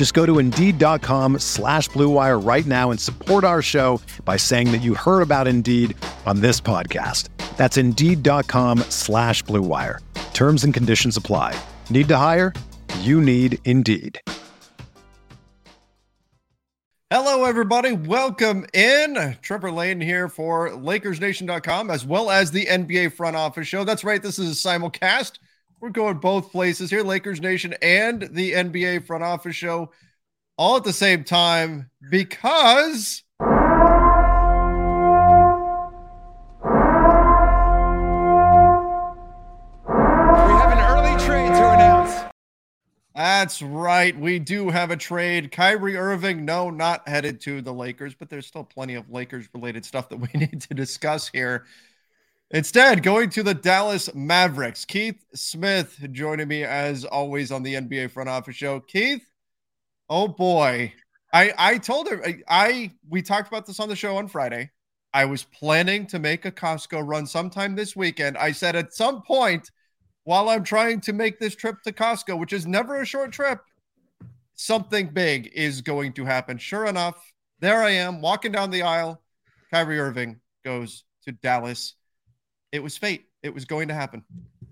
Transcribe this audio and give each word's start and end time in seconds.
Just 0.00 0.14
go 0.14 0.24
to 0.24 0.38
Indeed.com 0.38 1.40
slash 1.40 1.90
BlueWire 1.90 2.42
right 2.42 2.64
now 2.64 2.90
and 2.90 2.98
support 2.98 3.44
our 3.44 3.60
show 3.60 4.00
by 4.24 4.38
saying 4.38 4.72
that 4.72 4.78
you 4.78 4.94
heard 4.94 5.20
about 5.20 5.46
Indeed 5.46 5.94
on 6.24 6.40
this 6.40 6.58
podcast. 6.58 7.28
That's 7.58 7.76
Indeed.com 7.76 8.78
slash 8.88 9.44
BlueWire. 9.44 9.98
Terms 10.32 10.64
and 10.64 10.72
conditions 10.72 11.18
apply. 11.18 11.54
Need 11.90 12.08
to 12.08 12.16
hire? 12.16 12.54
You 13.00 13.20
need 13.20 13.58
Indeed. 13.66 14.18
Hello, 17.10 17.44
everybody. 17.44 17.92
Welcome 17.92 18.64
in. 18.72 19.36
Trevor 19.42 19.70
Lane 19.70 20.00
here 20.00 20.30
for 20.30 20.70
LakersNation.com 20.70 21.90
as 21.90 22.06
well 22.06 22.30
as 22.30 22.50
the 22.50 22.64
NBA 22.64 23.12
front 23.12 23.36
office 23.36 23.68
show. 23.68 23.84
That's 23.84 24.02
right. 24.02 24.22
This 24.22 24.38
is 24.38 24.64
a 24.64 24.68
simulcast. 24.68 25.40
We're 25.80 25.88
going 25.88 26.18
both 26.18 26.52
places 26.52 26.90
here, 26.90 27.02
Lakers 27.02 27.40
Nation 27.40 27.74
and 27.80 28.28
the 28.32 28.52
NBA 28.52 29.06
front 29.06 29.24
office 29.24 29.56
show, 29.56 29.90
all 30.58 30.76
at 30.76 30.84
the 30.84 30.92
same 30.92 31.24
time 31.24 31.90
because 32.10 33.22
We 33.40 33.46
have 40.56 40.70
an 40.70 40.80
early 40.80 41.18
trade 41.24 41.48
to 41.48 41.72
announce. 41.72 42.30
That's 43.14 43.62
right. 43.62 44.14
We 44.18 44.38
do 44.38 44.68
have 44.68 44.90
a 44.90 44.98
trade. 44.98 45.50
Kyrie 45.50 45.96
Irving, 45.96 46.44
no, 46.44 46.68
not 46.68 47.08
headed 47.08 47.40
to 47.42 47.62
the 47.62 47.72
Lakers, 47.72 48.14
but 48.14 48.28
there's 48.28 48.46
still 48.46 48.64
plenty 48.64 48.96
of 48.96 49.08
Lakers 49.08 49.48
related 49.54 49.86
stuff 49.86 50.10
that 50.10 50.18
we 50.18 50.28
need 50.38 50.60
to 50.60 50.74
discuss 50.74 51.30
here. 51.30 51.64
Instead, 52.52 53.04
going 53.04 53.30
to 53.30 53.44
the 53.44 53.54
Dallas 53.54 54.12
Mavericks. 54.12 54.84
Keith 54.84 55.24
Smith 55.34 55.96
joining 56.10 56.48
me 56.48 56.64
as 56.64 57.04
always 57.04 57.52
on 57.52 57.62
the 57.62 57.74
NBA 57.74 58.10
front 58.10 58.28
office 58.28 58.56
show. 58.56 58.80
Keith, 58.80 59.24
oh 60.08 60.26
boy. 60.26 60.92
I 61.32 61.52
I 61.56 61.78
told 61.78 62.08
her 62.08 62.20
I, 62.26 62.42
I 62.48 62.92
we 63.08 63.22
talked 63.22 63.46
about 63.46 63.66
this 63.66 63.78
on 63.78 63.88
the 63.88 63.94
show 63.94 64.16
on 64.16 64.26
Friday. 64.26 64.70
I 65.14 65.26
was 65.26 65.44
planning 65.44 66.06
to 66.08 66.18
make 66.18 66.44
a 66.44 66.50
Costco 66.50 67.06
run 67.06 67.24
sometime 67.24 67.76
this 67.76 67.94
weekend. 67.94 68.36
I 68.36 68.50
said 68.50 68.74
at 68.74 68.94
some 68.94 69.22
point 69.22 69.70
while 70.24 70.48
I'm 70.48 70.64
trying 70.64 71.00
to 71.02 71.12
make 71.12 71.38
this 71.38 71.54
trip 71.54 71.76
to 71.84 71.92
Costco, 71.92 72.38
which 72.38 72.52
is 72.52 72.66
never 72.66 73.00
a 73.00 73.06
short 73.06 73.32
trip, 73.32 73.60
something 74.54 75.08
big 75.08 75.50
is 75.54 75.82
going 75.82 76.12
to 76.14 76.24
happen. 76.24 76.58
Sure 76.58 76.86
enough, 76.86 77.32
there 77.60 77.82
I 77.82 77.90
am 77.90 78.20
walking 78.20 78.52
down 78.52 78.70
the 78.70 78.82
aisle. 78.82 79.22
Kyrie 79.70 80.00
Irving 80.00 80.40
goes 80.64 81.04
to 81.24 81.32
Dallas. 81.32 81.94
It 82.72 82.82
was 82.82 82.96
fate. 82.96 83.26
It 83.42 83.54
was 83.54 83.64
going 83.64 83.88
to 83.88 83.94
happen. 83.94 84.24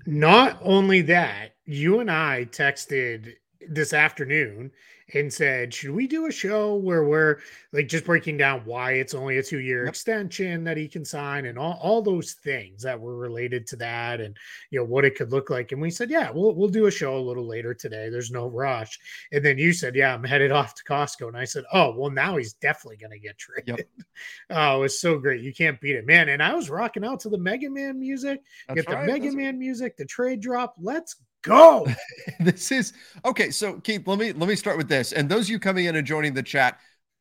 Not 0.06 0.59
only 0.62 1.03
that, 1.03 1.54
you 1.64 2.00
and 2.00 2.10
I 2.10 2.47
texted 2.50 3.34
this 3.69 3.92
afternoon 3.92 4.70
and 5.14 5.32
said, 5.32 5.72
should 5.72 5.92
we 5.92 6.06
do 6.06 6.26
a 6.26 6.30
show 6.30 6.76
where 6.76 7.02
we're 7.02 7.38
like 7.72 7.88
just 7.88 8.04
breaking 8.04 8.36
down 8.36 8.60
why 8.66 8.92
it's 8.92 9.14
only 9.14 9.38
a 9.38 9.42
two 9.42 9.58
year 9.58 9.84
Yep. 9.84 9.88
extension 9.88 10.64
that 10.64 10.76
he 10.76 10.86
can 10.86 11.02
sign 11.02 11.46
and 11.46 11.58
all, 11.58 11.78
all 11.82 12.02
those 12.02 12.34
things 12.34 12.82
that 12.82 13.00
were 13.00 13.16
related 13.16 13.66
to 13.69 13.76
that 13.76 14.20
and 14.20 14.36
you 14.70 14.78
know 14.78 14.84
what 14.84 15.06
it 15.06 15.16
could 15.16 15.32
look 15.32 15.48
like. 15.48 15.72
And 15.72 15.80
we 15.80 15.91
said, 15.91 16.10
yeah, 16.10 16.30
we'll 16.30 16.54
we'll 16.54 16.69
do 16.69 16.86
a 16.86 16.91
show 16.91 17.16
a 17.16 17.20
little 17.26 17.46
later 17.46 17.72
today. 17.72 18.10
There's 18.10 18.30
no 18.30 18.48
rush. 18.48 18.98
And 19.32 19.42
then 19.42 19.56
you 19.56 19.72
said, 19.72 19.94
yeah, 19.94 20.12
I'm 20.12 20.22
headed 20.25 20.52
off 20.58 20.75
to 20.75 20.84
Costco. 20.84 21.28
And 21.28 21.36
I 21.36 21.44
said, 21.46 21.64
oh, 21.72 21.94
well, 21.96 22.10
now 22.10 22.36
he's 22.36 22.52
definitely 22.52 22.98
going 22.98 23.12
to 23.12 23.19
get 23.19 23.38
traded. 23.38 23.86
oh, 24.50 24.76
it 24.76 24.80
was 24.80 25.00
so 25.00 25.16
great. 25.19 25.40
You 25.42 25.54
can't 25.54 25.80
beat 25.80 25.96
it, 25.96 26.06
man. 26.06 26.28
And 26.28 26.42
I 26.42 26.54
was 26.54 26.69
rocking 26.69 27.04
out 27.04 27.20
to 27.20 27.30
the 27.30 27.38
Mega 27.38 27.70
Man 27.70 27.98
music. 27.98 28.42
That's 28.69 28.82
Get 28.82 28.86
the. 28.90 28.96
Mega 29.06 29.12
That's- 29.20 29.34
Man 29.34 29.58
music, 29.58 29.96
the 29.96 30.04
trade 30.04 30.40
drop. 30.40 30.75
Let's 30.78 31.16
go. 31.43 31.87
this 32.41 32.71
is 32.72 32.93
okay. 33.25 33.50
So 33.50 33.81
Keith, 33.81 34.06
let 34.06 34.19
me 34.19 34.32
let 34.32 34.49
me 34.49 34.56
start 34.56 34.76
with 34.76 34.88
this. 34.88 35.12
And 35.12 35.28
those 35.28 35.47
of 35.47 35.50
you 35.50 35.59
coming 35.59 35.87
in 35.87 35.97
and 35.97 36.06
joining 36.06 36.34
the 36.34 36.43
chat, 36.43 36.78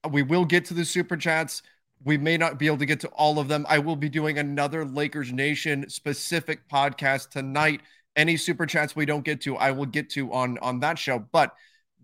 we 0.10 0.22
will 0.22 0.46
get 0.46 0.66
to 0.66 0.74
the 0.74 0.86
super 0.86 1.18
chats. 1.18 1.62
We 2.04 2.18
may 2.18 2.38
not 2.38 2.60
be 2.60 2.68
able 2.68 2.78
to 2.78 2.86
get 2.86 3.00
to 3.02 3.08
all 3.10 3.40
of 3.40 3.48
them. 3.48 3.66
I 3.68 3.80
will 3.80 3.96
be 3.96 4.10
doing 4.10 4.38
another 4.38 4.86
Lakers 4.86 5.34
Nation 5.34 5.90
specific 5.90 6.68
podcast 6.70 7.30
tonight. 7.30 7.82
Any 8.16 8.38
super 8.38 8.66
chats 8.66 8.96
we 8.96 9.06
don't 9.06 9.24
get 9.26 9.42
to, 9.42 9.58
I 9.58 9.72
will 9.72 9.86
get 9.86 10.10
to 10.12 10.32
on 10.32 10.58
on 10.60 10.80
that 10.82 11.00
show. 11.00 11.20
But 11.20 11.54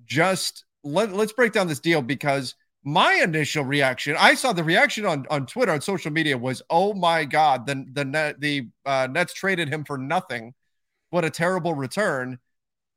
just 0.06 0.66
let, 0.84 1.14
let's 1.14 1.34
break 1.34 1.54
down 1.54 1.68
this 1.68 1.80
deal 1.80 2.02
because 2.02 2.56
my 2.84 3.14
initial 3.24 3.64
reaction, 3.64 4.16
I 4.20 4.34
saw 4.34 4.52
the 4.52 4.64
reaction 4.64 5.06
on 5.06 5.26
on 5.30 5.46
Twitter 5.46 5.72
on 5.72 5.82
social 5.82 6.12
media 6.12 6.38
was, 6.38 6.62
"Oh 6.70 6.94
my 6.94 7.24
god, 7.26 7.66
the 7.66 7.86
the 7.94 8.04
net 8.04 8.42
the 8.42 8.68
uh, 8.86 9.08
Nets 9.10 9.34
traded 9.34 9.70
him 9.70 9.86
for 9.86 9.98
nothing. 9.98 10.54
What 11.14 11.24
a 11.26 11.30
terrible 11.30 11.74
return." 11.76 12.40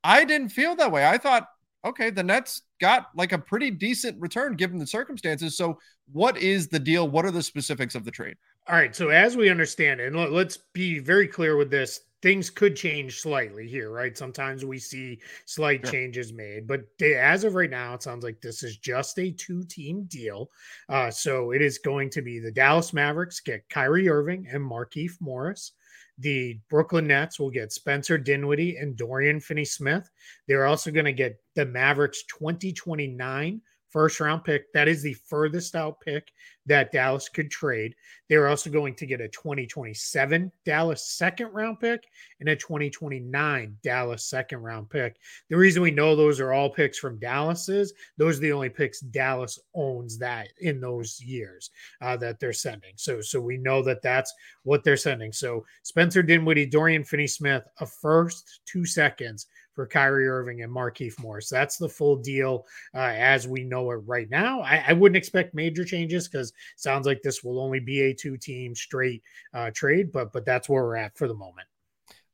I 0.02 0.24
didn't 0.24 0.50
feel 0.50 0.74
that 0.76 0.92
way. 0.92 1.04
I 1.06 1.18
thought, 1.18 1.48
okay, 1.84 2.10
the 2.10 2.22
Nets 2.22 2.62
got 2.80 3.08
like 3.14 3.32
a 3.32 3.38
pretty 3.38 3.70
decent 3.70 4.20
return 4.20 4.54
given 4.54 4.78
the 4.78 4.86
circumstances. 4.86 5.56
So, 5.56 5.78
what 6.12 6.38
is 6.38 6.68
the 6.68 6.78
deal? 6.78 7.08
What 7.08 7.24
are 7.24 7.30
the 7.30 7.42
specifics 7.42 7.94
of 7.94 8.04
the 8.04 8.10
trade? 8.10 8.36
All 8.68 8.76
right. 8.76 8.94
So 8.96 9.10
as 9.10 9.36
we 9.36 9.48
understand 9.50 10.00
it, 10.00 10.06
and 10.08 10.16
let- 10.16 10.32
let's 10.32 10.56
be 10.72 10.98
very 10.98 11.28
clear 11.28 11.56
with 11.56 11.70
this, 11.70 12.00
things 12.22 12.50
could 12.50 12.74
change 12.74 13.20
slightly 13.20 13.68
here, 13.68 13.90
right? 13.90 14.16
Sometimes 14.16 14.64
we 14.64 14.78
see 14.78 15.20
slight 15.44 15.82
Sure. 15.82 15.90
changes 15.92 16.32
made, 16.32 16.66
but 16.66 16.84
as 17.00 17.44
of 17.44 17.54
right 17.54 17.70
now, 17.70 17.94
it 17.94 18.02
sounds 18.02 18.24
like 18.24 18.40
this 18.40 18.62
is 18.64 18.78
just 18.78 19.18
a 19.20 19.30
two-team 19.30 20.04
deal. 20.04 20.50
Uh, 20.88 21.10
so 21.10 21.52
it 21.52 21.62
is 21.62 21.78
going 21.78 22.10
to 22.10 22.22
be 22.22 22.40
the 22.40 22.50
Dallas 22.50 22.92
Mavericks 22.92 23.38
get 23.40 23.68
Kyrie 23.68 24.08
Irving 24.08 24.48
and 24.48 24.62
Markieff 24.64 25.20
Morris. 25.20 25.72
The 26.18 26.58
Brooklyn 26.70 27.06
Nets 27.06 27.38
will 27.38 27.50
get 27.50 27.72
Spencer 27.72 28.16
Dinwiddie 28.16 28.76
and 28.76 28.96
Dorian 28.96 29.40
Finney-Smith. 29.40 30.08
They're 30.48 30.66
also 30.66 30.90
going 30.90 31.04
to 31.04 31.12
get 31.12 31.38
the 31.54 31.66
Mavericks 31.66 32.24
2029 32.24 33.60
first 33.90 34.20
round 34.20 34.44
pick. 34.44 34.72
That 34.72 34.88
is 34.88 35.02
the 35.02 35.14
furthest 35.14 35.74
out 35.74 36.00
pick 36.00 36.30
that 36.66 36.92
Dallas 36.92 37.28
could 37.28 37.50
trade. 37.50 37.94
They're 38.28 38.48
also 38.48 38.70
going 38.70 38.94
to 38.96 39.06
get 39.06 39.20
a 39.20 39.28
2027 39.28 40.50
Dallas 40.64 41.10
second 41.10 41.52
round 41.52 41.80
pick 41.80 42.04
and 42.40 42.48
a 42.48 42.56
2029 42.56 43.76
Dallas 43.82 44.24
second 44.24 44.58
round 44.62 44.90
pick. 44.90 45.16
The 45.48 45.56
reason 45.56 45.82
we 45.82 45.90
know 45.92 46.16
those 46.16 46.40
are 46.40 46.52
all 46.52 46.68
picks 46.70 46.98
from 46.98 47.18
Dallas 47.18 47.68
is 47.68 47.92
those 48.16 48.38
are 48.38 48.40
the 48.40 48.52
only 48.52 48.68
picks 48.68 49.00
Dallas 49.00 49.58
owns 49.74 50.18
that 50.18 50.48
in 50.60 50.80
those 50.80 51.20
years 51.20 51.70
uh, 52.00 52.16
that 52.16 52.40
they're 52.40 52.52
sending. 52.52 52.92
So, 52.96 53.20
so 53.20 53.40
we 53.40 53.58
know 53.58 53.82
that 53.82 54.02
that's 54.02 54.32
what 54.64 54.82
they're 54.82 54.96
sending. 54.96 55.32
So 55.32 55.64
Spencer 55.82 56.22
Dinwiddie, 56.22 56.66
Dorian 56.66 57.04
Finney-Smith, 57.04 57.64
a 57.80 57.86
first, 57.86 58.60
two 58.66 58.84
seconds 58.84 59.46
for 59.76 59.86
Kyrie 59.86 60.26
Irving 60.26 60.62
and 60.62 60.74
Markieff 60.74 61.20
Morris. 61.20 61.50
That's 61.50 61.76
the 61.76 61.88
full 61.88 62.16
deal 62.16 62.64
uh, 62.94 63.12
as 63.14 63.46
we 63.46 63.62
know 63.62 63.90
it 63.90 64.02
right 64.06 64.28
now. 64.30 64.62
I, 64.62 64.82
I 64.88 64.92
wouldn't 64.94 65.18
expect 65.18 65.54
major 65.54 65.84
changes 65.84 66.26
because 66.26 66.52
sounds 66.76 67.06
like 67.06 67.22
this 67.22 67.42
will 67.42 67.60
only 67.60 67.80
be 67.80 68.02
a 68.02 68.14
two-team 68.14 68.74
straight 68.74 69.22
uh, 69.54 69.70
trade, 69.74 70.12
but 70.12 70.32
but 70.32 70.44
that's 70.44 70.68
where 70.68 70.84
we're 70.84 70.96
at 70.96 71.16
for 71.16 71.28
the 71.28 71.34
moment. 71.34 71.66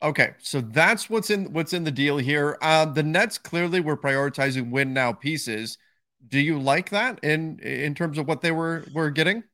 Okay, 0.02 0.34
so 0.40 0.60
that's 0.60 1.08
what's 1.08 1.30
in 1.30 1.52
what's 1.52 1.72
in 1.72 1.84
the 1.84 1.90
deal 1.90 2.18
here. 2.18 2.58
Uh, 2.60 2.84
the 2.84 3.02
Nets 3.02 3.38
clearly 3.38 3.80
were 3.80 3.96
prioritizing 3.96 4.70
win 4.70 4.92
now 4.92 5.12
pieces. 5.12 5.78
Do 6.26 6.40
you 6.40 6.58
like 6.58 6.90
that 6.90 7.20
in 7.22 7.58
in 7.60 7.94
terms 7.94 8.18
of 8.18 8.26
what 8.26 8.40
they 8.40 8.50
were 8.50 8.84
were 8.92 9.10
getting? 9.10 9.44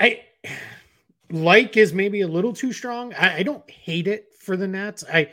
I 0.00 0.22
like 1.30 1.76
is 1.76 1.92
maybe 1.92 2.22
a 2.22 2.28
little 2.28 2.52
too 2.52 2.72
strong. 2.72 3.12
I, 3.14 3.36
I 3.38 3.42
don't 3.42 3.68
hate 3.70 4.08
it 4.08 4.28
for 4.38 4.56
the 4.56 4.66
Nets. 4.66 5.04
I 5.12 5.32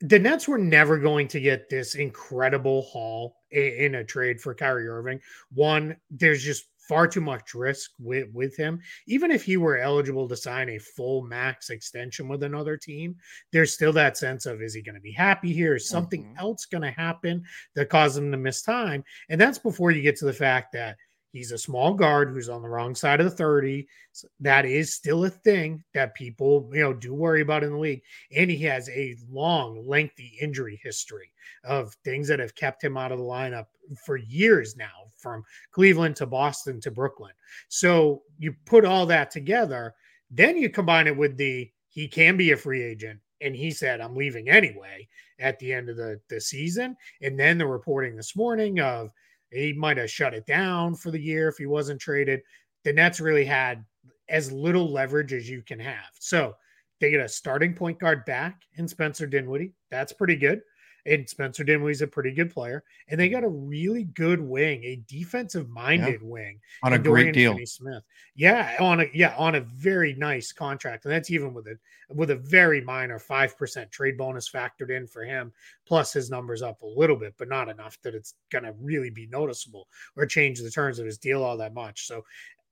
the 0.00 0.18
Nets 0.18 0.48
were 0.48 0.58
never 0.58 0.98
going 0.98 1.28
to 1.28 1.40
get 1.40 1.70
this 1.70 1.94
incredible 1.94 2.82
haul 2.82 3.36
in, 3.50 3.62
in 3.62 3.94
a 3.94 4.04
trade 4.04 4.40
for 4.40 4.54
Kyrie 4.54 4.88
Irving. 4.88 5.20
One, 5.52 5.96
there's 6.10 6.42
just 6.42 6.66
far 6.88 7.06
too 7.06 7.20
much 7.20 7.54
risk 7.54 7.92
with, 7.98 8.28
with 8.32 8.56
him. 8.56 8.80
Even 9.06 9.30
if 9.30 9.44
he 9.44 9.56
were 9.56 9.78
eligible 9.78 10.28
to 10.28 10.36
sign 10.36 10.70
a 10.70 10.78
full 10.78 11.22
max 11.22 11.70
extension 11.70 12.28
with 12.28 12.42
another 12.42 12.76
team, 12.76 13.16
there's 13.52 13.74
still 13.74 13.92
that 13.92 14.16
sense 14.16 14.46
of 14.46 14.62
is 14.62 14.74
he 14.74 14.82
going 14.82 14.94
to 14.94 15.00
be 15.00 15.12
happy 15.12 15.52
here? 15.52 15.76
Is 15.76 15.88
something 15.88 16.24
mm-hmm. 16.24 16.38
else 16.38 16.66
going 16.66 16.82
to 16.82 16.90
happen 16.90 17.44
that 17.74 17.88
causes 17.88 18.18
him 18.18 18.30
to 18.30 18.38
miss 18.38 18.62
time? 18.62 19.04
And 19.28 19.40
that's 19.40 19.58
before 19.58 19.90
you 19.90 20.02
get 20.02 20.16
to 20.16 20.24
the 20.24 20.32
fact 20.32 20.72
that 20.72 20.96
He's 21.34 21.50
a 21.50 21.58
small 21.58 21.94
guard 21.94 22.28
who's 22.28 22.48
on 22.48 22.62
the 22.62 22.68
wrong 22.68 22.94
side 22.94 23.18
of 23.18 23.28
the 23.28 23.36
30. 23.36 23.88
So 24.12 24.28
that 24.38 24.64
is 24.64 24.94
still 24.94 25.24
a 25.24 25.30
thing 25.30 25.82
that 25.92 26.14
people, 26.14 26.70
you 26.72 26.80
know, 26.80 26.92
do 26.92 27.12
worry 27.12 27.40
about 27.40 27.64
in 27.64 27.72
the 27.72 27.78
league. 27.78 28.02
And 28.36 28.48
he 28.48 28.58
has 28.58 28.88
a 28.88 29.16
long, 29.28 29.84
lengthy 29.84 30.38
injury 30.40 30.78
history 30.80 31.32
of 31.64 31.92
things 32.04 32.28
that 32.28 32.38
have 32.38 32.54
kept 32.54 32.84
him 32.84 32.96
out 32.96 33.10
of 33.10 33.18
the 33.18 33.24
lineup 33.24 33.66
for 34.06 34.16
years 34.16 34.76
now, 34.76 35.03
from 35.24 35.42
Cleveland 35.72 36.14
to 36.16 36.26
Boston 36.26 36.80
to 36.82 36.90
Brooklyn. 36.90 37.32
So 37.68 38.22
you 38.38 38.54
put 38.66 38.84
all 38.84 39.06
that 39.06 39.30
together, 39.30 39.94
then 40.30 40.56
you 40.56 40.68
combine 40.68 41.08
it 41.08 41.16
with 41.16 41.36
the 41.36 41.70
he 41.88 42.06
can 42.06 42.36
be 42.36 42.52
a 42.52 42.56
free 42.56 42.82
agent. 42.82 43.18
And 43.40 43.56
he 43.56 43.70
said, 43.70 44.00
I'm 44.00 44.16
leaving 44.16 44.48
anyway 44.48 45.08
at 45.38 45.58
the 45.58 45.72
end 45.72 45.88
of 45.88 45.96
the, 45.96 46.20
the 46.28 46.40
season. 46.40 46.96
And 47.22 47.38
then 47.38 47.58
the 47.58 47.66
reporting 47.66 48.16
this 48.16 48.36
morning 48.36 48.80
of 48.80 49.10
he 49.50 49.72
might 49.72 49.96
have 49.96 50.10
shut 50.10 50.34
it 50.34 50.46
down 50.46 50.94
for 50.94 51.10
the 51.10 51.20
year 51.20 51.48
if 51.48 51.56
he 51.56 51.66
wasn't 51.66 52.00
traded. 52.00 52.40
The 52.84 52.92
Nets 52.92 53.20
really 53.20 53.44
had 53.44 53.84
as 54.28 54.52
little 54.52 54.92
leverage 54.92 55.32
as 55.32 55.48
you 55.48 55.62
can 55.62 55.78
have. 55.78 56.10
So 56.18 56.54
they 57.00 57.10
get 57.10 57.20
a 57.20 57.28
starting 57.28 57.74
point 57.74 57.98
guard 57.98 58.24
back 58.24 58.62
in 58.76 58.88
Spencer 58.88 59.26
Dinwiddie. 59.26 59.74
That's 59.90 60.12
pretty 60.12 60.36
good. 60.36 60.60
And 61.06 61.28
Spencer 61.28 61.64
Dinwiddie's 61.64 62.02
a 62.02 62.06
pretty 62.06 62.32
good 62.32 62.50
player. 62.50 62.82
And 63.08 63.20
they 63.20 63.28
mm-hmm. 63.28 63.34
got 63.34 63.44
a 63.44 63.48
really 63.48 64.04
good 64.04 64.40
wing, 64.40 64.82
a 64.84 65.02
defensive 65.06 65.68
minded 65.68 66.20
yeah. 66.22 66.28
wing 66.28 66.60
on 66.82 66.94
a 66.94 66.98
great 66.98 67.34
deal. 67.34 67.58
Smith. 67.64 68.02
Yeah, 68.34 68.76
on 68.80 69.00
a 69.00 69.06
yeah, 69.12 69.34
on 69.36 69.54
a 69.54 69.60
very 69.60 70.14
nice 70.14 70.52
contract. 70.52 71.04
And 71.04 71.12
that's 71.12 71.30
even 71.30 71.52
with 71.52 71.66
a 71.66 71.78
with 72.08 72.30
a 72.30 72.36
very 72.36 72.80
minor 72.80 73.18
5% 73.18 73.90
trade 73.90 74.16
bonus 74.16 74.48
factored 74.48 74.90
in 74.90 75.06
for 75.06 75.24
him. 75.24 75.52
Plus 75.86 76.12
his 76.12 76.30
numbers 76.30 76.62
up 76.62 76.82
a 76.82 76.86
little 76.86 77.16
bit, 77.16 77.34
but 77.38 77.48
not 77.48 77.68
enough 77.68 77.98
that 78.02 78.14
it's 78.14 78.34
gonna 78.50 78.72
really 78.80 79.10
be 79.10 79.26
noticeable 79.26 79.88
or 80.16 80.26
change 80.26 80.60
the 80.60 80.70
terms 80.70 80.98
of 80.98 81.06
his 81.06 81.18
deal 81.18 81.42
all 81.42 81.56
that 81.58 81.74
much. 81.74 82.06
So 82.06 82.24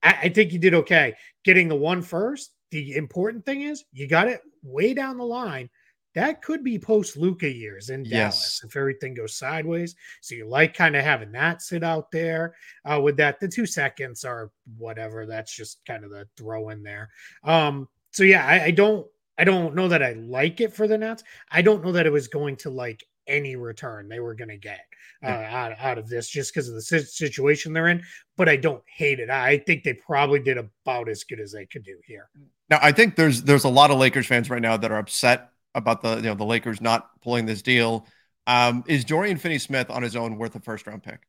I, 0.03 0.19
I 0.23 0.29
think 0.29 0.51
he 0.51 0.59
did 0.59 0.75
okay. 0.75 1.15
Getting 1.45 1.69
the 1.69 1.77
one 1.77 2.03
first. 2.03 2.53
The 2.71 2.97
important 2.97 3.45
thing 3.45 3.63
is 3.63 3.85
you 3.93 4.07
got 4.09 4.29
it 4.29 4.41
way 4.63 4.95
down 4.95 5.19
the 5.19 5.25
line 5.25 5.69
that 6.15 6.43
could 6.43 6.63
be 6.63 6.79
post 6.79 7.17
Luka 7.17 7.51
years 7.51 7.89
in 7.89 8.03
Dallas 8.03 8.61
yes. 8.61 8.61
if 8.65 8.77
everything 8.77 9.15
goes 9.15 9.35
sideways. 9.35 9.95
So 10.21 10.35
you 10.35 10.47
like 10.47 10.75
kind 10.75 10.97
of 10.97 11.05
having 11.05 11.33
that 11.33 11.63
sit 11.63 11.83
out 11.83 12.11
there 12.11 12.55
uh, 12.85 13.01
with 13.01 13.17
that. 13.17 13.41
The 13.41 13.49
two 13.49 13.67
seconds 13.67 14.25
are 14.25 14.51
whatever. 14.77 15.27
That's 15.27 15.55
just 15.55 15.85
kind 15.87 16.05
of 16.05 16.11
the 16.11 16.29
throw 16.37 16.69
in 16.69 16.83
there. 16.83 17.11
Um, 17.45 17.89
so 18.11 18.25
yeah, 18.25 18.47
I, 18.47 18.67
I 18.67 18.71
don't 18.71 19.07
I 19.39 19.45
don't 19.45 19.75
know 19.75 19.89
that 19.89 20.03
I 20.03 20.13
like 20.13 20.61
it 20.61 20.75
for 20.75 20.87
the 20.87 20.99
Nets. 20.99 21.25
I 21.51 21.63
don't 21.63 21.85
know 21.85 21.93
that 21.93 22.07
it 22.07 22.13
was 22.13 22.29
going 22.29 22.57
to 22.57 22.71
like 22.71 23.05
any 23.27 23.57
return 23.57 24.09
they 24.09 24.21
were 24.21 24.35
going 24.35 24.49
to 24.49 24.57
get 24.57 24.81
uh, 25.23 25.29
out, 25.29 25.73
out 25.79 25.97
of 25.97 26.09
this 26.09 26.29
just 26.29 26.53
because 26.53 26.69
of 26.69 26.75
the 26.75 26.83
situation 26.83 27.73
they're 27.73 27.89
in. 27.89 28.03
But 28.37 28.49
I 28.49 28.57
don't 28.57 28.83
hate 28.87 29.21
it. 29.21 29.31
I 29.31 29.59
think 29.59 29.85
they 29.85 29.95
probably 29.95 30.41
did 30.41 30.59
about 30.59 31.09
as 31.09 31.25
good 31.25 31.41
as 31.41 31.53
they 31.53 31.67
could 31.67 31.85
do 31.85 31.97
here. 32.05 32.29
Now 32.69 32.79
I 32.83 32.93
think 32.93 33.17
there's 33.17 33.43
there's 33.43 33.65
a 33.65 33.69
lot 33.69 33.91
of 33.91 33.99
Lakers 33.99 34.27
fans 34.27 34.51
right 34.51 34.63
now 34.63 34.77
that 34.77 34.91
are 34.93 34.99
upset 34.99 35.52
about 35.75 36.03
the 36.03 36.17
you 36.17 36.23
know 36.23 36.35
the 36.35 36.45
Lakers 36.45 36.81
not 36.81 37.21
pulling 37.21 37.47
this 37.47 37.63
deal. 37.63 38.07
Um, 38.47 38.83
is 38.89 39.05
Dorian 39.05 39.37
Finney-Smith 39.37 39.89
on 39.89 40.03
his 40.03 40.17
own 40.17 40.37
worth 40.37 40.55
a 40.57 40.61
first 40.61 40.87
round 40.87 41.03
pick 41.03 41.21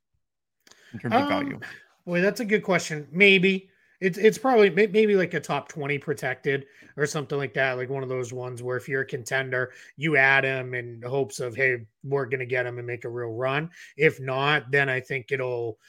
in 0.94 1.00
terms 1.00 1.14
um, 1.14 1.24
of 1.24 1.30
value? 1.30 1.60
Boy, 2.06 2.22
that's 2.22 2.40
a 2.40 2.46
good 2.46 2.64
question. 2.64 3.08
Maybe 3.12 3.70
it's 4.04 4.18
it's 4.18 4.38
probably 4.38 4.70
maybe 4.70 5.16
like 5.16 5.34
a 5.34 5.40
top 5.40 5.70
twenty 5.70 5.98
protected 5.98 6.66
or 6.98 7.06
something 7.06 7.38
like 7.38 7.54
that. 7.54 7.78
Like 7.78 7.90
one 7.90 8.04
of 8.04 8.10
those 8.10 8.34
ones 8.34 8.62
where 8.62 8.76
if 8.76 8.90
you're 8.90 9.02
a 9.02 9.06
contender, 9.06 9.72
you 9.96 10.18
add 10.18 10.44
him 10.44 10.74
in 10.74 11.02
hopes 11.02 11.40
of 11.40 11.56
hey, 11.56 11.78
we're 12.04 12.26
gonna 12.26 12.46
get 12.46 12.66
him 12.66 12.80
and 12.80 12.88
make 12.88 13.06
a 13.06 13.10
real 13.10 13.32
run. 13.32 13.70
If 13.96 14.20
not, 14.20 14.72
then 14.72 14.90
I 14.90 15.00
think 15.00 15.32
it'll 15.32 15.80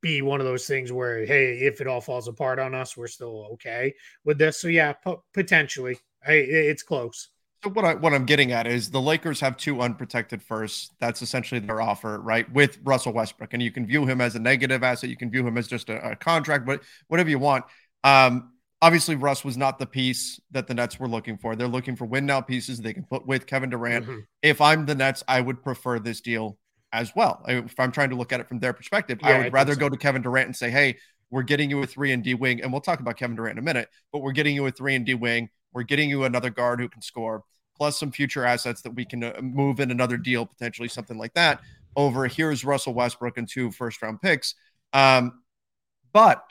be 0.00 0.22
one 0.22 0.40
of 0.40 0.46
those 0.46 0.66
things 0.66 0.92
where 0.92 1.26
hey, 1.26 1.58
if 1.58 1.82
it 1.82 1.86
all 1.86 2.00
falls 2.00 2.26
apart 2.26 2.58
on 2.58 2.74
us, 2.74 2.96
we're 2.96 3.06
still 3.06 3.50
okay 3.52 3.94
with 4.24 4.38
this. 4.38 4.58
So 4.58 4.68
yeah, 4.68 4.94
potentially, 5.34 5.98
I, 6.26 6.32
it's 6.32 6.82
close. 6.82 7.28
So 7.64 7.70
what 7.70 7.84
I 7.84 7.94
what 7.94 8.12
I'm 8.12 8.26
getting 8.26 8.50
at 8.50 8.66
is 8.66 8.90
the 8.90 9.00
Lakers 9.00 9.38
have 9.40 9.56
two 9.56 9.80
unprotected 9.80 10.42
firsts. 10.42 10.90
That's 10.98 11.22
essentially 11.22 11.60
their 11.60 11.80
offer, 11.80 12.18
right? 12.18 12.50
With 12.52 12.78
Russell 12.82 13.12
Westbrook, 13.12 13.52
and 13.52 13.62
you 13.62 13.70
can 13.70 13.86
view 13.86 14.04
him 14.04 14.20
as 14.20 14.34
a 14.34 14.40
negative 14.40 14.82
asset. 14.82 15.10
You 15.10 15.16
can 15.16 15.30
view 15.30 15.46
him 15.46 15.56
as 15.56 15.68
just 15.68 15.88
a, 15.88 16.10
a 16.10 16.16
contract, 16.16 16.66
but 16.66 16.82
whatever 17.06 17.30
you 17.30 17.38
want. 17.38 17.64
Um, 18.02 18.52
obviously, 18.80 19.14
Russ 19.14 19.44
was 19.44 19.56
not 19.56 19.78
the 19.78 19.86
piece 19.86 20.40
that 20.50 20.66
the 20.66 20.74
Nets 20.74 20.98
were 20.98 21.08
looking 21.08 21.38
for. 21.38 21.54
They're 21.54 21.68
looking 21.68 21.94
for 21.94 22.04
win 22.04 22.26
now 22.26 22.40
pieces 22.40 22.80
they 22.80 22.92
can 22.92 23.04
put 23.04 23.26
with 23.26 23.46
Kevin 23.46 23.70
Durant. 23.70 24.06
Mm-hmm. 24.06 24.18
If 24.42 24.60
I'm 24.60 24.84
the 24.84 24.96
Nets, 24.96 25.22
I 25.28 25.40
would 25.40 25.62
prefer 25.62 26.00
this 26.00 26.20
deal 26.20 26.58
as 26.92 27.14
well. 27.14 27.44
If 27.46 27.78
I'm 27.78 27.92
trying 27.92 28.10
to 28.10 28.16
look 28.16 28.32
at 28.32 28.40
it 28.40 28.48
from 28.48 28.58
their 28.58 28.72
perspective, 28.72 29.20
yeah, 29.22 29.28
I 29.28 29.38
would 29.38 29.46
I 29.46 29.50
rather 29.50 29.74
so. 29.74 29.80
go 29.80 29.88
to 29.88 29.96
Kevin 29.96 30.22
Durant 30.22 30.46
and 30.46 30.56
say, 30.56 30.68
"Hey, 30.68 30.98
we're 31.30 31.44
getting 31.44 31.70
you 31.70 31.80
a 31.80 31.86
three 31.86 32.10
and 32.10 32.24
D 32.24 32.34
wing," 32.34 32.60
and 32.60 32.72
we'll 32.72 32.80
talk 32.80 32.98
about 32.98 33.16
Kevin 33.16 33.36
Durant 33.36 33.52
in 33.52 33.58
a 33.58 33.64
minute. 33.64 33.88
But 34.12 34.18
we're 34.18 34.32
getting 34.32 34.56
you 34.56 34.66
a 34.66 34.72
three 34.72 34.96
and 34.96 35.06
D 35.06 35.14
wing. 35.14 35.48
We're 35.72 35.82
getting 35.82 36.08
you 36.08 36.24
another 36.24 36.50
guard 36.50 36.80
who 36.80 36.88
can 36.88 37.02
score 37.02 37.44
plus 37.76 37.98
some 37.98 38.12
future 38.12 38.44
assets 38.44 38.82
that 38.82 38.94
we 38.94 39.04
can 39.04 39.24
uh, 39.24 39.40
move 39.40 39.80
in 39.80 39.90
another 39.90 40.16
deal, 40.16 40.46
potentially 40.46 40.88
something 40.88 41.18
like 41.18 41.34
that. 41.34 41.60
Over 41.96 42.26
here's 42.26 42.64
Russell 42.64 42.94
Westbrook 42.94 43.38
and 43.38 43.48
two 43.48 43.70
first 43.70 44.00
round 44.02 44.20
picks. 44.20 44.54
Um, 44.92 45.42
but 46.12 46.44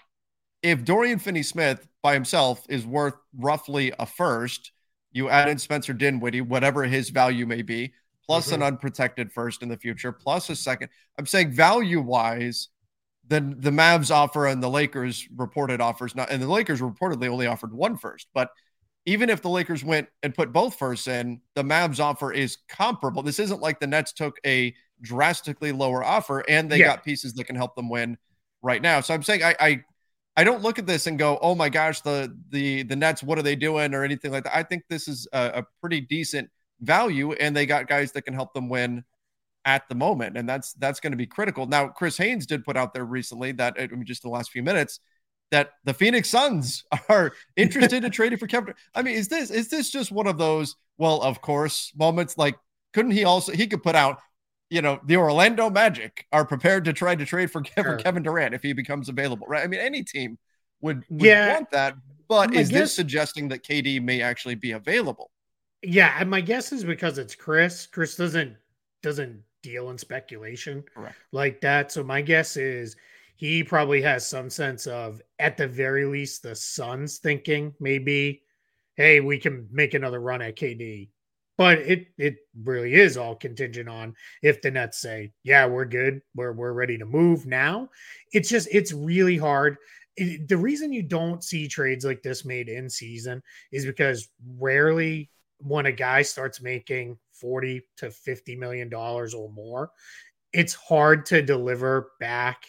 if 0.62 0.84
Dorian 0.84 1.20
Finney 1.20 1.44
Smith 1.44 1.88
by 2.02 2.14
himself 2.14 2.66
is 2.70 2.86
worth 2.86 3.16
roughly 3.38 3.94
a 3.98 4.06
first, 4.06 4.72
you 5.12 5.30
add 5.30 5.50
in 5.50 5.58
Spencer 5.58 5.94
Dinwiddie, 5.94 6.42
whatever 6.42 6.84
his 6.84 7.10
value 7.10 7.46
may 7.46 7.62
be, 7.62 7.94
plus 8.26 8.48
mm-hmm. 8.48 8.56
an 8.56 8.64
unprotected 8.64 9.32
first 9.32 9.64
in 9.64 9.70
the 9.70 9.78
future, 9.78 10.12
plus 10.12 10.50
a 10.50 10.56
second. 10.56 10.90
I'm 11.18 11.26
saying 11.26 11.52
value 11.52 12.02
wise, 12.02 12.70
then 13.28 13.56
the 13.60 13.72
Mavs 13.72 14.14
offer 14.14 14.48
and 14.48 14.62
the 14.62 14.70
Lakers 14.70 15.28
reported 15.36 15.82
offers 15.82 16.16
not, 16.16 16.32
and 16.32 16.42
the 16.42 16.48
Lakers 16.48 16.82
reportedly 16.82 17.28
only 17.28 17.48
offered 17.48 17.74
one 17.74 17.98
first, 17.98 18.28
but 18.34 18.50
even 19.06 19.30
if 19.30 19.42
the 19.42 19.50
Lakers 19.50 19.84
went 19.84 20.08
and 20.24 20.34
put 20.34 20.54
both 20.54 20.76
firsts 20.76 21.08
in, 21.08 21.42
the 21.56 21.64
Mavs 21.64 22.00
offer 22.00 22.32
is 22.32 22.58
comparable. 22.70 23.24
This 23.24 23.40
isn't 23.40 23.62
like 23.62 23.80
the 23.80 23.88
Nets 23.88 24.14
took 24.14 24.38
a 24.46 24.74
drastically 25.02 25.72
lower 25.72 26.04
offer 26.04 26.44
and 26.48 26.70
they 26.70 26.78
yeah. 26.78 26.86
got 26.86 27.04
pieces 27.04 27.34
that 27.34 27.46
can 27.46 27.56
help 27.56 27.76
them 27.76 27.90
win 27.90 28.18
right 28.62 28.82
now. 28.82 29.02
So 29.02 29.14
I'm 29.14 29.24
saying 29.24 29.44
I, 29.44 29.56
I 29.60 29.84
I 30.38 30.44
don't 30.44 30.62
look 30.62 30.80
at 30.80 30.86
this 30.86 31.08
and 31.08 31.20
go, 31.20 31.40
oh 31.42 31.56
my 31.56 31.70
gosh, 31.70 32.02
the 32.02 32.36
the 32.50 32.84
the 32.84 32.96
Nets, 32.96 33.24
what 33.24 33.38
are 33.38 33.44
they 33.44 33.56
doing 33.56 33.94
or 33.94 34.04
anything 34.04 34.32
like 34.32 34.44
that. 34.44 34.56
I 34.56 34.64
think 34.64 34.84
this 34.90 35.08
is 35.08 35.28
a, 35.34 35.52
a 35.56 35.66
pretty 35.82 36.02
decent 36.02 36.50
value, 36.80 37.34
and 37.34 37.56
they 37.56 37.66
got 37.66 37.88
guys 37.88 38.12
that 38.14 38.24
can 38.24 38.34
help 38.34 38.54
them 38.54 38.70
win 38.70 39.04
at 39.66 39.88
the 39.90 39.96
moment, 39.96 40.38
and 40.38 40.48
that's 40.48 40.74
that's 40.74 41.00
going 41.00 41.12
to 41.12 41.18
be 41.18 41.28
critical. 41.28 41.66
Now, 41.66 41.88
Chris 41.88 42.18
Haynes 42.18 42.46
did 42.46 42.64
put 42.64 42.78
out 42.78 42.94
there 42.94 43.06
recently 43.06 43.52
that 43.54 43.76
I 43.78 43.88
mean, 43.88 44.06
just 44.06 44.22
the 44.22 44.30
last 44.30 44.52
few 44.52 44.64
minutes 44.64 45.00
that 45.52 45.74
the 45.84 45.94
Phoenix 45.94 46.30
Suns 46.30 46.84
are 47.10 47.34
interested 47.56 48.04
in 48.04 48.12
trading 48.12 48.40
for 48.40 48.48
Kevin. 48.48 48.74
I 48.96 49.02
mean, 49.02 49.16
is 49.16 49.28
this 49.28 49.52
is 49.52 49.70
this 49.70 49.90
just 49.90 50.12
one 50.12 50.28
of 50.28 50.38
those 50.38 50.76
well, 50.98 51.22
of 51.22 51.42
course 51.42 51.92
moments? 51.96 52.38
Like, 52.38 52.58
couldn't 52.94 53.12
he 53.12 53.24
also 53.24 53.52
he 53.52 53.68
could 53.68 53.84
put 53.84 53.96
out, 53.96 54.20
you 54.70 54.82
know, 54.82 55.00
the 55.06 55.18
Orlando 55.18 55.70
Magic 55.70 56.26
are 56.32 56.46
prepared 56.46 56.86
to 56.86 56.94
try 56.94 57.16
to 57.16 57.26
trade 57.26 57.52
for 57.52 57.62
Kevin, 57.62 57.92
sure. 57.92 57.98
Kevin 57.98 58.24
Durant 58.24 58.56
if 58.56 58.64
he 58.64 58.74
becomes 58.74 59.10
available, 59.10 59.46
right? 59.48 59.64
I 59.64 59.68
mean, 59.68 59.80
any 59.80 60.04
team 60.04 60.38
would, 60.82 61.04
would 61.10 61.22
yeah. 61.22 61.54
want 61.54 61.72
that, 61.72 61.96
but 62.28 62.54
is 62.54 62.70
guess, 62.70 62.80
this 62.80 62.96
suggesting 62.96 63.50
that 63.50 63.64
KD 63.64 64.02
may 64.02 64.22
actually 64.22 64.56
be 64.56 64.72
available? 64.72 65.32
Yeah, 65.84 66.16
and 66.20 66.30
my 66.30 66.42
guess 66.42 66.72
is 66.72 66.84
because 66.84 67.18
it's 67.18 67.36
Chris. 67.36 67.86
Chris 67.88 68.16
doesn't 68.16 68.56
doesn't 69.04 69.44
deal 69.64 69.90
in 69.90 69.98
speculation 69.98 70.84
Correct. 70.94 71.16
like 71.32 71.62
that. 71.62 71.92
So 71.92 72.04
my 72.04 72.22
guess 72.22 72.58
is 72.58 72.96
he 73.42 73.64
probably 73.64 74.04
has 74.04 74.30
some 74.30 74.52
sense 74.52 74.86
of, 74.86 75.20
at 75.40 75.58
the 75.58 75.68
very 75.68 76.06
least, 76.06 76.44
the 76.44 76.54
Suns 76.54 77.18
thinking 77.18 77.74
maybe, 77.80 78.44
hey, 78.98 79.20
we 79.20 79.40
can 79.40 79.68
make 79.72 79.96
another 79.96 80.20
run 80.20 80.44
at 80.44 80.56
KD. 80.56 81.10
But 81.58 81.80
it 81.80 82.06
it 82.20 82.36
really 82.64 82.94
is 82.94 83.18
all 83.18 83.36
contingent 83.36 83.90
on 83.90 84.14
if 84.44 84.62
the 84.62 84.70
Nets 84.70 85.00
say, 85.00 85.32
yeah, 85.42 85.66
we're 85.66 85.86
good, 85.86 86.22
we're 86.36 86.52
we're 86.52 86.74
ready 86.74 87.00
to 87.00 87.06
move 87.06 87.48
now. 87.48 87.90
It's 88.32 88.48
just 88.48 88.68
it's 88.72 88.94
really 88.94 89.38
hard. 89.38 89.78
It, 90.18 90.48
the 90.48 90.58
reason 90.58 90.94
you 90.94 91.02
don't 91.02 91.44
see 91.44 91.68
trades 91.68 92.06
like 92.06 92.22
this 92.22 92.46
made 92.46 92.70
in 92.70 92.92
season 92.92 93.42
is 93.72 93.88
because 93.88 94.30
rarely 94.60 95.32
when 95.58 95.88
a 95.88 95.92
guy 95.92 96.22
starts 96.22 96.62
making 96.62 97.18
40 97.34 97.82
to 97.98 98.12
50 98.12 98.56
million 98.56 98.88
dollars 98.88 99.34
or 99.34 99.50
more, 99.50 99.90
it's 100.54 100.76
hard 100.76 101.26
to 101.28 101.42
deliver 101.42 102.12
back 102.20 102.68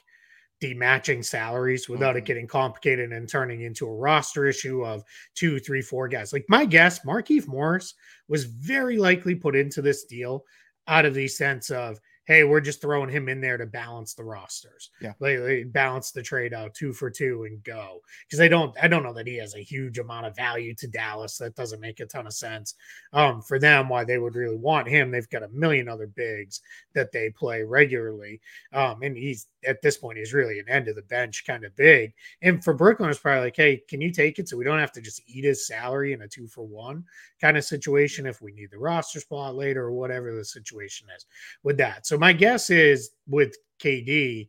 the 0.62 0.72
matching 0.74 1.24
salaries 1.24 1.88
without 1.88 2.10
mm-hmm. 2.10 2.18
it 2.18 2.24
getting 2.24 2.46
complicated 2.46 3.12
and 3.12 3.28
turning 3.28 3.62
into 3.62 3.84
a 3.84 3.94
roster 3.94 4.46
issue 4.46 4.86
of 4.86 5.02
two, 5.34 5.58
three, 5.58 5.82
four 5.82 6.06
guys. 6.06 6.32
Like 6.32 6.44
my 6.48 6.64
guess, 6.64 7.00
Markieff 7.00 7.48
Morris 7.48 7.94
was 8.28 8.44
very 8.44 8.96
likely 8.96 9.34
put 9.34 9.56
into 9.56 9.82
this 9.82 10.04
deal 10.04 10.44
out 10.86 11.04
of 11.04 11.14
the 11.14 11.26
sense 11.26 11.70
of, 11.70 11.98
hey, 12.26 12.44
we're 12.44 12.60
just 12.60 12.80
throwing 12.80 13.10
him 13.10 13.28
in 13.28 13.40
there 13.40 13.56
to 13.56 13.66
balance 13.66 14.14
the 14.14 14.22
rosters. 14.22 14.90
Yeah. 15.00 15.14
Like, 15.18 15.40
like 15.40 15.72
balance 15.72 16.12
the 16.12 16.22
trade 16.22 16.54
out 16.54 16.74
two 16.74 16.92
for 16.92 17.10
two 17.10 17.42
and 17.42 17.60
go. 17.64 17.98
Because 18.24 18.40
I 18.40 18.46
don't 18.46 18.72
I 18.80 18.86
don't 18.86 19.02
know 19.02 19.14
that 19.14 19.26
he 19.26 19.38
has 19.38 19.56
a 19.56 19.62
huge 19.64 19.98
amount 19.98 20.26
of 20.26 20.36
value 20.36 20.76
to 20.76 20.86
Dallas. 20.86 21.38
That 21.38 21.56
doesn't 21.56 21.80
make 21.80 21.98
a 21.98 22.06
ton 22.06 22.28
of 22.28 22.34
sense. 22.34 22.76
Um, 23.12 23.42
for 23.42 23.58
them, 23.58 23.88
why 23.88 24.04
they 24.04 24.18
would 24.18 24.36
really 24.36 24.56
want 24.56 24.86
him. 24.86 25.10
They've 25.10 25.28
got 25.28 25.42
a 25.42 25.48
million 25.48 25.88
other 25.88 26.06
bigs 26.06 26.60
that 26.94 27.10
they 27.10 27.30
play 27.30 27.64
regularly. 27.64 28.40
Um, 28.72 29.02
and 29.02 29.16
he's 29.16 29.48
at 29.66 29.82
this 29.82 29.96
point, 29.96 30.18
he's 30.18 30.32
really 30.32 30.58
an 30.58 30.68
end 30.68 30.88
of 30.88 30.96
the 30.96 31.02
bench 31.02 31.44
kind 31.46 31.64
of 31.64 31.74
big. 31.76 32.12
And 32.42 32.62
for 32.62 32.74
Brooklyn, 32.74 33.10
it's 33.10 33.18
probably 33.18 33.44
like, 33.44 33.56
hey, 33.56 33.82
can 33.88 34.00
you 34.00 34.10
take 34.10 34.38
it 34.38 34.48
so 34.48 34.56
we 34.56 34.64
don't 34.64 34.78
have 34.78 34.92
to 34.92 35.00
just 35.00 35.22
eat 35.26 35.44
his 35.44 35.66
salary 35.66 36.12
in 36.12 36.22
a 36.22 36.28
two 36.28 36.46
for 36.46 36.66
one 36.66 37.04
kind 37.40 37.56
of 37.56 37.64
situation 37.64 38.26
if 38.26 38.42
we 38.42 38.52
need 38.52 38.70
the 38.70 38.78
roster 38.78 39.20
spot 39.20 39.54
later 39.54 39.84
or 39.84 39.92
whatever 39.92 40.34
the 40.34 40.44
situation 40.44 41.08
is 41.16 41.26
with 41.62 41.76
that. 41.78 42.06
So 42.06 42.18
my 42.18 42.32
guess 42.32 42.70
is 42.70 43.10
with 43.28 43.56
KD, 43.80 44.48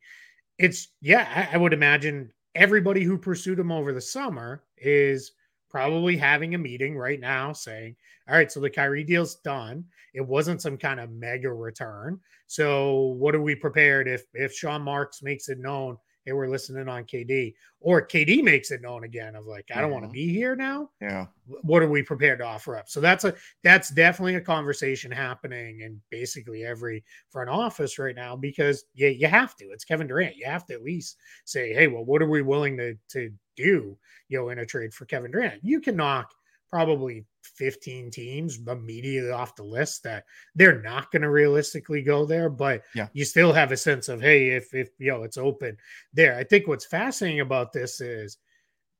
it's 0.59 0.89
yeah, 1.01 1.47
I, 1.51 1.55
I 1.55 1.57
would 1.57 1.73
imagine 1.73 2.31
everybody 2.55 3.03
who 3.03 3.17
pursued 3.17 3.59
him 3.59 3.71
over 3.71 3.93
the 3.93 4.01
summer 4.01 4.63
is 4.77 5.31
probably 5.73 6.15
having 6.15 6.53
a 6.53 6.57
meeting 6.57 6.95
right 6.95 7.19
now 7.19 7.51
saying, 7.51 7.95
all 8.29 8.35
right, 8.35 8.51
so 8.51 8.59
the 8.59 8.69
Kyrie 8.69 9.03
deal's 9.03 9.35
done. 9.37 9.83
It 10.13 10.21
wasn't 10.21 10.61
some 10.61 10.77
kind 10.77 10.99
of 10.99 11.11
mega 11.11 11.51
return. 11.51 12.19
So 12.45 13.15
what 13.17 13.33
are 13.33 13.41
we 13.41 13.55
prepared 13.55 14.07
if 14.07 14.23
if 14.35 14.53
Sean 14.53 14.83
Marks 14.83 15.23
makes 15.23 15.49
it 15.49 15.57
known 15.57 15.97
hey, 16.25 16.33
we're 16.33 16.47
listening 16.47 16.87
on 16.87 17.03
KD, 17.03 17.53
or 17.79 18.05
KD 18.05 18.43
makes 18.43 18.71
it 18.71 18.81
known 18.81 19.03
again 19.03 19.35
of 19.35 19.45
like, 19.45 19.69
I 19.73 19.81
don't 19.81 19.91
want 19.91 20.03
to 20.03 20.07
mm-hmm. 20.07 20.13
be 20.13 20.33
here 20.33 20.55
now. 20.55 20.89
Yeah. 21.01 21.27
What 21.45 21.83
are 21.83 21.89
we 21.89 22.01
prepared 22.01 22.39
to 22.39 22.45
offer 22.45 22.77
up? 22.77 22.87
So 22.87 23.01
that's 23.01 23.25
a 23.25 23.35
that's 23.63 23.89
definitely 23.89 24.35
a 24.35 24.41
conversation 24.41 25.11
happening 25.11 25.81
in 25.81 26.01
basically 26.09 26.63
every 26.63 27.03
front 27.29 27.49
office 27.49 27.99
right 27.99 28.15
now 28.15 28.35
because 28.35 28.85
yeah, 28.93 29.09
you 29.09 29.27
have 29.27 29.55
to. 29.57 29.65
It's 29.65 29.83
Kevin 29.83 30.07
Durant. 30.07 30.37
You 30.37 30.45
have 30.45 30.65
to 30.67 30.73
at 30.73 30.83
least 30.83 31.17
say, 31.45 31.73
hey, 31.73 31.87
well, 31.87 32.05
what 32.05 32.21
are 32.21 32.29
we 32.29 32.41
willing 32.41 32.77
to 32.77 32.95
to 33.09 33.31
do, 33.55 33.97
you 34.29 34.37
know, 34.37 34.49
in 34.49 34.59
a 34.59 34.65
trade 34.65 34.93
for 34.93 35.05
Kevin 35.05 35.31
Durant? 35.31 35.63
You 35.63 35.81
can 35.81 35.97
knock 35.97 36.33
probably 36.73 37.23
15 37.43 38.09
teams 38.09 38.59
immediately 38.67 39.29
off 39.29 39.55
the 39.55 39.63
list 39.63 40.01
that 40.01 40.23
they're 40.55 40.81
not 40.81 41.11
going 41.11 41.21
to 41.21 41.29
realistically 41.29 42.01
go 42.01 42.25
there 42.25 42.49
but 42.49 42.81
yeah. 42.95 43.07
you 43.13 43.23
still 43.23 43.53
have 43.53 43.71
a 43.71 43.77
sense 43.77 44.09
of 44.09 44.19
hey 44.19 44.47
if 44.49 44.73
if 44.73 44.89
you 44.97 45.11
know 45.11 45.21
it's 45.21 45.37
open 45.37 45.77
there 46.13 46.35
i 46.35 46.43
think 46.43 46.67
what's 46.67 46.87
fascinating 46.87 47.41
about 47.41 47.71
this 47.73 48.01
is 48.01 48.39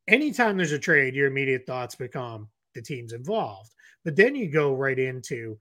anytime 0.06 0.56
there's 0.56 0.70
a 0.70 0.78
trade 0.78 1.16
your 1.16 1.26
immediate 1.26 1.66
thoughts 1.66 1.96
become 1.96 2.48
the 2.76 2.80
teams 2.80 3.12
involved 3.12 3.72
but 4.04 4.14
then 4.14 4.36
you 4.36 4.48
go 4.48 4.72
right 4.72 5.00
into 5.00 5.58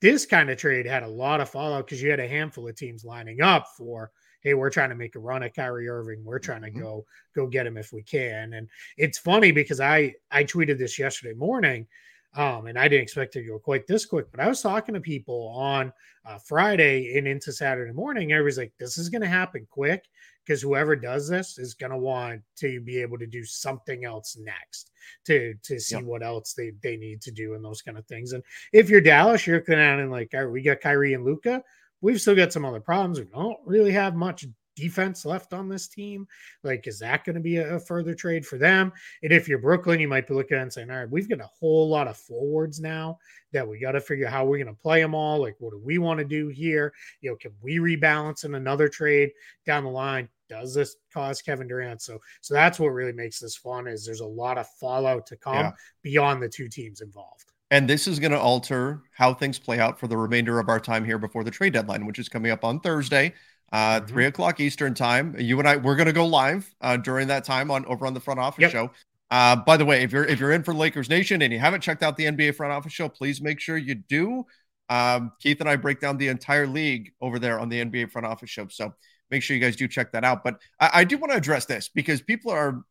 this 0.00 0.24
kind 0.24 0.48
of 0.48 0.56
trade 0.56 0.86
had 0.86 1.02
a 1.02 1.06
lot 1.06 1.42
of 1.42 1.50
fallout 1.50 1.84
because 1.84 2.00
you 2.00 2.08
had 2.08 2.18
a 2.18 2.26
handful 2.26 2.66
of 2.66 2.74
teams 2.76 3.04
lining 3.04 3.42
up 3.42 3.66
for 3.76 4.10
hey, 4.42 4.54
we're 4.54 4.70
trying 4.70 4.90
to 4.90 4.96
make 4.96 5.16
a 5.16 5.20
run 5.20 5.42
at 5.42 5.54
Kyrie 5.54 5.88
Irving. 5.88 6.24
We're 6.24 6.38
trying 6.38 6.62
to 6.62 6.70
mm-hmm. 6.70 6.80
go 6.80 7.06
go 7.34 7.46
get 7.46 7.66
him 7.66 7.76
if 7.76 7.92
we 7.92 8.02
can. 8.02 8.52
And 8.54 8.68
it's 8.96 9.18
funny 9.18 9.52
because 9.52 9.80
I 9.80 10.14
I 10.30 10.44
tweeted 10.44 10.78
this 10.78 10.98
yesterday 10.98 11.34
morning. 11.34 11.86
Um, 12.34 12.66
and 12.66 12.78
I 12.78 12.88
didn't 12.88 13.02
expect 13.02 13.36
it 13.36 13.42
to 13.42 13.48
go 13.48 13.58
quite 13.58 13.86
this 13.86 14.06
quick, 14.06 14.30
but 14.30 14.40
I 14.40 14.48
was 14.48 14.62
talking 14.62 14.94
to 14.94 15.02
people 15.02 15.48
on 15.54 15.92
uh, 16.24 16.38
Friday 16.38 17.18
and 17.18 17.28
into 17.28 17.52
Saturday 17.52 17.92
morning. 17.92 18.32
Everybody's 18.32 18.56
like, 18.56 18.72
this 18.78 18.96
is 18.96 19.10
going 19.10 19.20
to 19.20 19.28
happen 19.28 19.66
quick 19.70 20.06
because 20.42 20.62
whoever 20.62 20.96
does 20.96 21.28
this 21.28 21.58
is 21.58 21.74
going 21.74 21.92
to 21.92 21.98
want 21.98 22.40
to 22.56 22.80
be 22.80 23.02
able 23.02 23.18
to 23.18 23.26
do 23.26 23.44
something 23.44 24.06
else 24.06 24.38
next 24.40 24.92
to 25.26 25.54
to 25.62 25.78
see 25.78 25.96
yep. 25.96 26.04
what 26.04 26.22
else 26.22 26.54
they, 26.54 26.72
they 26.82 26.96
need 26.96 27.20
to 27.20 27.30
do 27.30 27.54
and 27.54 27.62
those 27.62 27.82
kind 27.82 27.98
of 27.98 28.06
things. 28.06 28.32
And 28.32 28.42
if 28.72 28.88
you're 28.88 29.02
Dallas, 29.02 29.46
you're 29.46 29.58
looking 29.58 29.74
at 29.74 29.98
it 29.98 30.02
and 30.02 30.10
like, 30.10 30.30
all 30.32 30.44
right, 30.44 30.50
we 30.50 30.62
got 30.62 30.80
Kyrie 30.80 31.12
and 31.12 31.24
Luka 31.26 31.62
we've 32.02 32.20
still 32.20 32.36
got 32.36 32.52
some 32.52 32.66
other 32.66 32.80
problems. 32.80 33.18
We 33.18 33.26
don't 33.26 33.58
really 33.64 33.92
have 33.92 34.14
much 34.14 34.44
defense 34.74 35.24
left 35.24 35.52
on 35.52 35.68
this 35.68 35.88
team. 35.88 36.26
Like, 36.62 36.86
is 36.86 36.98
that 37.00 37.24
going 37.24 37.34
to 37.34 37.40
be 37.40 37.56
a, 37.56 37.76
a, 37.76 37.80
further 37.80 38.14
trade 38.14 38.46
for 38.46 38.58
them? 38.58 38.92
And 39.22 39.32
if 39.32 39.48
you're 39.48 39.58
Brooklyn, 39.58 40.00
you 40.00 40.08
might 40.08 40.26
be 40.26 40.34
looking 40.34 40.56
at 40.56 40.62
and 40.62 40.72
saying, 40.72 40.90
all 40.90 40.96
right, 40.96 41.10
we've 41.10 41.28
got 41.28 41.40
a 41.40 41.50
whole 41.58 41.88
lot 41.88 42.08
of 42.08 42.16
forwards 42.16 42.80
now 42.80 43.18
that 43.52 43.66
we 43.66 43.78
got 43.78 43.92
to 43.92 44.00
figure 44.00 44.26
out 44.26 44.32
how 44.32 44.44
we're 44.44 44.62
going 44.62 44.74
to 44.74 44.82
play 44.82 45.00
them 45.00 45.14
all. 45.14 45.40
Like, 45.40 45.56
what 45.58 45.72
do 45.72 45.80
we 45.82 45.98
want 45.98 46.18
to 46.18 46.24
do 46.24 46.48
here? 46.48 46.92
You 47.20 47.30
know, 47.30 47.36
can 47.36 47.52
we 47.60 47.78
rebalance 47.78 48.44
in 48.44 48.54
another 48.54 48.88
trade 48.88 49.30
down 49.66 49.84
the 49.84 49.90
line? 49.90 50.28
Does 50.48 50.74
this 50.74 50.96
cause 51.12 51.40
Kevin 51.40 51.68
Durant? 51.68 52.02
So, 52.02 52.18
so 52.40 52.54
that's 52.54 52.78
what 52.78 52.88
really 52.88 53.12
makes 53.12 53.38
this 53.38 53.56
fun 53.56 53.86
is 53.86 54.04
there's 54.04 54.20
a 54.20 54.26
lot 54.26 54.58
of 54.58 54.68
fallout 54.80 55.26
to 55.28 55.36
come 55.36 55.54
yeah. 55.54 55.72
beyond 56.02 56.42
the 56.42 56.48
two 56.48 56.68
teams 56.68 57.00
involved. 57.00 57.51
And 57.72 57.88
this 57.88 58.06
is 58.06 58.18
going 58.18 58.32
to 58.32 58.38
alter 58.38 59.02
how 59.12 59.32
things 59.32 59.58
play 59.58 59.80
out 59.80 59.98
for 59.98 60.06
the 60.06 60.16
remainder 60.16 60.60
of 60.60 60.68
our 60.68 60.78
time 60.78 61.06
here 61.06 61.16
before 61.16 61.42
the 61.42 61.50
trade 61.50 61.72
deadline, 61.72 62.04
which 62.04 62.18
is 62.18 62.28
coming 62.28 62.50
up 62.50 62.64
on 62.64 62.80
Thursday, 62.80 63.32
uh, 63.72 63.96
mm-hmm. 63.96 64.06
three 64.06 64.26
o'clock 64.26 64.60
Eastern 64.60 64.92
time. 64.92 65.34
You 65.38 65.58
and 65.58 65.66
I, 65.66 65.76
we're 65.76 65.96
going 65.96 66.06
to 66.06 66.12
go 66.12 66.26
live 66.26 66.70
uh, 66.82 66.98
during 66.98 67.28
that 67.28 67.44
time 67.44 67.70
on 67.70 67.86
over 67.86 68.06
on 68.06 68.12
the 68.12 68.20
front 68.20 68.38
office 68.38 68.60
yep. 68.60 68.72
show. 68.72 68.90
Uh, 69.30 69.56
by 69.56 69.78
the 69.78 69.86
way, 69.86 70.02
if 70.02 70.12
you're 70.12 70.26
if 70.26 70.38
you're 70.38 70.52
in 70.52 70.62
for 70.62 70.74
Lakers 70.74 71.08
Nation 71.08 71.40
and 71.40 71.50
you 71.50 71.58
haven't 71.58 71.80
checked 71.80 72.02
out 72.02 72.14
the 72.18 72.26
NBA 72.26 72.56
front 72.56 72.74
office 72.74 72.92
show, 72.92 73.08
please 73.08 73.40
make 73.40 73.58
sure 73.58 73.78
you 73.78 73.94
do. 73.94 74.44
Um, 74.90 75.32
Keith 75.40 75.58
and 75.60 75.68
I 75.70 75.76
break 75.76 75.98
down 75.98 76.18
the 76.18 76.28
entire 76.28 76.66
league 76.66 77.12
over 77.22 77.38
there 77.38 77.58
on 77.58 77.70
the 77.70 77.82
NBA 77.82 78.10
front 78.10 78.26
office 78.26 78.50
show. 78.50 78.68
So 78.68 78.92
make 79.30 79.42
sure 79.42 79.56
you 79.56 79.62
guys 79.62 79.76
do 79.76 79.88
check 79.88 80.12
that 80.12 80.24
out. 80.24 80.44
But 80.44 80.60
I, 80.78 80.90
I 80.92 81.04
do 81.04 81.16
want 81.16 81.30
to 81.32 81.38
address 81.38 81.64
this 81.64 81.88
because 81.88 82.20
people 82.20 82.52
are 82.52 82.84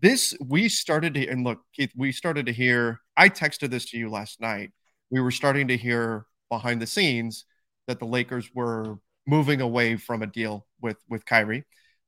this 0.00 0.34
we 0.40 0.68
started 0.68 1.14
to 1.14 1.26
and 1.28 1.44
look 1.44 1.60
keith 1.72 1.92
we 1.96 2.12
started 2.12 2.46
to 2.46 2.52
hear 2.52 3.00
i 3.16 3.28
texted 3.28 3.70
this 3.70 3.90
to 3.90 3.98
you 3.98 4.08
last 4.08 4.40
night. 4.40 4.72
We 5.10 5.20
were 5.20 5.30
starting 5.30 5.68
to 5.68 5.76
hear 5.76 6.26
behind 6.50 6.80
the 6.80 6.86
scenes 6.86 7.44
that 7.86 7.98
the 7.98 8.06
lakers 8.06 8.50
were 8.54 8.98
moving 9.26 9.60
away 9.60 9.96
from 9.96 10.22
a 10.22 10.26
deal 10.26 10.66
with 10.80 10.96
with 11.08 11.24
kyrie. 11.24 11.64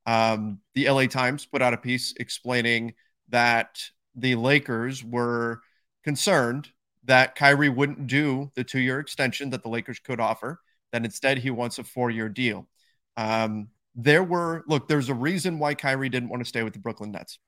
Um, 0.07 0.61
the 0.75 0.89
la 0.89 1.07
times 1.07 1.47
put 1.47 1.63
out 1.63 1.75
a 1.75 1.79
piece 1.79 2.15
explaining 2.19 2.95
that 3.29 3.81
the 4.15 4.35
lakers 4.37 5.05
were 5.05 5.61
concerned 6.05 6.69
that 7.05 7.35
kyrie 7.35 7.69
wouldn't 7.69 8.07
do 8.07 8.51
the 8.55 8.65
two-year 8.65 8.99
extension 8.99 9.51
that 9.51 9.63
the 9.63 9.69
lakers 9.69 9.99
could 9.99 10.21
offer 10.21 10.61
that 10.93 11.05
instead 11.05 11.39
he 11.39 11.51
wants 11.51 11.79
a 11.79 11.85
four-year 11.85 12.29
deal. 12.29 12.69
Um, 13.17 13.69
there 13.95 14.23
were 14.23 14.65
look 14.67 14.89
there's 14.89 15.09
a 15.09 15.15
reason 15.15 15.59
why 15.59 15.75
kyrie 15.75 16.09
didn't 16.09 16.29
want 16.29 16.43
to 16.43 16.49
stay 16.49 16.63
with 16.63 16.75
the 16.75 16.79
brooklyn 16.79 17.13
nets 17.13 17.39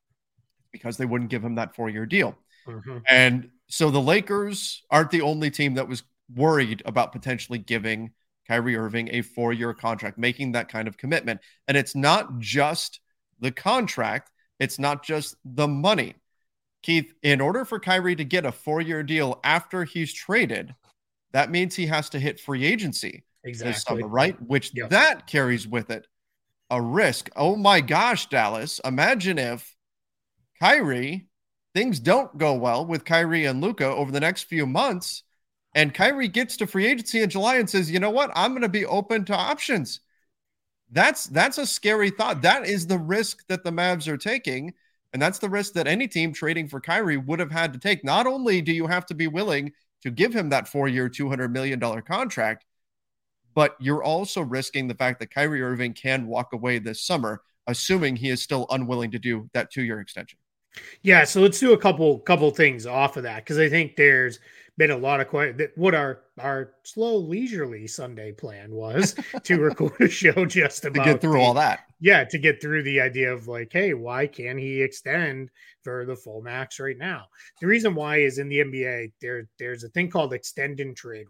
because 0.73 0.97
they 0.97 1.07
wouldn't 1.07 1.31
give 1.31 1.45
him 1.45 1.57
that 1.57 1.75
four 1.75 1.89
year 1.89 2.07
deal. 2.07 2.37
Mm-hmm. 2.67 2.99
And 3.07 3.51
so 3.69 3.91
the 3.91 4.01
Lakers 4.01 4.83
aren't 4.91 5.11
the 5.11 5.23
only 5.23 5.51
team 5.51 5.75
that 5.75 5.89
was 5.89 6.03
worried 6.35 6.83
about 6.85 7.13
potentially 7.13 7.59
giving 7.59 8.13
Kyrie 8.47 8.77
Irving 8.77 9.09
a 9.13 9.23
four 9.23 9.53
year 9.53 9.75
contract, 9.75 10.19
making 10.19 10.53
that 10.53 10.69
kind 10.69 10.89
of 10.89 10.97
commitment. 10.97 11.41
And 11.67 11.77
it's 11.77 11.95
not 11.95 12.39
just 12.39 13.01
the 13.41 13.53
contract, 13.53 14.31
it's 14.59 14.79
not 14.79 15.05
just 15.05 15.37
the 15.45 15.69
money. 15.69 16.15
Keith, 16.83 17.13
in 17.23 17.41
order 17.41 17.65
for 17.65 17.79
Kyrie 17.79 18.17
to 18.17 18.25
get 18.25 18.47
a 18.47 18.53
four 18.53 18.81
year 18.81 19.03
deal 19.03 19.41
after 19.45 19.85
he's 19.85 20.13
traded, 20.13 20.75
that 21.33 21.51
means 21.51 21.75
he 21.75 21.87
has 21.87 22.09
to 22.11 22.19
hit 22.19 22.41
free 22.41 22.65
agency 22.65 23.25
exactly. 23.45 23.73
this 23.73 23.83
summer, 23.83 24.09
right? 24.09 24.41
Which 24.43 24.73
yep. 24.75 24.91
that 24.91 25.27
carries 25.27 25.67
with 25.67 25.91
it 25.91 26.07
a 26.71 26.81
risk. 26.81 27.31
Oh 27.37 27.57
my 27.57 27.81
gosh, 27.81 28.29
Dallas. 28.29 28.81
Imagine 28.85 29.39
if 29.39 29.75
Kyrie, 30.61 31.29
things 31.75 32.00
don't 32.00 32.37
go 32.38 32.55
well 32.55 32.85
with 32.85 33.05
Kyrie 33.05 33.45
and 33.45 33.61
Luka 33.61 33.87
over 33.87 34.11
the 34.11 34.21
next 34.21 34.45
few 34.45 34.67
months. 34.67 35.23
And 35.75 35.95
Kyrie 35.95 36.29
gets 36.29 36.57
to 36.57 36.67
free 36.67 36.87
agency 36.87 37.21
in 37.21 37.31
July 37.31 37.57
and 37.57 37.69
says, 37.69 37.91
you 37.91 38.00
know 38.00 38.11
what? 38.11 38.31
I'm 38.35 38.50
going 38.53 38.62
to 38.62 38.69
be 38.69 38.87
open 38.87 39.25
to 39.27 39.37
options. 39.37 40.00
That's 40.91 41.27
that's 41.27 41.59
a 41.59 41.67
scary 41.67 42.11
thought. 42.11 42.43
That 42.43 42.67
is 42.67 42.87
the 42.87 42.99
risk 42.99 43.47
that 43.49 43.62
the 43.62 43.71
Mavs 43.71 44.09
are 44.09 44.17
taking. 44.17 44.73
And 45.12 45.23
that's 45.23 45.38
the 45.38 45.49
risk 45.49 45.73
that 45.75 45.87
any 45.87 46.09
team 46.09 46.33
trading 46.33 46.69
for 46.69 46.81
Kyrie 46.81 47.17
would 47.17 47.38
have 47.38 47.50
had 47.50 47.73
to 47.73 47.79
take. 47.79 48.05
Not 48.05 48.27
only 48.27 48.61
do 48.61 48.73
you 48.73 48.87
have 48.87 49.07
to 49.07 49.15
be 49.15 49.27
willing 49.27 49.73
to 50.03 50.11
give 50.11 50.35
him 50.35 50.49
that 50.50 50.69
four 50.69 50.88
year, 50.88 51.09
$200 51.09 51.50
million 51.50 51.81
contract, 52.03 52.65
but 53.55 53.77
you're 53.81 54.03
also 54.03 54.41
risking 54.41 54.87
the 54.87 54.95
fact 54.95 55.19
that 55.21 55.31
Kyrie 55.31 55.62
Irving 55.62 55.93
can 55.93 56.27
walk 56.27 56.53
away 56.53 56.79
this 56.79 57.03
summer, 57.03 57.43
assuming 57.67 58.17
he 58.17 58.29
is 58.31 58.43
still 58.43 58.67
unwilling 58.71 59.11
to 59.11 59.19
do 59.19 59.49
that 59.55 59.71
two 59.71 59.83
year 59.83 60.00
extension. 60.00 60.38
Yeah, 61.03 61.25
so 61.25 61.41
let's 61.41 61.59
do 61.59 61.73
a 61.73 61.79
couple 61.79 62.19
couple 62.21 62.51
things 62.51 62.87
off 62.87 63.17
of 63.17 63.23
that 63.25 63.45
because 63.45 63.59
I 63.59 63.69
think 63.69 63.97
there's 63.97 64.39
been 64.77 64.91
a 64.93 64.97
lot 64.97 65.21
of 65.21 65.29
quite 65.29 65.57
what 65.77 65.95
our 65.95 66.21
our 66.39 66.75
slow 66.85 67.17
leisurely 67.17 67.87
Sunday 67.87 68.33
plan 68.33 68.71
was 68.71 69.17
to 69.43 69.61
record 69.61 70.01
a 70.01 70.09
show 70.09 70.47
just 70.47 70.85
about 70.85 71.05
to 71.05 71.13
get 71.13 71.21
through 71.21 71.33
the, 71.33 71.41
all 71.41 71.55
that. 71.55 71.81
Yeah, 72.01 72.25
to 72.25 72.39
get 72.39 72.63
through 72.63 72.85
the 72.85 73.01
idea 73.01 73.33
of 73.33 73.49
like, 73.49 73.73
hey, 73.73 73.95
why 73.95 74.27
can't 74.29 74.59
he 74.59 74.81
extend 74.81 75.51
for 75.83 76.07
the 76.07 76.15
full 76.15 76.43
max 76.43 76.79
right 76.79 76.97
now? 76.97 77.27
The 77.61 77.67
reason 77.67 77.95
why 77.95 78.19
is 78.19 78.39
in 78.39 78.49
the 78.49 78.59
NBA 78.59 79.13
there 79.21 79.49
there's 79.59 79.85
a 79.85 79.89
thing 79.89 80.11
called 80.11 80.33
extend 80.33 80.81
and 80.81 80.97
trade 80.97 81.27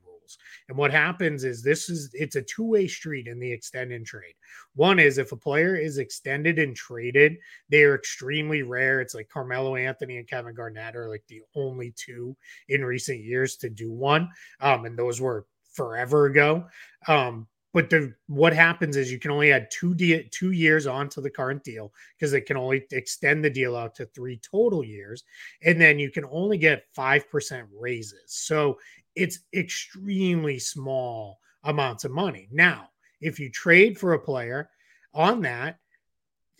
And 0.68 0.76
what 0.76 0.90
happens 0.90 1.44
is 1.44 1.62
this 1.62 1.88
is 1.88 2.11
it's 2.12 2.37
a 2.37 2.42
two-way 2.42 2.88
street 2.88 3.26
in 3.26 3.38
the 3.38 3.52
extend 3.52 3.92
and 3.92 4.04
trade. 4.04 4.35
One 4.75 4.99
is 4.99 5.18
if 5.18 5.32
a 5.32 5.37
player 5.37 5.76
is 5.76 5.99
extended 5.99 6.58
and 6.58 6.75
traded, 6.75 7.37
they 7.68 7.85
are 7.85 7.94
extremely 7.94 8.62
rare. 8.62 9.00
It's 9.00 9.14
like 9.14 9.28
Carmelo 9.28 9.76
Anthony 9.76 10.18
and 10.18 10.28
Kevin 10.28 10.54
Garnett 10.54 10.97
are 10.97 11.08
like 11.08 11.25
the 11.28 11.42
only 11.54 11.94
two 11.97 12.37
in 12.68 12.85
recent 12.85 13.20
years 13.20 13.56
to 13.56 13.70
do 13.70 13.90
one. 13.90 14.28
Um, 14.61 14.85
and 14.85 14.99
those 14.99 15.20
were 15.20 15.47
forever 15.73 16.26
ago. 16.26 16.66
Um, 17.06 17.47
but 17.75 17.90
the 17.90 18.14
what 18.26 18.54
happens 18.54 18.97
is 18.97 19.12
you 19.12 19.18
can 19.18 19.30
only 19.30 19.52
add 19.52 19.68
two 19.70 19.94
de- 19.94 20.28
two 20.30 20.52
years 20.52 20.87
onto 20.87 21.20
the 21.20 21.30
current 21.30 21.62
deal 21.62 21.92
because 22.16 22.32
it 22.32 22.47
can 22.47 22.56
only 22.56 22.85
extend 22.92 23.44
the 23.44 23.50
deal 23.50 23.76
out 23.76 23.94
to 23.97 24.06
three 24.06 24.38
total 24.38 24.82
years, 24.82 25.23
and 25.62 25.80
then 25.80 25.99
you 25.99 26.11
can 26.11 26.25
only 26.30 26.56
get 26.56 26.85
five 26.94 27.30
percent 27.30 27.68
raises. 27.78 28.25
So 28.26 28.78
it's 29.18 29.40
extremely 29.52 30.58
small 30.58 31.40
amounts 31.64 32.04
of 32.04 32.12
money. 32.12 32.48
Now, 32.52 32.90
if 33.20 33.40
you 33.40 33.50
trade 33.50 33.98
for 33.98 34.12
a 34.12 34.18
player 34.18 34.70
on 35.12 35.42
that, 35.42 35.78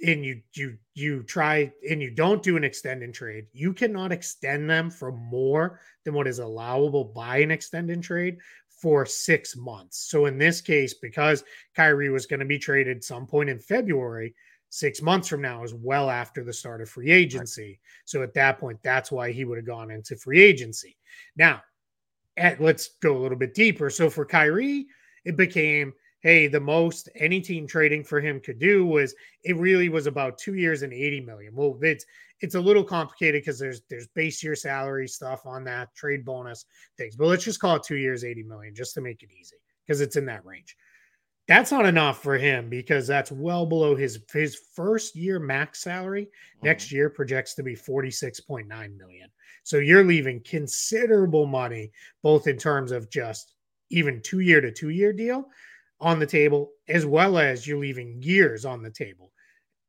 and 0.05 0.25
you 0.25 0.41
you 0.53 0.79
you 0.95 1.23
try 1.25 1.73
and 1.88 2.00
you 2.00 2.11
don't 2.11 2.43
do 2.43 2.57
an 2.57 2.65
extend 2.65 3.03
and 3.03 3.15
trade, 3.15 3.47
you 3.53 3.73
cannot 3.73 4.12
extend 4.12 4.71
them 4.71 4.91
for 4.91 5.12
more 5.12 5.81
than 6.05 6.15
what 6.15 6.29
is 6.29 6.38
allowable 6.38 7.05
by 7.05 7.38
an 7.38 7.50
extend 7.50 7.91
and 7.91 8.03
trade 8.03 8.38
for 8.69 9.05
six 9.05 9.57
months. 9.57 10.09
So 10.09 10.27
in 10.27 10.38
this 10.38 10.61
case, 10.61 10.95
because 10.95 11.43
Kyrie 11.75 12.11
was 12.11 12.27
going 12.27 12.41
to 12.41 12.47
be 12.47 12.59
traded 12.59 13.03
some 13.03 13.27
point 13.27 13.50
in 13.50 13.59
February, 13.59 14.35
six 14.69 15.03
months 15.03 15.27
from 15.27 15.43
now 15.43 15.65
is 15.65 15.75
well 15.75 16.11
after 16.11 16.45
the 16.45 16.53
start 16.53 16.81
of 16.81 16.88
free 16.88 17.11
agency. 17.11 17.62
Right. 17.62 17.79
So 18.05 18.23
at 18.23 18.35
that 18.35 18.59
point, 18.59 18.79
that's 18.85 19.11
why 19.11 19.33
he 19.33 19.45
would 19.45 19.59
have 19.59 19.67
gone 19.67 19.91
into 19.91 20.17
free 20.17 20.41
agency. 20.41 20.97
Now, 21.37 21.62
at, 22.38 22.61
let's 22.61 22.90
go 23.02 23.16
a 23.16 23.21
little 23.21 23.38
bit 23.38 23.54
deeper. 23.54 23.90
So 23.90 24.09
for 24.09 24.25
Kyrie, 24.25 24.87
it 25.25 25.37
became 25.37 25.92
hey, 26.21 26.49
the 26.49 26.61
most 26.61 27.09
any 27.14 27.40
team 27.40 27.66
trading 27.66 28.02
for 28.02 28.21
him 28.21 28.40
could 28.40 28.59
do 28.59 28.85
was 28.85 29.14
it 29.45 29.57
really 29.57 29.88
was 29.88 30.07
about 30.07 30.38
two 30.38 30.54
years 30.54 30.83
and 30.83 30.92
80 30.92 31.21
million. 31.21 31.54
Well, 31.54 31.78
it's 31.83 32.04
it's 32.40 32.54
a 32.54 32.61
little 32.61 32.85
complicated 32.85 33.42
because 33.42 33.59
there's 33.59 33.83
there's 33.88 34.09
base 34.09 34.42
year 34.42 34.54
salary 34.54 35.09
stuff 35.09 35.47
on 35.47 35.64
that 35.64 35.95
trade 35.95 36.25
bonus 36.25 36.66
things, 36.97 37.16
but 37.16 37.26
let's 37.26 37.45
just 37.45 37.61
call 37.61 37.76
it 37.76 37.83
two 37.83 37.97
years, 37.97 38.25
80 38.25 38.45
million, 38.45 38.75
just 38.75 38.95
to 38.95 39.00
make 39.00 39.23
it 39.23 39.30
easy, 39.38 39.57
because 39.87 40.00
it's 40.00 40.16
in 40.16 40.26
that 40.26 40.45
range. 40.45 40.76
That's 41.47 41.73
not 41.73 41.87
enough 41.87 42.23
for 42.23 42.37
him 42.37 42.68
because 42.68 43.07
that's 43.07 43.33
well 43.33 43.64
below 43.64 43.97
his 43.97 44.21
his 44.33 44.61
first 44.75 45.16
year 45.16 45.38
max 45.38 45.83
salary. 45.83 46.25
Mm-hmm. 46.25 46.66
Next 46.66 46.92
year 46.92 47.11
projects 47.11 47.54
to 47.54 47.62
be 47.62 47.75
46.9 47.75 48.68
million. 48.68 49.30
So 49.69 49.77
you're 49.77 50.03
leaving 50.03 50.41
considerable 50.41 51.45
money, 51.45 51.93
both 52.23 52.47
in 52.47 52.57
terms 52.57 52.91
of 52.91 53.11
just 53.11 53.53
even 53.91 54.23
two 54.23 54.41
year 54.41 54.63
to 54.63 54.73
two 54.73 54.89
year 54.89 55.13
deal 55.13 55.45
on 56.01 56.19
the 56.19 56.25
table, 56.25 56.71
as 56.89 57.05
well 57.05 57.37
as 57.37 57.67
you're 57.67 57.79
leaving 57.79 58.23
years 58.23 58.65
on 58.65 58.83
the 58.83 58.91
table. 58.91 59.31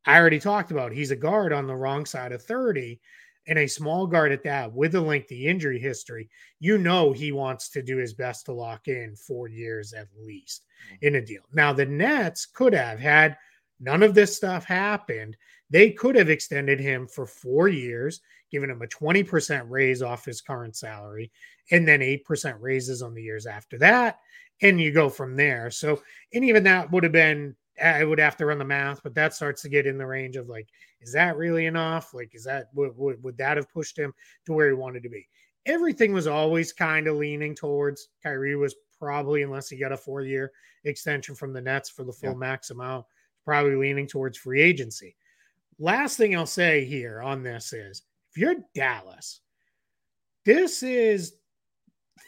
I 0.05 0.17
already 0.17 0.37
talked 0.37 0.71
about 0.71 0.91
he's 0.91 1.11
a 1.11 1.15
guard 1.15 1.53
on 1.53 1.65
the 1.65 1.77
wrong 1.77 2.05
side 2.05 2.33
of 2.33 2.43
30 2.43 2.99
and 3.47 3.57
a 3.57 3.67
small 3.67 4.05
guard 4.05 4.33
at 4.33 4.43
that 4.43 4.73
with 4.73 4.95
a 4.95 4.99
lengthy 4.99 5.47
injury 5.47 5.79
history. 5.79 6.29
You 6.59 6.77
know 6.77 7.13
he 7.13 7.31
wants 7.31 7.69
to 7.69 7.81
do 7.81 7.95
his 7.95 8.13
best 8.13 8.47
to 8.47 8.51
lock 8.51 8.89
in 8.89 9.15
four 9.15 9.47
years 9.47 9.93
at 9.93 10.07
least 10.21 10.65
mm-hmm. 10.91 11.07
in 11.07 11.15
a 11.15 11.25
deal. 11.25 11.43
Now, 11.53 11.71
the 11.71 11.85
Nets 11.85 12.45
could 12.45 12.73
have 12.73 12.99
had 12.99 13.37
none 13.79 14.03
of 14.03 14.13
this 14.13 14.35
stuff 14.35 14.65
happened. 14.65 15.37
They 15.69 15.91
could 15.91 16.15
have 16.15 16.29
extended 16.29 16.79
him 16.79 17.07
for 17.07 17.25
four 17.25 17.67
years, 17.67 18.21
given 18.51 18.69
him 18.69 18.81
a 18.81 18.87
20% 18.87 19.65
raise 19.67 20.01
off 20.01 20.25
his 20.25 20.41
current 20.41 20.75
salary, 20.75 21.31
and 21.71 21.87
then 21.87 21.99
8% 21.99 22.55
raises 22.59 23.01
on 23.01 23.13
the 23.13 23.23
years 23.23 23.45
after 23.45 23.77
that. 23.79 24.19
And 24.61 24.81
you 24.81 24.91
go 24.91 25.09
from 25.09 25.35
there. 25.35 25.71
So, 25.71 26.01
and 26.33 26.43
even 26.43 26.63
that 26.63 26.91
would 26.91 27.03
have 27.03 27.13
been 27.13 27.55
I 27.81 28.03
would 28.03 28.19
have 28.19 28.37
to 28.37 28.45
run 28.45 28.57
the 28.57 28.65
math, 28.65 29.01
but 29.03 29.15
that 29.15 29.33
starts 29.33 29.61
to 29.63 29.69
get 29.69 29.87
in 29.87 29.97
the 29.97 30.05
range 30.05 30.35
of 30.35 30.49
like, 30.49 30.67
is 31.01 31.13
that 31.13 31.37
really 31.37 31.65
enough? 31.65 32.13
Like, 32.13 32.31
is 32.33 32.43
that 32.43 32.69
would, 32.73 32.95
would, 32.97 33.23
would 33.23 33.37
that 33.37 33.57
have 33.57 33.71
pushed 33.71 33.97
him 33.97 34.13
to 34.45 34.53
where 34.53 34.67
he 34.67 34.73
wanted 34.73 35.03
to 35.03 35.09
be? 35.09 35.27
Everything 35.65 36.13
was 36.13 36.27
always 36.27 36.73
kind 36.73 37.07
of 37.07 37.17
leaning 37.17 37.55
towards 37.55 38.09
Kyrie 38.23 38.55
was 38.55 38.75
probably, 38.97 39.43
unless 39.43 39.69
he 39.69 39.77
got 39.77 39.91
a 39.91 39.97
four 39.97 40.21
year 40.21 40.51
extension 40.83 41.35
from 41.35 41.53
the 41.53 41.61
Nets 41.61 41.89
for 41.89 42.03
the 42.03 42.13
full 42.13 42.31
yeah. 42.31 42.37
max 42.37 42.69
amount, 42.69 43.05
probably 43.49 43.75
leaning 43.75 44.07
towards 44.07 44.37
free 44.37 44.61
agency. 44.61 45.15
Last 45.79 46.17
thing 46.17 46.35
I'll 46.35 46.45
say 46.45 46.85
here 46.85 47.21
on 47.21 47.41
this 47.41 47.73
is 47.73 48.03
if 48.31 48.37
you're 48.37 48.55
Dallas, 48.75 49.41
this 50.45 50.83
is 50.83 51.33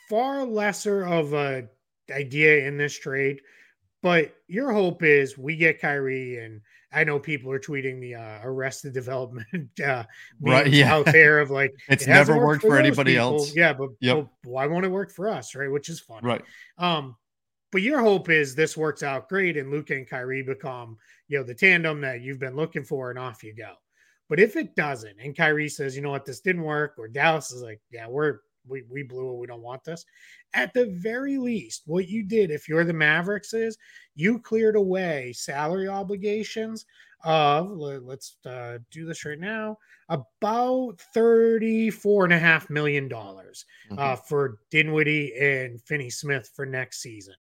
far 0.10 0.44
lesser 0.46 1.06
of 1.06 1.34
a 1.34 1.68
idea 2.10 2.68
in 2.68 2.78
this 2.78 2.98
trade 2.98 3.42
but 4.02 4.36
your 4.48 4.72
hope 4.72 5.04
is 5.04 5.38
we 5.38 5.56
get 5.56 5.80
Kyrie, 5.80 6.38
and 6.44 6.62
I 6.92 7.04
know 7.04 7.20
people 7.20 7.52
are 7.52 7.60
tweeting 7.60 8.00
the 8.00 8.16
uh, 8.16 8.40
Arrested 8.44 8.94
Development 8.94 9.70
uh, 9.86 10.04
right, 10.40 10.68
yeah. 10.68 10.94
out 10.94 11.06
there 11.06 11.40
of 11.40 11.52
like 11.52 11.74
it's 11.90 12.04
it 12.04 12.10
never 12.10 12.34
worked, 12.34 12.46
worked 12.46 12.62
for, 12.64 12.70
for 12.70 12.78
anybody 12.78 13.14
people. 13.14 13.36
else. 13.36 13.56
Yeah, 13.56 13.74
but 13.74 13.90
yep. 14.00 14.16
well, 14.16 14.32
why 14.44 14.68
won't 14.68 14.86
it 14.86 14.92
work 14.92 15.12
for 15.12 15.30
us, 15.30 15.54
right? 15.56 15.72
Which 15.72 15.90
is 15.90 16.00
fun, 16.00 16.24
right? 16.24 16.42
Um, 16.78 17.16
but 17.72 17.82
your 17.82 18.02
hope 18.02 18.30
is 18.30 18.56
this 18.56 18.78
works 18.78 19.04
out 19.04 19.30
great, 19.30 19.58
and 19.58 19.72
Luka 19.72 19.96
and 19.96 20.10
Kyrie 20.10 20.44
become 20.44 20.98
you 21.28 21.38
know 21.38 21.44
the 21.44 21.56
tandem 21.56 22.02
that 22.02 22.22
you've 22.22 22.40
been 22.40 22.56
looking 22.56 22.84
for, 22.84 23.10
and 23.10 23.20
off 23.20 23.44
you 23.44 23.56
go. 23.56 23.74
But 24.30 24.40
if 24.40 24.56
it 24.56 24.76
doesn't, 24.76 25.20
and 25.20 25.36
Kyrie 25.36 25.68
says, 25.68 25.96
you 25.96 26.02
know 26.02 26.12
what, 26.12 26.26
this 26.26 26.40
didn't 26.40 26.64
work, 26.64 26.96
or 26.98 27.08
Dallas 27.08 27.52
is 27.52 27.62
like, 27.62 27.82
yeah, 27.92 28.08
we're 28.08 28.40
we, 28.68 28.84
we 28.90 29.04
blew 29.04 29.34
it. 29.34 29.40
We 29.40 29.48
don't 29.48 29.62
want 29.62 29.84
this. 29.84 30.06
At 30.54 30.74
the 30.74 30.86
very 30.88 31.38
least, 31.38 31.84
what 31.86 32.08
you 32.08 32.24
did, 32.24 32.52
if 32.52 32.68
you're 32.68 32.84
the 32.84 32.94
Mavericks, 32.94 33.54
is 33.54 33.78
you 34.16 34.40
cleared 34.40 34.76
away 34.76 35.34
salary 35.34 35.88
obligations 35.88 36.86
of, 37.24 37.70
let's 37.72 38.36
uh, 38.46 38.78
do 38.92 39.06
this 39.06 39.26
right 39.26 39.40
now, 39.40 39.78
about 40.10 41.00
$34.5 41.16 42.70
million 42.70 43.06
uh, 43.06 43.16
mm-hmm. 43.16 43.98
uh, 43.98 44.16
for 44.16 44.58
Dinwiddie 44.70 45.34
and 45.40 45.82
Finney 45.82 46.10
Smith 46.10 46.50
for 46.56 46.66
next 46.66 47.02
season. 47.02 47.36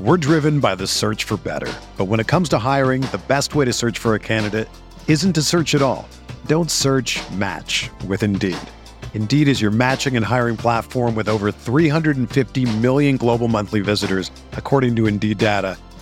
We're 0.00 0.16
driven 0.16 0.58
by 0.58 0.74
the 0.74 0.86
search 0.86 1.22
for 1.22 1.36
better. 1.36 1.72
But 1.96 2.06
when 2.06 2.18
it 2.18 2.26
comes 2.26 2.48
to 2.48 2.58
hiring, 2.58 3.02
the 3.02 3.22
best 3.28 3.54
way 3.54 3.64
to 3.64 3.72
search 3.72 3.98
for 3.98 4.14
a 4.16 4.18
candidate 4.18 4.68
isn't 5.06 5.34
to 5.34 5.42
search 5.42 5.74
at 5.76 5.82
all. 5.82 6.08
Don't 6.46 6.70
search 6.70 7.20
match 7.30 7.90
with 8.06 8.24
Indeed. 8.24 8.58
Indeed 9.14 9.46
is 9.46 9.60
your 9.60 9.70
matching 9.70 10.16
and 10.16 10.24
hiring 10.24 10.56
platform 10.56 11.14
with 11.14 11.28
over 11.28 11.52
350 11.52 12.78
million 12.78 13.16
global 13.16 13.46
monthly 13.46 13.80
visitors, 13.80 14.32
according 14.54 14.96
to 14.96 15.06
Indeed 15.06 15.38
data, 15.38 15.78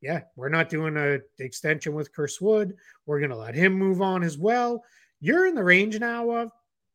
yeah, 0.00 0.22
we're 0.36 0.48
not 0.48 0.68
doing 0.68 0.96
a 0.96 1.18
extension 1.38 1.94
with 1.94 2.12
Chris 2.12 2.40
Wood, 2.40 2.76
we're 3.06 3.18
going 3.18 3.30
to 3.30 3.36
let 3.36 3.54
him 3.54 3.72
move 3.72 4.00
on 4.00 4.22
as 4.22 4.38
well. 4.38 4.84
You're 5.20 5.46
in 5.46 5.54
the 5.54 5.64
range 5.64 5.98
now 5.98 6.30
of 6.30 6.50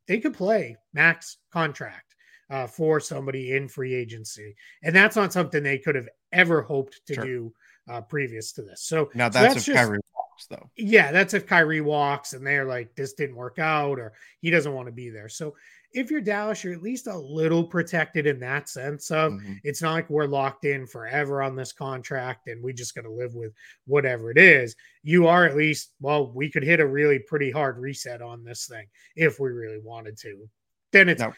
they 0.08 0.20
could 0.20 0.34
play 0.34 0.78
max 0.94 1.38
contract 1.52 2.16
uh, 2.50 2.68
for 2.68 3.00
somebody 3.00 3.56
in 3.56 3.68
free 3.68 3.94
agency, 3.94 4.56
and 4.84 4.96
that's 4.96 5.16
not 5.16 5.34
something 5.34 5.64
they 5.64 5.80
could 5.80 5.96
have 5.96 6.10
ever 6.32 6.62
hoped 6.62 7.02
to 7.08 7.14
sure. 7.16 7.24
do 7.24 7.54
uh, 7.90 8.02
previous 8.02 8.54
to 8.54 8.62
this. 8.62 8.84
So 8.84 9.10
now 9.14 9.30
that's, 9.30 9.36
so 9.36 9.42
that's 9.42 9.56
if 9.58 9.66
just, 9.66 9.78
Kyrie 9.78 10.00
walks, 10.16 10.46
though. 10.48 10.70
Yeah, 10.78 11.12
that's 11.12 11.34
if 11.34 11.46
Kyrie 11.46 11.82
walks 11.82 12.34
and 12.34 12.46
they're 12.46 12.66
like, 12.66 12.96
this 12.96 13.14
didn't 13.14 13.36
work 13.36 13.60
out, 13.60 14.00
or 14.00 14.14
he 14.40 14.50
doesn't 14.50 14.74
want 14.74 14.88
to 14.88 14.94
be 14.94 15.10
there. 15.10 15.30
So 15.30 15.56
if 15.94 16.10
you're 16.10 16.22
Dallas, 16.22 16.64
you're 16.64 16.74
at 16.74 16.82
least 16.82 17.08
a 17.08 17.18
little 17.18 17.64
protected 17.64 18.26
in 18.26 18.40
that 18.40 18.68
sense 18.68 19.12
of 19.12 19.34
mm-hmm. 19.34 19.54
it's 19.64 19.82
not 19.82 19.94
like 19.94 20.10
we're 20.10 20.26
locked 20.26 20.66
in 20.66 20.88
forever 20.88 21.42
on 21.42 21.56
this 21.56 21.72
contract 21.72 22.48
and 22.48 22.64
we 22.64 22.74
just 22.74 22.96
got 22.96 23.02
to 23.02 23.12
live 23.12 23.36
with 23.36 23.54
whatever 23.86 24.32
it 24.32 24.38
is. 24.38 24.76
You 25.04 25.28
are 25.28 25.46
at 25.46 25.56
least, 25.56 25.92
well, 26.02 26.32
we 26.32 26.50
could 26.50 26.64
hit 26.64 26.80
a 26.80 26.88
really 26.88 27.20
pretty 27.20 27.52
hard 27.52 27.78
reset 27.78 28.22
on 28.22 28.44
this 28.44 28.66
thing 28.66 28.88
if 29.16 29.40
we 29.40 29.50
really 29.50 29.80
wanted 29.84 30.18
to. 30.20 30.50
Then 30.92 31.10
it's 31.10 31.22
no. 31.22 31.34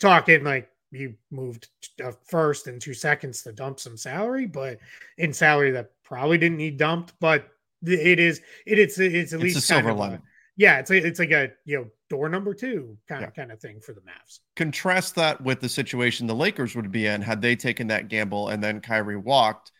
talking 0.00 0.44
like 0.44 0.68
you 0.90 1.14
moved 1.30 1.68
uh, 2.04 2.12
first 2.26 2.68
in 2.68 2.78
two 2.78 2.94
seconds 2.94 3.42
to 3.42 3.52
dump 3.52 3.80
some 3.80 3.96
salary, 3.96 4.46
but 4.46 4.78
in 5.18 5.32
salary 5.32 5.72
that 5.72 5.90
probably 6.04 6.38
didn't 6.38 6.58
need 6.58 6.76
dumped, 6.76 7.14
but 7.20 7.48
it 7.82 8.18
is 8.18 8.40
it, 8.64 8.78
it's 8.78 8.98
it's 8.98 9.32
at 9.32 9.36
It's 9.36 9.42
least 9.42 9.58
a 9.58 9.60
silver 9.60 9.92
lining. 9.92 10.22
Yeah, 10.56 10.78
it's 10.78 10.90
a, 10.90 10.96
it's 10.96 11.18
like 11.18 11.30
a 11.30 11.50
you 11.64 11.76
know 11.78 11.86
door 12.08 12.28
number 12.28 12.54
two 12.54 12.96
kind 13.08 13.22
Yeah. 13.22 13.28
of 13.28 13.34
kind 13.34 13.52
of 13.52 13.60
thing 13.60 13.80
for 13.80 13.92
the 13.92 14.00
Mavs. 14.00 14.40
Contrast 14.56 15.14
that 15.16 15.40
with 15.40 15.60
the 15.60 15.68
situation 15.68 16.26
the 16.26 16.34
Lakers 16.34 16.74
would 16.74 16.90
be 16.90 17.06
in 17.06 17.22
had 17.22 17.42
they 17.42 17.56
taken 17.56 17.88
that 17.88 18.08
gamble 18.08 18.48
and 18.48 18.62
then 18.62 18.80
Kyrie 18.80 19.16
walked. 19.16 19.72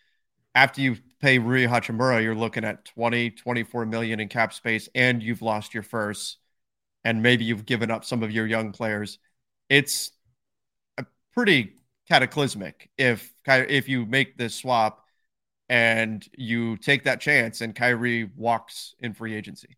After 0.54 0.80
you 0.80 0.96
pay 1.20 1.38
Rui 1.38 1.66
Hachimura, 1.66 2.22
you're 2.22 2.34
looking 2.34 2.64
at 2.64 2.84
20, 2.86 3.30
24 3.30 3.84
million 3.86 4.20
in 4.20 4.28
cap 4.28 4.54
space, 4.54 4.88
and 4.94 5.22
you've 5.22 5.42
lost 5.42 5.74
your 5.74 5.82
first, 5.82 6.38
and 7.04 7.22
maybe 7.22 7.44
you've 7.44 7.66
given 7.66 7.90
up 7.90 8.04
some 8.06 8.22
of 8.22 8.30
your 8.30 8.46
young 8.46 8.72
players. 8.72 9.18
It's 9.68 10.12
a 10.98 11.06
pretty 11.34 11.74
cataclysmic 12.08 12.90
if 12.98 13.32
if 13.46 13.88
you 13.88 14.06
make 14.06 14.36
this 14.38 14.54
swap 14.54 15.04
and 15.68 16.26
you 16.36 16.76
take 16.76 17.04
that 17.04 17.20
chance 17.20 17.60
and 17.60 17.74
Kyrie 17.74 18.30
walks 18.36 18.94
in 19.00 19.14
free 19.14 19.34
agency. 19.34 19.76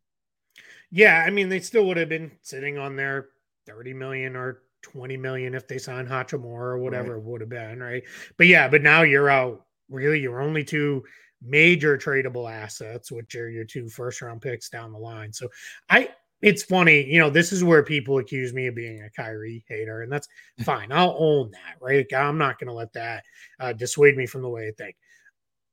Yeah, 0.90 1.24
I 1.26 1.30
mean 1.30 1.48
they 1.48 1.60
still 1.60 1.86
would 1.86 1.96
have 1.96 2.08
been 2.08 2.32
sitting 2.42 2.78
on 2.78 2.96
their 2.96 3.28
30 3.66 3.94
million 3.94 4.36
or 4.36 4.62
20 4.82 5.16
million 5.16 5.54
if 5.54 5.68
they 5.68 5.78
signed 5.78 6.08
Hachimura 6.08 6.44
or 6.44 6.78
whatever 6.78 7.16
it 7.16 7.22
would 7.22 7.40
have 7.40 7.50
been, 7.50 7.80
right? 7.80 8.02
But 8.36 8.46
yeah, 8.46 8.68
but 8.68 8.82
now 8.82 9.02
you're 9.02 9.28
out 9.28 9.66
really 9.90 10.20
your 10.20 10.40
only 10.40 10.64
two 10.64 11.04
major 11.42 11.96
tradable 11.96 12.50
assets, 12.50 13.12
which 13.12 13.34
are 13.34 13.50
your 13.50 13.64
two 13.64 13.88
first 13.88 14.22
round 14.22 14.40
picks 14.40 14.68
down 14.68 14.92
the 14.92 14.98
line. 14.98 15.32
So 15.32 15.48
I 15.90 16.10
it's 16.40 16.62
funny, 16.62 17.04
you 17.04 17.18
know, 17.18 17.30
this 17.30 17.52
is 17.52 17.64
where 17.64 17.82
people 17.82 18.18
accuse 18.18 18.54
me 18.54 18.68
of 18.68 18.74
being 18.76 19.02
a 19.02 19.10
Kyrie 19.10 19.64
hater, 19.68 20.02
and 20.02 20.12
that's 20.12 20.28
fine. 20.64 20.92
I'll 20.92 21.16
own 21.18 21.50
that, 21.50 21.76
right? 21.80 22.06
I'm 22.14 22.38
not 22.38 22.58
going 22.58 22.68
to 22.68 22.74
let 22.74 22.92
that 22.92 23.24
uh, 23.58 23.72
dissuade 23.72 24.16
me 24.16 24.26
from 24.26 24.42
the 24.42 24.48
way 24.48 24.68
I 24.68 24.72
think. 24.72 24.96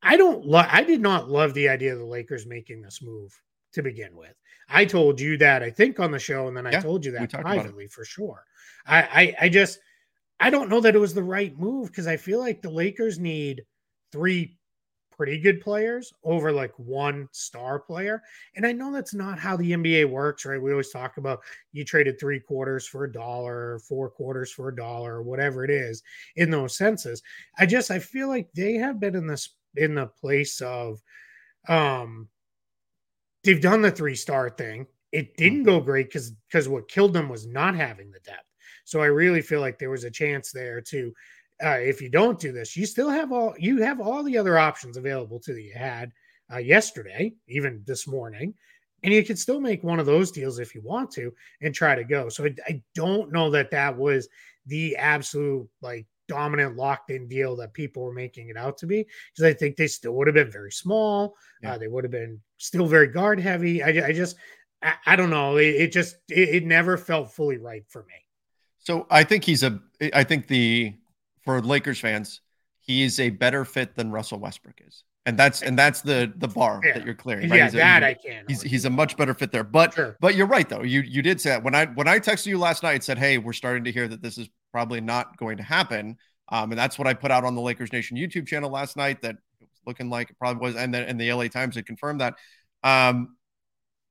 I 0.01 0.17
don't 0.17 0.45
love. 0.45 0.67
I 0.69 0.84
did 0.84 1.01
not 1.01 1.30
love 1.30 1.54
the 1.54 1.69
idea 1.69 1.93
of 1.93 1.99
the 1.99 2.06
Lakers 2.06 2.45
making 2.45 2.82
this 2.82 3.01
move 3.01 3.32
to 3.75 3.83
begin 3.83 4.15
with. 4.15 4.33
I 4.69 4.85
told 4.85 5.19
you 5.19 5.38
that 5.38 5.61
I 5.61 5.69
think 5.69 5.99
on 5.99 6.11
the 6.11 6.19
show, 6.19 6.47
and 6.47 6.57
then 6.57 6.65
I 6.65 6.71
told 6.79 7.05
you 7.05 7.11
that 7.11 7.29
talked 7.29 7.41
about 7.41 7.57
it. 7.57 7.59
privately 7.59 7.88
for 7.88 8.03
sure. 8.03 8.43
I, 8.88 9.01
I 9.01 9.35
I 9.41 9.49
just 9.49 9.79
I 10.39 10.49
don't 10.49 10.69
know 10.69 10.81
that 10.81 10.95
it 10.95 10.99
was 10.99 11.13
the 11.13 11.23
right 11.23 11.57
move 11.57 11.88
because 11.88 12.07
I 12.07 12.17
feel 12.17 12.39
like 12.39 12.61
the 12.61 12.69
Lakers 12.69 13.19
need 13.19 13.63
three 14.11 14.57
pretty 15.15 15.39
good 15.39 15.61
players 15.61 16.11
over 16.23 16.51
like 16.51 16.73
one 16.77 17.27
star 17.31 17.79
player. 17.79 18.21
And 18.55 18.65
I 18.65 18.73
know 18.73 18.91
that's 18.91 19.13
not 19.13 19.39
how 19.39 19.55
the 19.55 19.71
NBA 19.71 20.09
works, 20.09 20.45
right? 20.45 20.61
We 20.61 20.71
always 20.71 20.89
talk 20.89 21.17
about 21.17 21.39
you 21.71 21.85
traded 21.85 22.19
three 22.19 22.39
quarters 22.39 22.85
for 22.85 23.05
a 23.05 23.11
dollar, 23.11 23.79
four 23.79 24.09
quarters 24.09 24.51
for 24.51 24.69
a 24.69 24.75
dollar, 24.75 25.21
whatever 25.21 25.63
it 25.63 25.71
is 25.71 26.03
in 26.35 26.49
those 26.49 26.75
senses. 26.75 27.21
I 27.57 27.65
just 27.65 27.91
I 27.91 27.99
feel 27.99 28.27
like 28.27 28.51
they 28.53 28.73
have 28.73 28.99
been 28.99 29.15
in 29.15 29.27
this 29.27 29.49
in 29.75 29.95
the 29.95 30.07
place 30.07 30.61
of 30.61 31.01
um 31.67 32.29
they've 33.45 33.62
done 33.62 33.81
the 33.81 33.91
three 33.91 34.15
star 34.15 34.49
thing. 34.49 34.88
It 35.12 35.38
didn't 35.38 35.63
go 35.63 35.79
great 35.79 36.08
because 36.08 36.31
because 36.31 36.67
what 36.67 36.89
killed 36.89 37.13
them 37.13 37.29
was 37.29 37.47
not 37.47 37.75
having 37.75 38.12
the 38.12 38.19
depth. 38.19 38.43
So 38.84 39.01
I 39.01 39.08
really 39.08 39.41
feel 39.41 39.62
like 39.62 39.79
there 39.79 39.89
was 39.89 40.03
a 40.03 40.12
chance 40.12 40.51
there 40.51 40.81
to 40.81 41.13
uh, 41.63 41.77
if 41.79 42.01
you 42.01 42.10
don't 42.10 42.39
do 42.39 42.51
this, 42.51 42.75
you 42.75 42.86
still 42.86 43.10
have 43.10 43.31
all 43.31 43.55
you 43.58 43.81
have 43.81 44.01
all 44.01 44.23
the 44.23 44.38
other 44.38 44.58
options 44.58 44.97
available 44.97 45.39
to 45.39 45.53
you. 45.53 45.69
You 45.69 45.73
had 45.75 46.12
uh, 46.53 46.58
yesterday, 46.58 47.34
even 47.47 47.81
this 47.86 48.08
morning, 48.08 48.53
and 49.03 49.13
you 49.13 49.23
could 49.23 49.39
still 49.39 49.62
make 49.62 49.84
one 49.84 49.99
of 49.99 50.05
those 50.05 50.31
deals 50.31 50.60
if 50.60 50.75
you 50.75 50.81
want 50.81 51.12
to 51.12 51.31
and 51.62 51.73
try 51.73 51.95
to 51.95 52.03
go. 52.03 52.29
So 52.29 52.45
I, 52.45 52.55
I 52.67 52.81
don't 52.93 53.31
know 53.31 53.49
that 53.51 53.71
that 53.71 53.95
was 53.95 54.27
the 54.65 54.95
absolute 54.97 55.67
like 55.81 56.05
dominant 56.27 56.75
locked 56.75 57.11
in 57.11 57.27
deal 57.27 57.55
that 57.57 57.73
people 57.73 58.03
were 58.03 58.13
making 58.13 58.49
it 58.49 58.57
out 58.57 58.77
to 58.79 58.85
be 58.88 59.05
because 59.33 59.49
I 59.49 59.53
think 59.53 59.75
they 59.77 59.88
still 59.88 60.13
would 60.13 60.27
have 60.27 60.33
been 60.35 60.51
very 60.51 60.71
small. 60.71 61.35
Yeah. 61.61 61.73
Uh, 61.73 61.77
they 61.77 61.88
would 61.88 62.03
have 62.03 62.11
been 62.11 62.39
still 62.57 62.88
very 62.88 63.07
guard 63.07 63.39
heavy. 63.39 63.83
I, 63.83 64.07
I 64.07 64.11
just 64.11 64.35
I, 64.81 64.93
I 65.05 65.15
don't 65.15 65.29
know. 65.29 65.57
It, 65.57 65.75
it 65.75 65.91
just 65.91 66.15
it, 66.29 66.49
it 66.49 66.65
never 66.65 66.97
felt 66.97 67.31
fully 67.33 67.57
right 67.57 67.83
for 67.89 68.03
me. 68.03 68.15
So 68.79 69.07
I 69.09 69.23
think 69.23 69.43
he's 69.43 69.63
a. 69.63 69.79
I 70.13 70.23
think 70.23 70.47
the 70.47 70.93
for 71.43 71.61
Lakers 71.61 71.99
fans, 71.99 72.41
he 72.81 73.03
is 73.03 73.19
a 73.19 73.29
better 73.31 73.65
fit 73.65 73.95
than 73.95 74.11
Russell 74.11 74.38
Westbrook 74.39 74.79
is, 74.85 75.03
and 75.25 75.38
that's 75.39 75.63
and 75.63 75.77
that's 75.77 76.01
the 76.01 76.31
the 76.38 76.47
bar 76.47 76.81
Yeah. 76.83 76.93
that 76.93 77.05
you're 77.05 77.15
clearing. 77.15 77.49
Right? 77.49 77.57
Yeah, 77.57 77.65
He's 77.65 77.73
a- 77.73 77.77
that 77.77 78.03
I 78.03 78.13
can. 78.13 78.45
He's 78.47 78.61
he's 78.61 78.85
a 78.85 78.89
much 78.91 79.17
better 79.17 79.33
fit 79.33 79.51
there. 79.51 79.63
But 79.63 79.93
Sure. 79.95 80.17
but 80.19 80.35
you're 80.35 80.45
right 80.45 80.69
though. 80.69 80.83
You 80.83 81.01
you 81.01 81.23
did 81.23 81.41
say 81.41 81.49
that 81.51 81.63
when 81.63 81.73
I 81.73 81.85
when 81.88 82.07
I 82.07 82.19
texted 82.19 82.45
you 82.47 82.59
last 82.59 82.83
night 82.83 82.93
and 82.93 83.03
said, 83.03 83.17
"Hey, 83.17 83.39
we're 83.39 83.53
starting 83.53 83.83
to 83.85 83.91
hear 83.91 84.07
that 84.07 84.21
this 84.21 84.38
is 84.38 84.49
probably 84.75 84.99
not 84.99 85.38
going 85.38 85.55
to 85.55 85.63
happen." 85.63 86.17
Um, 86.49 86.71
and 86.71 86.77
that's 86.77 86.99
what 86.99 87.07
I 87.07 87.13
put 87.13 87.31
out 87.31 87.45
on 87.45 87.55
the 87.55 87.61
Lakers 87.61 87.93
Nation 87.93 88.17
YouTube 88.17 88.45
channel 88.45 88.69
last 88.69 88.97
night. 88.97 89.21
That 89.21 89.38
it 89.61 89.67
was 89.71 89.81
looking 89.88 90.09
like 90.09 90.29
it 90.29 90.38
probably 90.38 90.61
was, 90.61 90.75
and 90.75 90.93
then 90.93 91.03
and 91.03 91.19
the 91.19 91.31
LA 91.31 91.47
Times 91.47 91.75
had 91.75 91.85
confirmed 91.85 92.19
that. 92.19 92.35
Um, 92.83 93.38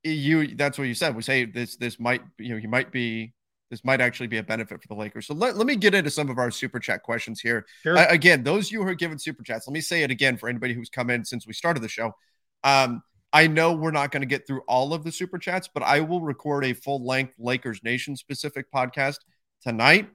you 0.03 0.55
that's 0.57 0.79
what 0.79 0.89
you 0.89 0.95
said. 0.95 1.15
We 1.15 1.23
say 1.23 1.45
this 1.45 1.77
this 1.77 2.01
might 2.01 2.23
you 2.39 2.51
know 2.51 2.57
you 2.57 2.69
might 2.69 2.91
be 2.91 3.35
this 3.71 3.85
might 3.85 4.01
actually 4.01 4.27
be 4.27 4.39
a 4.39 4.43
benefit 4.43 4.81
for 4.81 4.89
the 4.89 4.95
Lakers. 4.95 5.27
So 5.27 5.35
let, 5.35 5.57
let 5.57 5.67
me 5.67 5.75
get 5.77 5.95
into 5.95 6.11
some 6.11 6.31
of 6.31 6.39
our 6.39 6.51
super 6.51 6.79
chat 6.79 7.03
questions 7.03 7.41
here. 7.41 7.67
Sure. 7.83 7.99
Uh, 7.99 8.07
again, 8.09 8.43
those 8.43 8.69
of 8.69 8.73
you 8.73 8.83
who 8.83 8.89
are 8.89 8.95
giving 8.95 9.19
super 9.19 9.43
chats, 9.43 9.67
let 9.67 9.73
me 9.73 9.81
say 9.81 10.03
it 10.03 10.11
again 10.11 10.37
for 10.37 10.49
anybody 10.49 10.75
who's 10.75 10.91
come 10.91 11.11
in 11.11 11.25
since 11.25 11.47
we 11.47 11.53
started 11.53 11.83
the 11.83 11.89
show. 11.89 12.15
Um, 12.63 13.03
I 13.33 13.49
know 13.49 13.73
we're 13.73 13.91
not 13.91 14.13
going 14.13 14.21
to 14.21 14.29
get 14.29 14.47
through 14.47 14.61
all 14.69 14.95
of 14.95 15.03
the 15.03 15.11
super 15.11 15.39
chats, 15.39 15.69
but 15.73 15.83
I 15.83 16.01
will 16.01 16.21
record 16.21 16.65
a 16.65 16.73
full 16.73 17.05
length 17.05 17.35
Lakers 17.39 17.83
Nation 17.83 18.17
specific 18.17 18.71
podcast 18.71 19.17
tonight 19.61 20.09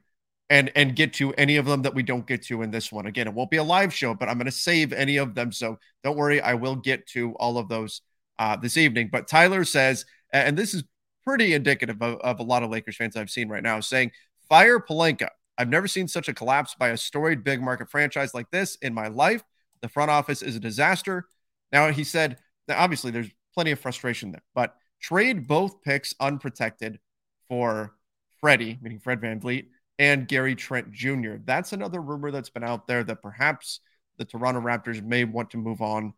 and 0.49 0.71
and 0.75 0.95
get 0.95 1.13
to 1.13 1.33
any 1.33 1.57
of 1.57 1.65
them 1.65 1.83
that 1.83 1.93
we 1.93 2.03
don't 2.03 2.25
get 2.25 2.43
to 2.43 2.61
in 2.61 2.71
this 2.71 2.91
one. 2.91 3.05
Again, 3.05 3.27
it 3.27 3.33
won't 3.33 3.51
be 3.51 3.57
a 3.57 3.63
live 3.63 3.93
show, 3.93 4.13
but 4.13 4.29
I'm 4.29 4.37
going 4.37 4.45
to 4.45 4.51
save 4.51 4.93
any 4.93 5.17
of 5.17 5.35
them. 5.35 5.51
So 5.51 5.77
don't 6.03 6.17
worry, 6.17 6.41
I 6.41 6.55
will 6.55 6.75
get 6.75 7.07
to 7.09 7.33
all 7.33 7.57
of 7.57 7.69
those 7.69 8.01
uh, 8.39 8.55
this 8.55 8.77
evening. 8.77 9.09
But 9.11 9.27
Tyler 9.27 9.63
says, 9.63 10.05
and 10.33 10.57
this 10.57 10.73
is 10.73 10.83
pretty 11.23 11.53
indicative 11.53 12.01
of, 12.01 12.19
of 12.21 12.39
a 12.39 12.43
lot 12.43 12.63
of 12.63 12.69
Lakers 12.69 12.95
fans 12.95 13.15
I've 13.15 13.29
seen 13.29 13.49
right 13.49 13.63
now, 13.63 13.79
saying, 13.79 14.11
Fire 14.47 14.79
Pelinka. 14.79 15.29
I've 15.57 15.69
never 15.69 15.87
seen 15.87 16.07
such 16.07 16.29
a 16.29 16.33
collapse 16.33 16.73
by 16.79 16.89
a 16.89 16.97
storied 16.97 17.43
big 17.43 17.61
market 17.61 17.91
franchise 17.91 18.33
like 18.33 18.49
this 18.49 18.77
in 18.77 18.93
my 18.93 19.09
life. 19.09 19.43
The 19.81 19.89
front 19.89 20.09
office 20.09 20.41
is 20.41 20.55
a 20.55 20.59
disaster. 20.59 21.27
Now, 21.71 21.91
he 21.91 22.03
said 22.03 22.37
obviously 22.69 23.11
there's 23.11 23.29
plenty 23.53 23.71
of 23.71 23.79
frustration 23.79 24.31
there, 24.31 24.43
but 24.55 24.75
trade 25.01 25.47
both 25.47 25.81
picks 25.81 26.13
unprotected 26.19 26.99
for 27.47 27.95
Freddie, 28.39 28.77
meaning 28.81 28.99
Fred 28.99 29.21
VanVleet, 29.21 29.67
and 29.99 30.27
Gary 30.27 30.55
Trent 30.55 30.91
Jr. 30.91 31.35
That's 31.43 31.73
another 31.73 32.01
rumor 32.01 32.31
that's 32.31 32.49
been 32.49 32.63
out 32.63 32.87
there 32.87 33.03
that 33.03 33.21
perhaps 33.21 33.81
the 34.17 34.25
Toronto 34.25 34.61
Raptors 34.61 35.03
may 35.03 35.25
want 35.25 35.51
to 35.51 35.57
move 35.57 35.81
on 35.81 36.13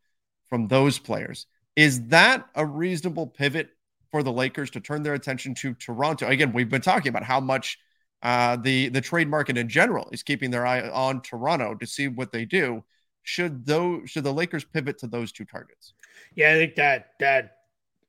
from 0.48 0.67
those 0.67 1.00
players. 1.00 1.48
Is 1.76 2.08
that 2.08 2.48
a 2.56 2.65
reasonable 2.65 3.26
pivot 3.28 3.70
for 4.12 4.22
the 4.22 4.32
Lakers 4.32 4.70
to 4.72 4.80
turn 4.80 5.02
their 5.02 5.15
attention 5.15 5.56
to 5.56 5.74
Toronto? 5.74 6.28
Again, 6.28 6.54
we've 6.54 6.70
been 6.70 6.82
talking 6.82 7.10
about 7.10 7.24
how 7.24 7.39
much 7.39 7.80
uh, 8.22 8.56
the 8.58 8.89
the 8.89 9.02
trade 9.02 9.28
market 9.28 9.58
in 9.58 9.67
general 9.67 10.08
is 10.12 10.22
keeping 10.22 10.52
their 10.52 10.65
eye 10.65 10.88
on 10.89 11.22
Toronto 11.22 11.74
to 11.76 11.88
see 11.88 12.08
what 12.08 12.32
they 12.32 12.46
do. 12.46 12.84
Should 13.24 13.65
those 13.65 14.10
should 14.10 14.24
the 14.24 14.34
Lakers 14.34 14.63
pivot 14.63 15.00
to 15.00 15.08
those 15.08 15.32
two 15.32 15.46
targets? 15.46 15.94
Yeah, 16.36 16.52
I 16.52 16.56
think 16.56 16.76
that 16.76 17.13
that 17.20 17.58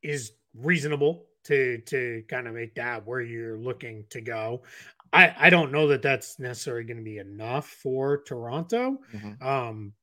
is 0.03 0.33
reasonable 0.55 1.27
to 1.45 1.79
to 1.87 2.25
kind 2.29 2.47
of 2.47 2.55
make 2.55 2.75
that 2.75 3.07
where 3.07 3.21
you're 3.21 3.59
looking 3.59 4.05
to 4.11 4.21
go. 4.21 4.63
I 5.13 5.35
I 5.39 5.51
don't 5.51 5.73
know 5.73 5.89
that 5.89 6.03
that's 6.03 6.39
necessarily 6.39 6.85
going 6.85 6.99
to 6.99 7.03
be 7.03 7.19
enough 7.19 7.69
for 7.69 8.23
Toronto. 8.25 8.99
Mhm. 9.13 9.43
Um, 9.43 9.95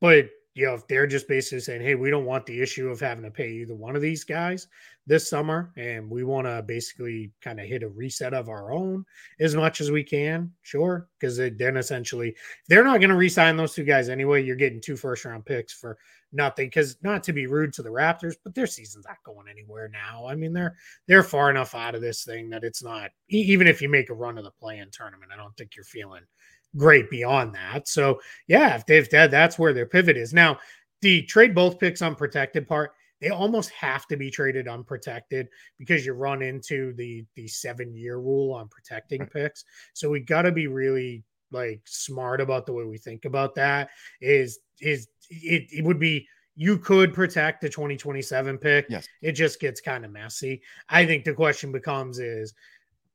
but 0.00 0.30
you 0.54 0.66
know, 0.66 0.74
if 0.74 0.88
they're 0.88 1.06
just 1.06 1.28
basically 1.28 1.60
saying, 1.60 1.82
"Hey, 1.82 1.94
we 1.94 2.10
don't 2.10 2.24
want 2.24 2.46
the 2.46 2.60
issue 2.60 2.88
of 2.90 3.00
having 3.00 3.24
to 3.24 3.30
pay 3.30 3.50
either 3.52 3.74
one 3.76 3.94
of 3.96 4.02
these 4.02 4.24
guys 4.24 4.66
this 5.08 5.28
summer, 5.28 5.72
and 5.76 6.08
we 6.08 6.22
want 6.22 6.46
to 6.46 6.62
basically 6.62 7.32
kind 7.40 7.58
of 7.58 7.66
hit 7.66 7.82
a 7.82 7.88
reset 7.88 8.34
of 8.34 8.48
our 8.48 8.70
own 8.70 9.04
as 9.40 9.56
much 9.56 9.80
as 9.80 9.90
we 9.90 10.04
can," 10.04 10.52
sure, 10.62 11.08
because 11.18 11.38
then 11.38 11.76
essentially 11.76 12.36
they're 12.68 12.84
not 12.84 12.98
going 12.98 13.10
to 13.10 13.16
re-sign 13.16 13.56
those 13.56 13.74
two 13.74 13.84
guys 13.84 14.08
anyway. 14.08 14.44
You're 14.44 14.54
getting 14.54 14.80
two 14.80 14.96
first-round 14.96 15.44
picks 15.46 15.72
for 15.72 15.98
nothing. 16.30 16.66
Because 16.66 16.96
not 17.02 17.24
to 17.24 17.32
be 17.32 17.46
rude 17.46 17.72
to 17.72 17.82
the 17.82 17.88
Raptors, 17.88 18.34
but 18.44 18.54
their 18.54 18.66
season's 18.66 19.06
not 19.08 19.16
going 19.24 19.48
anywhere 19.50 19.88
now. 19.88 20.26
I 20.28 20.34
mean, 20.34 20.52
they're 20.52 20.76
they're 21.06 21.22
far 21.22 21.50
enough 21.50 21.74
out 21.74 21.94
of 21.94 22.02
this 22.02 22.22
thing 22.22 22.50
that 22.50 22.62
it's 22.62 22.84
not. 22.84 23.10
Even 23.28 23.66
if 23.66 23.82
you 23.82 23.88
make 23.88 24.10
a 24.10 24.14
run 24.14 24.38
of 24.38 24.44
the 24.44 24.50
play-in 24.50 24.90
tournament, 24.92 25.32
I 25.32 25.36
don't 25.36 25.56
think 25.56 25.74
you're 25.74 25.84
feeling 25.84 26.22
great 26.76 27.08
beyond 27.08 27.54
that. 27.54 27.88
So 27.88 28.20
yeah, 28.46 28.76
if 28.76 28.84
they've 28.84 29.08
that, 29.08 29.30
that's 29.30 29.58
where 29.58 29.72
their 29.72 29.86
pivot 29.86 30.18
is. 30.18 30.34
Now, 30.34 30.58
the 31.00 31.22
trade 31.22 31.54
both 31.54 31.78
picks 31.78 32.02
unprotected 32.02 32.68
part, 32.68 32.90
they 33.20 33.30
almost 33.30 33.70
have 33.70 34.06
to 34.08 34.16
be 34.16 34.30
traded 34.30 34.68
unprotected 34.68 35.48
because 35.78 36.06
you 36.06 36.12
run 36.12 36.42
into 36.42 36.92
the 36.94 37.24
the 37.34 37.48
seven 37.48 37.94
year 37.94 38.18
rule 38.18 38.52
on 38.52 38.68
protecting 38.68 39.20
Right. 39.22 39.32
picks. 39.32 39.64
So 39.92 40.10
we 40.10 40.20
got 40.20 40.42
to 40.42 40.52
be 40.52 40.66
really 40.66 41.24
like 41.50 41.80
smart 41.86 42.40
about 42.40 42.66
the 42.66 42.72
way 42.72 42.84
we 42.84 42.98
think 42.98 43.24
about 43.24 43.54
that. 43.56 43.90
Is 44.20 44.60
is 44.80 45.08
it, 45.30 45.66
it 45.72 45.84
would 45.84 45.98
be 45.98 46.26
you 46.54 46.76
could 46.76 47.14
protect 47.14 47.60
the 47.60 47.68
2027 47.68 48.58
pick. 48.58 48.86
Yes. 48.88 49.06
It 49.22 49.32
just 49.32 49.60
gets 49.60 49.80
kind 49.80 50.04
of 50.04 50.10
messy. 50.10 50.60
I 50.88 51.06
think 51.06 51.24
the 51.24 51.32
question 51.32 51.70
becomes 51.70 52.18
is 52.18 52.52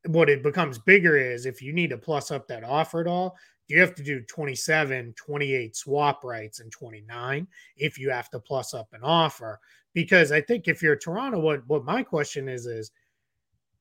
what 0.08 0.30
it 0.30 0.44
becomes 0.44 0.80
bigger 0.80 1.18
is 1.18 1.46
if 1.46 1.62
you 1.62 1.74
need 1.74 1.90
to 1.90 1.98
plus 1.98 2.32
up 2.32 2.48
that 2.48 2.64
offer 2.64 3.02
at 3.02 3.08
all, 3.08 3.38
you 3.68 3.80
have 3.80 3.96
to 3.96 4.04
do 4.04 4.22
27, 4.22 5.14
28 5.16 5.76
swap 5.76 6.24
rights 6.24 6.60
and 6.60 6.72
29 6.72 7.48
if 7.78 7.98
you 7.98 8.10
have 8.10 8.30
to 8.30 8.40
plus 8.40 8.74
up 8.74 8.90
an 8.94 9.02
offer. 9.04 9.60
Because 9.94 10.32
I 10.32 10.42
think 10.42 10.68
if 10.68 10.82
you're 10.82 10.96
Toronto, 10.96 11.40
what 11.40 11.68
what 11.68 11.86
my 11.86 12.04
question 12.04 12.50
is 12.50 12.66
is 12.66 12.92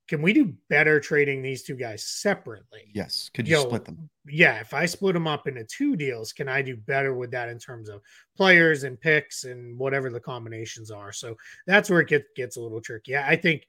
can 0.09 0.21
we 0.21 0.33
do 0.33 0.53
better 0.69 1.01
trading 1.01 1.43
these 1.43 1.63
two 1.63 1.77
guys 1.77 2.05
separately? 2.05 2.91
Yes. 2.93 3.31
Could 3.33 3.49
you, 3.49 3.57
you 3.57 3.63
split 3.63 3.83
know, 3.83 3.95
them? 3.95 4.11
Yeah. 4.27 4.61
If 4.61 4.75
I 4.75 4.85
split 4.85 5.15
them 5.15 5.27
up 5.27 5.47
into 5.47 5.65
two 5.65 5.97
deals, 5.97 6.33
can 6.33 6.49
I 6.49 6.61
do 6.61 6.77
better 6.77 7.15
with 7.15 7.31
that 7.31 7.49
in 7.49 7.59
terms 7.59 7.89
of 7.89 8.03
players 8.37 8.83
and 8.83 9.01
picks 9.01 9.45
and 9.45 9.79
whatever 9.79 10.11
the 10.11 10.21
combinations 10.21 10.91
are? 10.91 11.13
So 11.13 11.37
that's 11.67 11.89
where 11.89 12.01
it 12.01 12.09
get, 12.09 12.35
gets 12.35 12.57
a 12.57 12.61
little 12.61 12.81
tricky. 12.81 13.17
I 13.17 13.37
think 13.37 13.67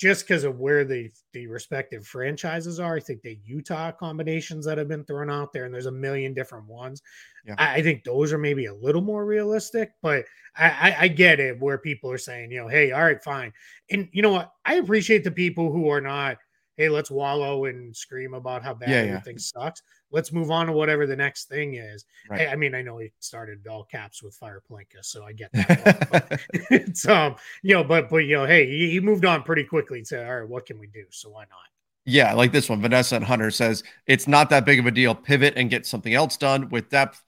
just 0.00 0.26
because 0.26 0.44
of 0.44 0.58
where 0.58 0.82
the 0.82 1.10
the 1.34 1.46
respective 1.46 2.06
franchises 2.06 2.80
are. 2.80 2.96
I 2.96 3.00
think 3.00 3.20
the 3.20 3.38
Utah 3.44 3.92
combinations 3.92 4.64
that 4.64 4.78
have 4.78 4.88
been 4.88 5.04
thrown 5.04 5.30
out 5.30 5.52
there, 5.52 5.66
and 5.66 5.74
there's 5.74 5.86
a 5.86 5.92
million 5.92 6.32
different 6.32 6.66
ones. 6.66 7.02
Yeah. 7.46 7.54
I, 7.58 7.74
I, 7.74 7.82
think 7.82 8.02
those 8.02 8.32
are 8.32 8.38
maybe 8.38 8.66
a 8.66 8.74
little 8.74 9.02
more 9.02 9.26
realistic, 9.26 9.92
but 10.02 10.24
I, 10.56 10.68
I, 10.68 10.96
I, 11.00 11.08
get 11.08 11.40
it 11.40 11.58
where 11.58 11.78
people 11.78 12.10
are 12.10 12.18
saying, 12.18 12.50
you 12.50 12.60
know, 12.60 12.68
hey, 12.68 12.92
all 12.92 13.02
right, 13.02 13.22
fine. 13.22 13.50
And 13.90 14.10
you 14.12 14.20
know 14.20 14.30
what? 14.30 14.52
I 14.66 14.74
appreciate 14.74 15.24
the 15.24 15.30
people 15.30 15.72
who 15.72 15.88
are 15.88 16.02
not 16.02 16.36
hey, 16.80 16.88
let's 16.88 17.10
wallow 17.10 17.66
and 17.66 17.94
scream 17.94 18.32
about 18.32 18.62
how 18.62 18.72
bad 18.72 18.88
yeah, 18.88 18.96
everything 18.96 19.34
yeah. 19.34 19.62
sucks. 19.64 19.82
Let's 20.10 20.32
move 20.32 20.50
on 20.50 20.66
to 20.66 20.72
whatever 20.72 21.06
the 21.06 21.16
next 21.16 21.48
thing 21.48 21.74
is. 21.74 22.04
Right. 22.28 22.48
I, 22.48 22.52
I, 22.52 22.56
mean, 22.56 22.74
I 22.74 22.82
know 22.82 22.98
he 22.98 23.12
started 23.20 23.66
all 23.66 23.84
caps 23.84 24.22
with 24.22 24.34
Fire 24.34 24.62
Pelinka, 24.68 25.02
so 25.02 25.24
I 25.24 25.32
get 25.32 25.52
that. 25.52 26.40
it's 26.70 27.06
um, 27.06 27.36
you 27.62 27.74
know, 27.74 27.84
but 27.84 28.08
but 28.10 28.18
you 28.18 28.36
know, 28.36 28.46
hey, 28.46 28.66
he, 28.66 28.90
he 28.90 29.00
moved 29.00 29.24
on 29.24 29.42
pretty 29.42 29.64
quickly 29.64 30.02
to 30.04 30.24
all 30.26 30.40
right, 30.40 30.48
what 30.48 30.66
can 30.66 30.78
we 30.78 30.86
do? 30.88 31.04
So 31.10 31.30
why 31.30 31.42
not? 31.42 31.58
Yeah, 32.04 32.32
like 32.34 32.52
this 32.52 32.68
one. 32.68 32.80
Vanessa 32.80 33.16
and 33.16 33.24
Hunter 33.24 33.50
says 33.50 33.82
it's 34.06 34.26
not 34.26 34.50
that 34.50 34.64
big 34.64 34.78
of 34.78 34.86
a 34.86 34.90
deal. 34.90 35.14
Pivot 35.14 35.54
and 35.56 35.70
get 35.70 35.86
something 35.86 36.14
else 36.14 36.36
done 36.36 36.68
with 36.70 36.88
depth. 36.88 37.22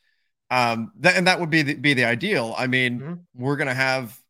Um, 0.51 0.93
that, 1.01 1.17
and 1.17 1.27
that 1.27 1.41
would 1.41 1.51
be 1.51 1.63
the, 1.63 1.75
be 1.75 1.95
the 1.95 2.05
ideal. 2.05 2.55
I 2.59 2.67
mean, 2.67 3.01
mm-hmm. 3.01 3.15
we're 3.35 3.57
gonna 3.57 3.75
have 3.75 4.21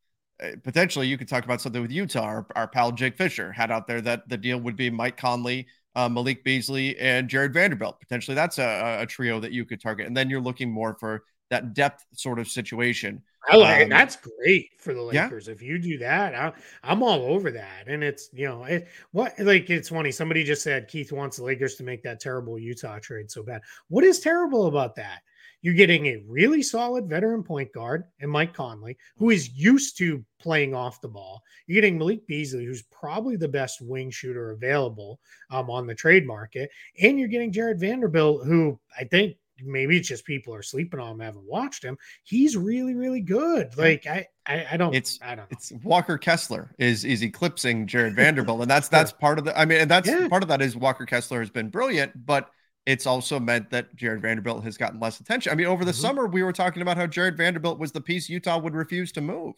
uh, 0.43 0.51
potentially 0.63 1.07
you 1.07 1.19
could 1.19 1.29
talk 1.29 1.45
about 1.45 1.61
something 1.61 1.83
with 1.83 1.91
Utah. 1.91 2.23
Our, 2.23 2.47
our, 2.55 2.69
pal 2.69 2.93
Jake 2.93 3.17
Fisher 3.17 3.53
had 3.53 3.71
out 3.71 3.87
there 3.87 4.01
that 4.01 4.29
the 4.29 4.37
deal 4.37 4.59
would 4.59 4.77
be 4.77 4.91
Mike 4.91 5.17
Conley, 5.17 5.67
uh, 5.95 6.09
Malik 6.09 6.45
Beasley, 6.45 6.99
and 6.99 7.29
Jarred 7.29 7.53
Vanderbilt. 7.53 8.01
Potentially, 8.01 8.35
that's 8.35 8.59
a, 8.59 8.99
a, 9.01 9.07
trio 9.07 9.41
that 9.41 9.53
you 9.53 9.65
could 9.65 9.81
target, 9.81 10.07
and 10.07 10.17
then 10.17 10.31
you're 10.31 10.41
looking 10.41 10.71
more 10.71 10.95
for 10.95 11.25
that 11.51 11.75
depth 11.75 12.05
sort 12.15 12.39
of 12.39 12.49
situation. 12.49 13.23
I 13.49 13.57
like 13.57 13.83
um, 13.85 13.89
That's 13.89 14.17
great 14.17 14.71
for 14.79 14.95
the 14.95 15.03
Lakers. 15.03 15.47
Yeah. 15.47 15.53
If 15.53 15.63
you 15.63 15.79
do 15.79 15.99
that, 15.99 16.35
I, 16.35 16.93
am 16.93 17.03
all 17.03 17.25
over 17.27 17.51
that. 17.51 17.89
And 17.89 18.03
it's 18.05 18.31
you 18.33 18.47
know 18.47 18.65
it, 18.65 18.89
what 19.11 19.35
like 19.39 19.69
it's 19.69 19.89
funny. 19.89 20.13
Somebody 20.13 20.45
just 20.45 20.63
said 20.63 20.89
Keith 20.89 21.13
wants 21.13 21.39
the 21.39 21.45
Lakers 21.45 21.75
to 21.77 21.83
make 21.83 22.03
that 22.05 22.21
terrible 22.21 22.59
Utah 22.59 22.99
trade 23.01 23.31
so 23.31 23.43
bad. 23.43 23.63
What 23.89 24.05
is 24.05 24.21
terrible 24.21 24.67
about 24.67 24.95
that? 24.97 25.23
You're 25.63 25.75
getting 25.75 26.07
a 26.07 26.23
really 26.29 26.63
solid 26.63 27.09
veteran 27.09 27.45
point 27.45 27.73
guard 27.73 28.05
and 28.21 28.31
Mike 28.31 28.53
Conley, 28.53 28.99
who 29.17 29.31
is 29.31 29.49
used 29.51 29.97
to 29.99 30.25
playing 30.41 30.75
off 30.75 31.01
the 31.01 31.09
ball. 31.09 31.43
You're 31.67 31.81
getting 31.81 31.99
Malik 31.99 32.27
Beasley, 32.27 32.65
who's 32.65 32.83
probably 32.83 33.37
the 33.37 33.49
best 33.49 33.81
wing 33.81 34.11
shooter 34.11 34.51
available 34.51 35.21
um, 35.51 35.71
on 35.71 35.87
the 35.87 35.95
trade 35.95 36.27
market. 36.27 36.71
And 37.01 37.19
you're 37.19 37.29
getting 37.29 37.53
Jarred 37.53 37.81
Vanderbilt, 37.81 38.45
who 38.45 38.79
I 38.99 39.05
think 39.05 39.37
maybe 39.65 39.97
it's 39.99 40.09
just 40.09 40.25
people 40.25 40.55
are 40.55 40.63
sleeping 40.63 41.01
on 41.01 41.13
him, 41.13 41.21
haven't 41.21 41.45
watched 41.45 41.85
him. 41.85 41.97
He's 42.25 42.57
really, 42.57 42.95
really 42.95 43.21
good. 43.21 43.77
Like 43.77 44.07
I, 44.07 44.27
I, 44.47 44.67
I 44.73 44.77
don't. 44.77 44.95
It's 44.95 45.19
I 45.23 45.35
don't. 45.35 45.51
Know. 45.51 45.57
It's 45.57 45.73
Walker 45.85 46.19
Kessler 46.19 46.75
is 46.79 47.05
is 47.05 47.23
eclipsing 47.23 47.87
Jarred 47.87 48.15
Vanderbilt, 48.17 48.63
and 48.63 48.71
that's 48.71 48.89
that's 48.89 49.13
part 49.13 49.39
of 49.39 49.45
the. 49.45 49.59
I 49.59 49.65
mean, 49.65 49.83
and 49.83 49.91
that's 49.91 50.09
yeah. 50.09 50.29
part 50.29 50.43
of 50.43 50.49
that 50.49 50.63
is 50.63 50.77
Walker 50.77 51.07
Kessler 51.07 51.41
has 51.41 51.51
been 51.51 51.69
brilliant, 51.69 52.27
but 52.27 52.51
it's 52.87 53.07
also 53.07 53.39
meant 53.39 53.71
that 53.71 53.95
Jarred 53.95 54.23
Vanderbilt 54.23 54.65
has 54.65 54.77
gotten 54.77 54.99
less 54.99 55.21
attention. 55.21 55.53
I 55.53 55.55
mean, 55.55 55.67
over 55.67 55.85
the 55.85 55.93
mm-hmm. 55.93 56.01
summer, 56.01 56.27
we 56.27 56.43
were 56.43 56.53
talking 56.53 56.83
about 56.83 56.97
how 56.97 57.07
Jarred 57.07 57.37
Vanderbilt 57.37 57.79
was 57.79 57.93
the 57.93 58.01
piece 58.01 58.29
Utah 58.29 58.59
would 58.59 58.75
refuse 58.75 59.13
to 59.13 59.21
move. 59.21 59.55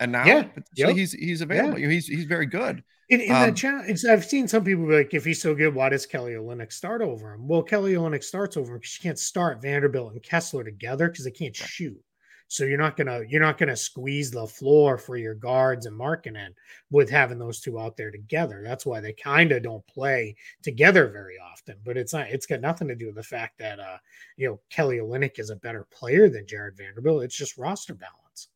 And 0.00 0.12
now 0.12 0.24
yeah, 0.24 0.48
yep. 0.74 0.96
he's 0.96 1.12
he's 1.12 1.42
available. 1.42 1.78
Yeah. 1.78 1.88
He's 1.88 2.06
he's 2.08 2.24
very 2.24 2.46
good. 2.46 2.82
In, 3.08 3.20
in 3.20 3.30
um, 3.30 3.42
that 3.42 3.56
challenge, 3.56 4.04
I've 4.04 4.24
seen 4.24 4.48
some 4.48 4.64
people 4.64 4.86
be 4.86 4.96
like, 4.96 5.14
if 5.14 5.24
he's 5.24 5.40
so 5.40 5.54
good, 5.54 5.74
why 5.74 5.90
does 5.90 6.06
Kelly 6.06 6.32
Olynyk 6.32 6.72
start 6.72 7.02
over 7.02 7.34
him? 7.34 7.46
Well, 7.46 7.62
Kelly 7.62 7.92
Olynyk 7.92 8.24
starts 8.24 8.56
over 8.56 8.72
him 8.72 8.78
because 8.78 8.98
you 8.98 9.02
can't 9.02 9.18
start 9.18 9.62
Vanderbilt 9.62 10.12
and 10.12 10.22
Kessler 10.22 10.64
together 10.64 11.08
because 11.08 11.24
they 11.24 11.30
can't 11.30 11.58
right. 11.60 11.68
shoot. 11.68 12.00
So 12.52 12.64
you're 12.64 12.76
not 12.76 12.98
gonna 12.98 13.22
you're 13.26 13.40
not 13.40 13.56
gonna 13.56 13.74
squeeze 13.74 14.30
the 14.30 14.46
floor 14.46 14.98
for 14.98 15.16
your 15.16 15.34
guards 15.34 15.86
and 15.86 15.98
Markkanen 15.98 16.50
with 16.90 17.08
having 17.08 17.38
those 17.38 17.60
two 17.60 17.80
out 17.80 17.96
there 17.96 18.10
together. 18.10 18.60
That's 18.62 18.84
why 18.84 19.00
they 19.00 19.14
kind 19.14 19.52
of 19.52 19.62
don't 19.62 19.86
play 19.86 20.36
together 20.62 21.08
very 21.08 21.36
often. 21.38 21.76
But 21.82 21.96
it's 21.96 22.12
not 22.12 22.28
it's 22.28 22.44
got 22.44 22.60
nothing 22.60 22.88
to 22.88 22.94
do 22.94 23.06
with 23.06 23.14
the 23.14 23.22
fact 23.22 23.56
that 23.60 23.80
uh 23.80 23.96
you 24.36 24.48
know 24.48 24.60
Kelly 24.68 24.98
Olynyk 24.98 25.38
is 25.38 25.48
a 25.48 25.56
better 25.56 25.86
player 25.90 26.28
than 26.28 26.46
Jarred 26.46 26.76
Vanderbilt. 26.76 27.22
It's 27.22 27.34
just 27.34 27.56
roster 27.56 27.94
balance. 27.94 28.48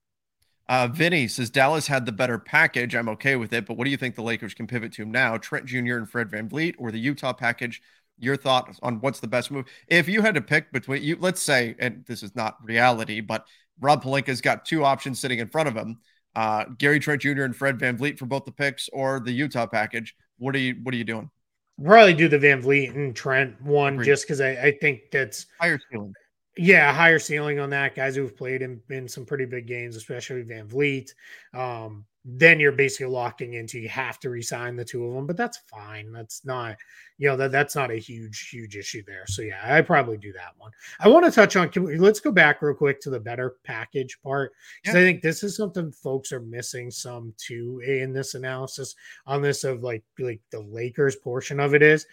Uh, 0.68 0.88
Vinny 0.88 1.26
says 1.26 1.48
Dallas 1.48 1.86
had 1.86 2.04
the 2.04 2.12
better 2.12 2.38
package. 2.38 2.94
I'm 2.94 3.08
okay 3.10 3.36
with 3.36 3.54
it, 3.54 3.64
but 3.64 3.78
what 3.78 3.84
do 3.84 3.90
you 3.90 3.96
think 3.96 4.14
the 4.14 4.22
Lakers 4.22 4.52
can 4.52 4.66
pivot 4.66 4.92
to 4.94 5.06
now? 5.06 5.38
Trent 5.38 5.64
Jr. 5.64 5.96
and 5.96 6.10
Fred 6.10 6.28
Van 6.28 6.50
VanVleet 6.50 6.74
or 6.76 6.90
the 6.90 6.98
Utah 6.98 7.32
package? 7.32 7.80
Your 8.18 8.36
thoughts 8.36 8.80
on 8.82 9.00
what's 9.00 9.20
the 9.20 9.28
best 9.28 9.50
move? 9.50 9.66
If 9.88 10.08
you 10.08 10.22
had 10.22 10.34
to 10.34 10.40
pick 10.40 10.72
between 10.72 11.02
you, 11.02 11.16
let's 11.20 11.40
say, 11.40 11.76
and 11.78 12.04
this 12.06 12.22
is 12.22 12.34
not 12.34 12.56
reality, 12.64 13.20
but 13.20 13.46
Rob 13.80 14.02
Pelinka's 14.02 14.40
got 14.40 14.64
two 14.64 14.84
options 14.84 15.20
sitting 15.20 15.38
in 15.38 15.48
front 15.48 15.68
of 15.68 15.76
him. 15.76 15.98
Uh, 16.34 16.64
Gary 16.78 16.98
Trent 16.98 17.22
Jr. 17.22 17.42
and 17.42 17.56
Fred 17.56 17.78
Van 17.78 17.96
VanVleet 17.96 18.18
for 18.18 18.26
both 18.26 18.44
the 18.44 18.52
picks 18.52 18.88
or 18.92 19.20
the 19.20 19.32
Utah 19.32 19.66
package. 19.66 20.14
What 20.38 20.54
are 20.54 20.58
you 20.58 20.74
what 20.82 20.94
are 20.94 20.98
you 20.98 21.04
doing? 21.04 21.30
Probably 21.82 22.14
do 22.14 22.28
the 22.28 22.38
Van 22.38 22.62
VanVleet 22.62 22.94
and 22.94 23.16
Trent 23.16 23.60
one 23.62 23.94
Agreed. 23.94 24.06
just 24.06 24.24
because 24.24 24.40
I, 24.40 24.50
I 24.50 24.78
think 24.80 25.10
that's 25.10 25.46
higher 25.60 25.80
ceiling. 25.90 26.12
Yeah, 26.58 26.92
higher 26.92 27.18
ceiling 27.18 27.58
on 27.58 27.70
that. 27.70 27.94
Guys 27.94 28.16
who've 28.16 28.34
played 28.34 28.62
in, 28.62 28.80
in 28.88 29.08
some 29.08 29.26
pretty 29.26 29.44
big 29.44 29.66
games, 29.66 29.94
especially 29.96 30.42
VanVleet. 30.42 31.10
Um, 31.52 32.04
then 32.28 32.58
you're 32.58 32.72
basically 32.72 33.06
locking 33.06 33.54
into 33.54 33.78
you 33.78 33.88
have 33.88 34.18
to 34.18 34.30
resign 34.30 34.74
the 34.74 34.84
two 34.84 35.06
of 35.06 35.14
them, 35.14 35.28
but 35.28 35.36
that's 35.36 35.58
fine. 35.70 36.10
That's 36.10 36.44
not, 36.44 36.76
you 37.18 37.28
know, 37.28 37.36
that 37.36 37.52
that's 37.52 37.76
not 37.76 37.92
a 37.92 37.96
huge, 37.96 38.48
huge 38.48 38.76
issue 38.76 39.04
there. 39.06 39.24
So 39.28 39.42
yeah, 39.42 39.60
I 39.62 39.80
probably 39.80 40.16
do 40.16 40.32
that 40.32 40.54
one. 40.58 40.72
I 40.98 41.06
want 41.06 41.24
to 41.24 41.30
touch 41.30 41.54
on. 41.54 41.68
can 41.68 41.84
We, 41.84 41.98
let's 41.98 42.18
go 42.18 42.32
back 42.32 42.62
real 42.62 42.74
quick 42.74 43.00
to 43.02 43.10
the 43.10 43.20
better 43.20 43.54
package 43.62 44.18
part 44.24 44.52
because 44.82 44.96
yeah. 44.96 45.02
I 45.02 45.04
think 45.04 45.22
this 45.22 45.44
is 45.44 45.56
something 45.56 45.92
folks 45.92 46.32
are 46.32 46.40
missing 46.40 46.90
some 46.90 47.32
too 47.36 47.80
in 47.86 48.12
this 48.12 48.34
analysis 48.34 48.96
on 49.24 49.40
this 49.40 49.62
of 49.62 49.84
like 49.84 50.02
like 50.18 50.40
the 50.50 50.60
Lakers 50.60 51.14
portion 51.14 51.60
of 51.60 51.74
it 51.74 51.82
is 51.82 52.06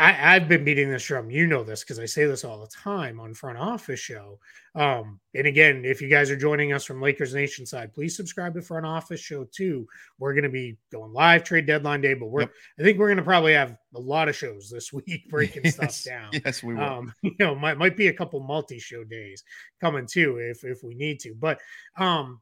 I, 0.00 0.12
have 0.12 0.48
been 0.48 0.64
beating 0.64 0.90
this 0.90 1.04
drum. 1.04 1.30
You 1.30 1.46
know 1.46 1.62
this 1.62 1.84
because 1.84 1.98
I 1.98 2.06
say 2.06 2.24
this 2.24 2.42
all 2.42 2.60
the 2.60 2.68
time 2.68 3.20
on 3.20 3.34
Front 3.34 3.58
Office 3.58 4.00
Show. 4.00 4.38
Um, 4.74 5.20
and 5.34 5.46
again, 5.46 5.84
if 5.84 6.00
you 6.00 6.08
guys 6.08 6.30
are 6.30 6.36
joining 6.36 6.72
us 6.72 6.84
from 6.84 7.02
Lakers 7.02 7.34
Nation 7.34 7.66
side, 7.66 7.92
please 7.92 8.16
subscribe 8.16 8.54
to 8.54 8.62
Front 8.62 8.86
Office 8.86 9.20
Show 9.20 9.44
too. 9.44 9.86
We're 10.18 10.32
going 10.32 10.44
to 10.44 10.48
be 10.48 10.78
going 10.90 11.12
live 11.12 11.44
trade 11.44 11.66
deadline 11.66 12.00
day, 12.00 12.14
but 12.14 12.26
we're 12.26 12.42
yep. 12.42 12.52
I 12.78 12.82
think 12.82 12.98
we're 12.98 13.08
going 13.08 13.18
to 13.18 13.22
probably 13.22 13.52
have 13.52 13.76
a 13.94 14.00
lot 14.00 14.28
of 14.28 14.36
shows 14.36 14.70
this 14.70 14.92
week 14.92 15.22
breaking 15.28 15.64
yes. 15.64 15.74
stuff 15.74 16.04
down. 16.04 16.30
Yes, 16.44 16.62
we 16.62 16.74
will. 16.74 16.82
Um, 16.82 17.14
you 17.22 17.34
know, 17.38 17.54
might 17.54 17.76
might 17.76 17.96
be 17.96 18.08
a 18.08 18.12
couple 18.12 18.40
multi 18.40 18.78
show 18.78 19.04
days 19.04 19.44
coming 19.80 20.06
too 20.06 20.38
if 20.38 20.64
if 20.64 20.82
we 20.82 20.94
need 20.94 21.20
to. 21.20 21.34
But 21.34 21.60
um, 21.96 22.40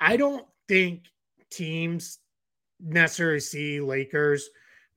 I 0.00 0.16
don't 0.16 0.46
think 0.68 1.06
teams 1.50 2.18
necessarily 2.80 3.40
see 3.40 3.80
Lakers 3.80 4.48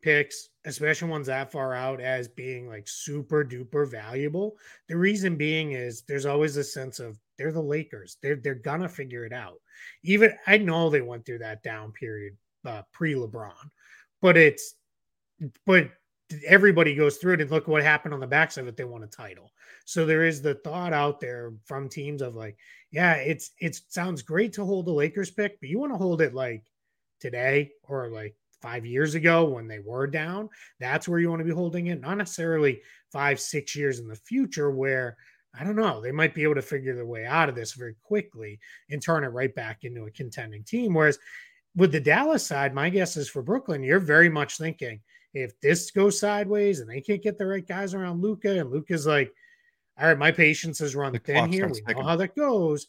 picks, 0.02 0.50
especially 0.66 1.10
ones 1.10 1.28
that 1.28 1.52
far 1.52 1.74
out, 1.74 2.00
as 2.00 2.28
being 2.28 2.68
like 2.68 2.88
super 2.88 3.44
duper 3.44 3.90
valuable. 3.90 4.58
The 4.88 4.98
reason 4.98 5.36
being 5.36 5.72
is 5.74 6.04
there's 6.04 6.26
always 6.26 6.58
a 6.58 6.64
sense 6.64 7.00
of 7.00 7.20
they're 7.38 7.52
the 7.52 7.62
Lakers. 7.62 8.18
They're 8.22 8.36
they're 8.36 8.56
gonna 8.56 8.90
figure 8.90 9.26
it 9.26 9.34
out. 9.34 9.60
Even 10.04 10.34
I 10.48 10.58
know 10.58 10.90
they 10.90 11.02
went 11.02 11.26
through 11.26 11.40
that 11.40 11.64
down 11.64 11.92
period 11.92 12.38
uh, 12.66 12.84
pre 12.92 13.16
LeBron, 13.16 13.54
but 14.22 14.38
it's 14.38 14.76
but 15.66 15.90
everybody 16.48 16.96
goes 16.96 17.18
through 17.18 17.34
it 17.34 17.42
and 17.42 17.52
look 17.52 17.68
what 17.68 17.84
happened 17.84 18.14
on 18.14 18.20
the 18.20 18.28
backside 18.28 18.64
of 18.64 18.68
it. 18.68 18.78
They 18.78 18.84
won 18.84 19.04
a 19.04 19.08
title. 19.08 19.52
So 19.86 20.06
there 20.06 20.26
is 20.26 20.42
the 20.42 20.56
thought 20.56 20.94
out 20.94 21.20
there 21.20 21.54
from 21.66 21.90
teams 21.90 22.22
of 22.22 22.36
like, 22.36 22.58
yeah, 22.92 23.16
it's 23.16 23.52
it 23.60 23.80
sounds 23.90 24.22
great 24.22 24.54
to 24.54 24.66
hold 24.66 24.86
the 24.86 24.92
Lakers 24.92 25.32
pick, 25.32 25.60
but 25.60 25.70
you 25.70 25.80
want 25.80 25.92
to 25.92 25.98
hold 25.98 26.22
it 26.22 26.34
like 26.34 26.64
today 27.20 27.72
or 27.84 28.10
like 28.10 28.36
five 28.62 28.86
years 28.86 29.16
ago 29.16 29.46
when 29.46 29.68
they 29.68 29.80
were 29.80 30.08
down. 30.08 30.50
That's 30.80 31.08
where 31.08 31.20
you 31.20 31.30
want 31.30 31.40
to 31.40 31.46
be 31.46 31.52
holding 31.52 31.88
it, 31.88 32.02
not 32.02 32.18
necessarily 32.18 32.82
five, 33.12 33.40
six 33.40 33.76
years 33.76 34.00
in 34.00 34.08
the 34.08 34.16
future 34.16 34.72
where 34.72 35.18
I 35.54 35.66
don't 35.66 35.76
know, 35.76 36.00
they 36.00 36.14
might 36.14 36.34
be 36.34 36.44
able 36.44 36.56
to 36.56 36.62
figure 36.62 36.96
their 36.96 37.06
way 37.06 37.26
out 37.26 37.50
of 37.50 37.56
this 37.56 37.74
very 37.74 37.96
quickly 38.04 38.58
and 38.90 39.02
turn 39.02 39.26
it 39.26 39.30
right 39.30 39.54
back 39.54 39.84
into 39.84 40.06
a 40.06 40.12
contending 40.12 40.64
team. 40.64 40.94
Whereas 40.94 41.20
with 41.76 41.92
the 41.92 42.00
Dallas 42.00 42.46
side, 42.46 42.74
my 42.74 42.90
guess 42.90 43.18
is 43.18 43.30
for 43.30 43.42
Brooklyn, 43.42 43.84
you're 43.84 44.00
very 44.00 44.30
much 44.30 44.58
thinking 44.58 45.02
if 45.34 45.60
this 45.60 45.92
goes 45.92 46.20
sideways 46.20 46.80
and 46.80 46.90
they 46.90 47.02
can't 47.02 47.22
get 47.22 47.38
the 47.38 47.46
right 47.46 47.68
guys 47.68 47.94
around 47.94 48.22
Luka, 48.22 48.60
and 48.60 48.72
Luka's 48.72 49.06
like, 49.06 49.34
all 50.00 50.08
right, 50.08 50.18
my 50.18 50.32
patience 50.32 50.80
has 50.80 50.96
run 50.96 51.14
the 51.14 51.20
thin 51.20 51.52
here. 51.52 51.68
We 51.68 51.82
know 51.94 52.04
how 52.04 52.16
that 52.16 52.36
goes, 52.36 52.88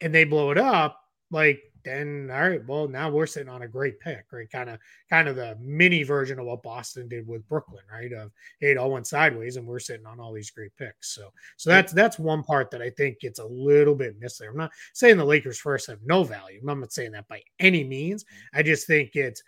and 0.00 0.14
they 0.14 0.24
blow 0.24 0.50
it 0.52 0.58
up. 0.58 1.00
Like 1.30 1.60
then 1.86 2.28
all 2.32 2.48
right, 2.48 2.66
well 2.66 2.88
now 2.88 3.08
we're 3.08 3.26
sitting 3.26 3.48
on 3.48 3.62
a 3.62 3.68
great 3.68 4.00
pick, 4.00 4.24
right? 4.32 4.50
Kind 4.50 4.68
of 4.68 4.78
kind 5.08 5.28
of 5.28 5.36
the 5.36 5.56
mini 5.60 6.02
version 6.02 6.38
of 6.38 6.46
what 6.46 6.62
Boston 6.62 7.08
did 7.08 7.26
with 7.26 7.48
Brooklyn, 7.48 7.84
right? 7.90 8.12
Of 8.12 8.32
hey, 8.60 8.72
it 8.72 8.76
all 8.76 8.90
went 8.90 9.06
sideways 9.06 9.56
and 9.56 9.66
we're 9.66 9.78
sitting 9.78 10.06
on 10.06 10.20
all 10.20 10.32
these 10.32 10.50
great 10.50 10.76
picks. 10.76 11.14
So 11.14 11.30
so 11.56 11.70
that's 11.70 11.92
that's 11.92 12.18
one 12.18 12.42
part 12.42 12.70
that 12.72 12.82
I 12.82 12.90
think 12.90 13.20
gets 13.20 13.38
a 13.38 13.46
little 13.46 13.94
bit 13.94 14.20
missed 14.20 14.40
there. 14.40 14.50
I'm 14.50 14.56
not 14.56 14.72
saying 14.92 15.16
the 15.16 15.24
Lakers 15.24 15.58
first 15.58 15.86
have 15.86 16.00
no 16.04 16.24
value. 16.24 16.60
I'm 16.68 16.80
not 16.80 16.92
saying 16.92 17.12
that 17.12 17.28
by 17.28 17.42
any 17.60 17.84
means. 17.84 18.24
I 18.52 18.62
just 18.62 18.86
think 18.86 19.12
it's 19.14 19.42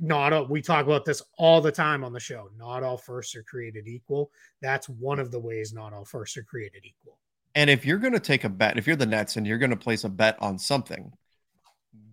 not 0.00 0.32
all, 0.32 0.46
we 0.46 0.60
talk 0.60 0.86
about 0.86 1.04
this 1.04 1.22
all 1.36 1.60
the 1.60 1.70
time 1.70 2.02
on 2.02 2.12
the 2.12 2.20
show. 2.20 2.50
Not 2.56 2.82
all 2.82 2.96
firsts 2.96 3.36
are 3.36 3.42
created 3.42 3.86
equal. 3.86 4.30
That's 4.60 4.88
one 4.88 5.18
of 5.18 5.30
the 5.30 5.38
ways 5.38 5.72
not 5.72 5.92
all 5.92 6.04
firsts 6.04 6.36
are 6.36 6.42
created 6.42 6.84
equal. 6.84 7.18
And 7.54 7.70
if 7.70 7.84
you're 7.84 7.98
going 7.98 8.12
to 8.12 8.20
take 8.20 8.44
a 8.44 8.48
bet, 8.48 8.78
if 8.78 8.86
you're 8.86 8.96
the 8.96 9.06
Nets 9.06 9.36
and 9.36 9.46
you're 9.46 9.58
going 9.58 9.70
to 9.70 9.76
place 9.76 10.04
a 10.04 10.08
bet 10.08 10.36
on 10.40 10.58
something, 10.58 11.12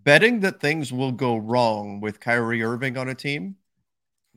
betting 0.06 0.40
that 0.40 0.60
things 0.60 0.92
will 0.92 1.12
go 1.12 1.36
wrong 1.36 2.00
with 2.00 2.20
Kyrie 2.20 2.62
Irving 2.62 2.96
on 2.96 3.10
a 3.10 3.14
team, 3.14 3.56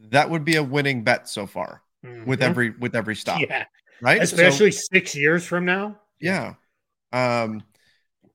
that 0.10 0.30
would 0.30 0.44
be 0.44 0.58
a 0.58 0.64
winning 0.64 1.04
bet 1.04 1.30
so 1.30 1.48
far 1.48 1.84
mm-hmm. 2.06 2.28
with 2.28 2.42
every 2.42 2.72
with 2.72 2.96
every 2.96 3.16
stop. 3.16 3.40
Yeah. 3.40 3.66
Right? 4.02 4.22
Especially 4.22 4.72
so, 4.72 4.82
6 4.94 5.16
years 5.16 5.46
from 5.46 5.64
now. 5.64 5.98
Yeah. 6.20 6.56
Um 7.14 7.64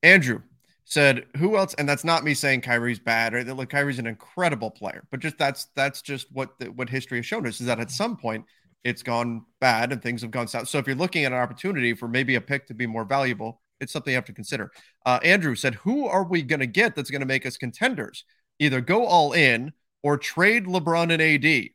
Andrew, 0.02 0.42
said, 0.84 1.26
"Who 1.38 1.56
else?" 1.56 1.74
And 1.74 1.88
that's 1.88 2.04
not 2.04 2.24
me 2.24 2.34
saying 2.34 2.60
Kyrie's 2.60 2.98
bad 2.98 3.34
or 3.34 3.42
that. 3.42 3.54
Look, 3.54 3.70
Kyrie's 3.70 3.98
an 3.98 4.06
incredible 4.06 4.70
player, 4.70 5.04
but 5.10 5.20
just 5.20 5.38
that's 5.38 5.66
that's 5.74 6.02
just 6.02 6.30
what 6.32 6.58
the, 6.58 6.66
what 6.66 6.88
history 6.88 7.18
has 7.18 7.26
shown 7.26 7.46
us 7.46 7.60
is 7.60 7.66
that 7.66 7.80
at 7.80 7.90
some 7.90 8.16
point 8.16 8.44
it's 8.84 9.02
gone 9.02 9.46
bad 9.60 9.92
and 9.92 10.02
things 10.02 10.20
have 10.20 10.30
gone 10.30 10.46
south. 10.46 10.68
So 10.68 10.78
if 10.78 10.86
you're 10.86 10.94
looking 10.94 11.24
at 11.24 11.32
an 11.32 11.38
opportunity 11.38 11.94
for 11.94 12.06
maybe 12.06 12.34
a 12.34 12.40
pick 12.40 12.66
to 12.66 12.74
be 12.74 12.86
more 12.86 13.04
valuable, 13.04 13.62
it's 13.80 13.92
something 13.92 14.12
you 14.12 14.16
have 14.16 14.24
to 14.26 14.32
consider. 14.32 14.70
Uh, 15.04 15.20
Andrew 15.22 15.54
said, 15.54 15.74
"Who 15.76 16.06
are 16.06 16.24
we 16.24 16.42
going 16.42 16.60
to 16.60 16.66
get 16.66 16.94
that's 16.94 17.10
going 17.10 17.20
to 17.20 17.26
make 17.26 17.46
us 17.46 17.56
contenders? 17.56 18.24
Either 18.58 18.80
go 18.80 19.04
all 19.06 19.32
in 19.32 19.72
or 20.02 20.16
trade 20.16 20.66
LeBron 20.66 21.12
and 21.12 21.22
AD. 21.22 21.70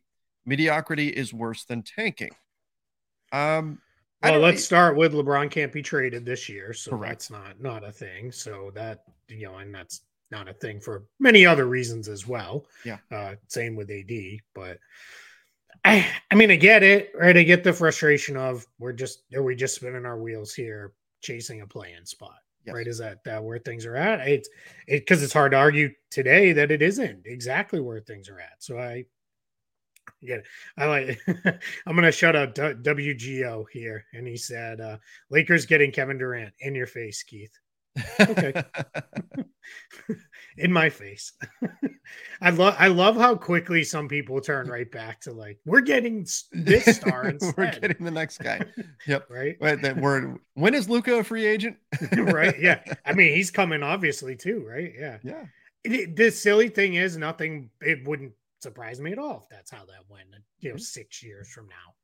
Mediocrity 0.46 1.08
is 1.08 1.32
worse 1.32 1.64
than 1.64 1.82
tanking." 1.82 2.30
Um, 3.32 3.80
well, 4.22 4.40
let's 4.40 4.64
start 4.64 4.96
with 4.96 5.14
LeBron 5.14 5.50
can't 5.50 5.72
be 5.72 5.82
traded 5.82 6.26
this 6.26 6.48
year, 6.48 6.72
so 6.72 6.90
Correct. 6.92 7.10
that's 7.10 7.30
not 7.30 7.60
not 7.60 7.84
a 7.84 7.92
thing. 7.92 8.32
So 8.32 8.70
that 8.74 9.04
you 9.28 9.46
know, 9.46 9.56
and 9.56 9.74
that's 9.74 10.02
not 10.30 10.48
a 10.48 10.52
thing 10.52 10.80
for 10.80 11.04
many 11.18 11.46
other 11.46 11.66
reasons 11.66 12.08
as 12.08 12.26
well. 12.26 12.66
Yeah. 12.84 12.98
Uh, 13.10 13.34
same 13.48 13.76
with 13.76 13.90
AD, 13.90 14.40
but 14.54 14.78
I 15.84 16.06
I 16.30 16.34
mean 16.34 16.50
I 16.50 16.56
get 16.56 16.82
it, 16.82 17.12
right? 17.14 17.36
I 17.36 17.42
get 17.42 17.64
the 17.64 17.72
frustration 17.72 18.36
of 18.36 18.66
we're 18.78 18.92
just 18.92 19.22
are 19.34 19.42
we 19.42 19.56
just 19.56 19.76
spinning 19.76 20.04
our 20.04 20.18
wheels 20.18 20.52
here, 20.52 20.92
chasing 21.20 21.60
a 21.60 21.66
play-in 21.66 22.06
spot. 22.06 22.38
Yes. 22.64 22.74
Right? 22.74 22.86
Is 22.86 22.98
that 22.98 23.24
that 23.24 23.42
where 23.42 23.58
things 23.58 23.86
are 23.86 23.96
at? 23.96 24.20
It's 24.28 24.48
it 24.86 25.00
because 25.00 25.22
it's 25.22 25.32
hard 25.32 25.52
to 25.52 25.58
argue 25.58 25.90
today 26.10 26.52
that 26.52 26.70
it 26.70 26.82
isn't 26.82 27.22
exactly 27.24 27.80
where 27.80 28.00
things 28.00 28.28
are 28.28 28.38
at. 28.38 28.56
So 28.58 28.78
I 28.78 29.06
yeah, 30.20 30.38
I 30.76 30.86
like. 30.86 31.20
I'm 31.86 31.94
gonna 31.96 32.12
shout 32.12 32.36
out 32.36 32.54
WGO 32.54 33.64
here, 33.72 34.04
and 34.12 34.26
he 34.26 34.36
said, 34.36 34.80
uh, 34.80 34.98
"Lakers 35.30 35.66
getting 35.66 35.92
Kevin 35.92 36.18
Durant 36.18 36.52
in 36.60 36.74
your 36.74 36.86
face, 36.86 37.22
Keith." 37.22 37.58
Okay, 38.20 38.62
in 40.56 40.72
my 40.72 40.90
face. 40.90 41.32
I 42.40 42.50
love. 42.50 42.76
I 42.78 42.88
love 42.88 43.16
how 43.16 43.34
quickly 43.34 43.84
some 43.84 44.08
people 44.08 44.40
turn 44.40 44.68
right 44.68 44.90
back 44.90 45.20
to 45.22 45.32
like, 45.32 45.58
"We're 45.64 45.80
getting 45.80 46.26
this 46.52 46.96
star 46.96 47.32
we're 47.56 47.72
getting 47.72 48.04
the 48.04 48.10
next 48.10 48.38
guy." 48.38 48.60
Yep. 49.06 49.26
right. 49.30 49.56
Wait, 49.60 49.82
that 49.82 49.96
word. 49.96 50.38
When 50.54 50.74
is 50.74 50.88
Luka 50.88 51.16
a 51.16 51.24
free 51.24 51.46
agent? 51.46 51.76
right. 52.12 52.54
Yeah. 52.60 52.80
I 53.04 53.12
mean, 53.12 53.34
he's 53.34 53.50
coming 53.50 53.82
obviously 53.82 54.36
too. 54.36 54.64
Right. 54.68 54.92
Yeah. 54.98 55.18
Yeah. 55.22 55.44
It, 55.82 56.16
the 56.16 56.30
silly 56.30 56.68
thing 56.68 56.94
is, 56.94 57.16
nothing. 57.16 57.70
It 57.80 58.06
wouldn't 58.06 58.32
surprise 58.60 59.00
me 59.00 59.12
at 59.12 59.18
all 59.18 59.42
if 59.42 59.48
that's 59.48 59.70
how 59.70 59.84
that 59.86 60.04
went. 60.08 60.26
You 60.60 60.70
know, 60.70 60.74
mm-hmm. 60.76 60.80
six 60.80 61.22
years 61.22 61.48
from 61.48 61.68
now. 61.68 61.94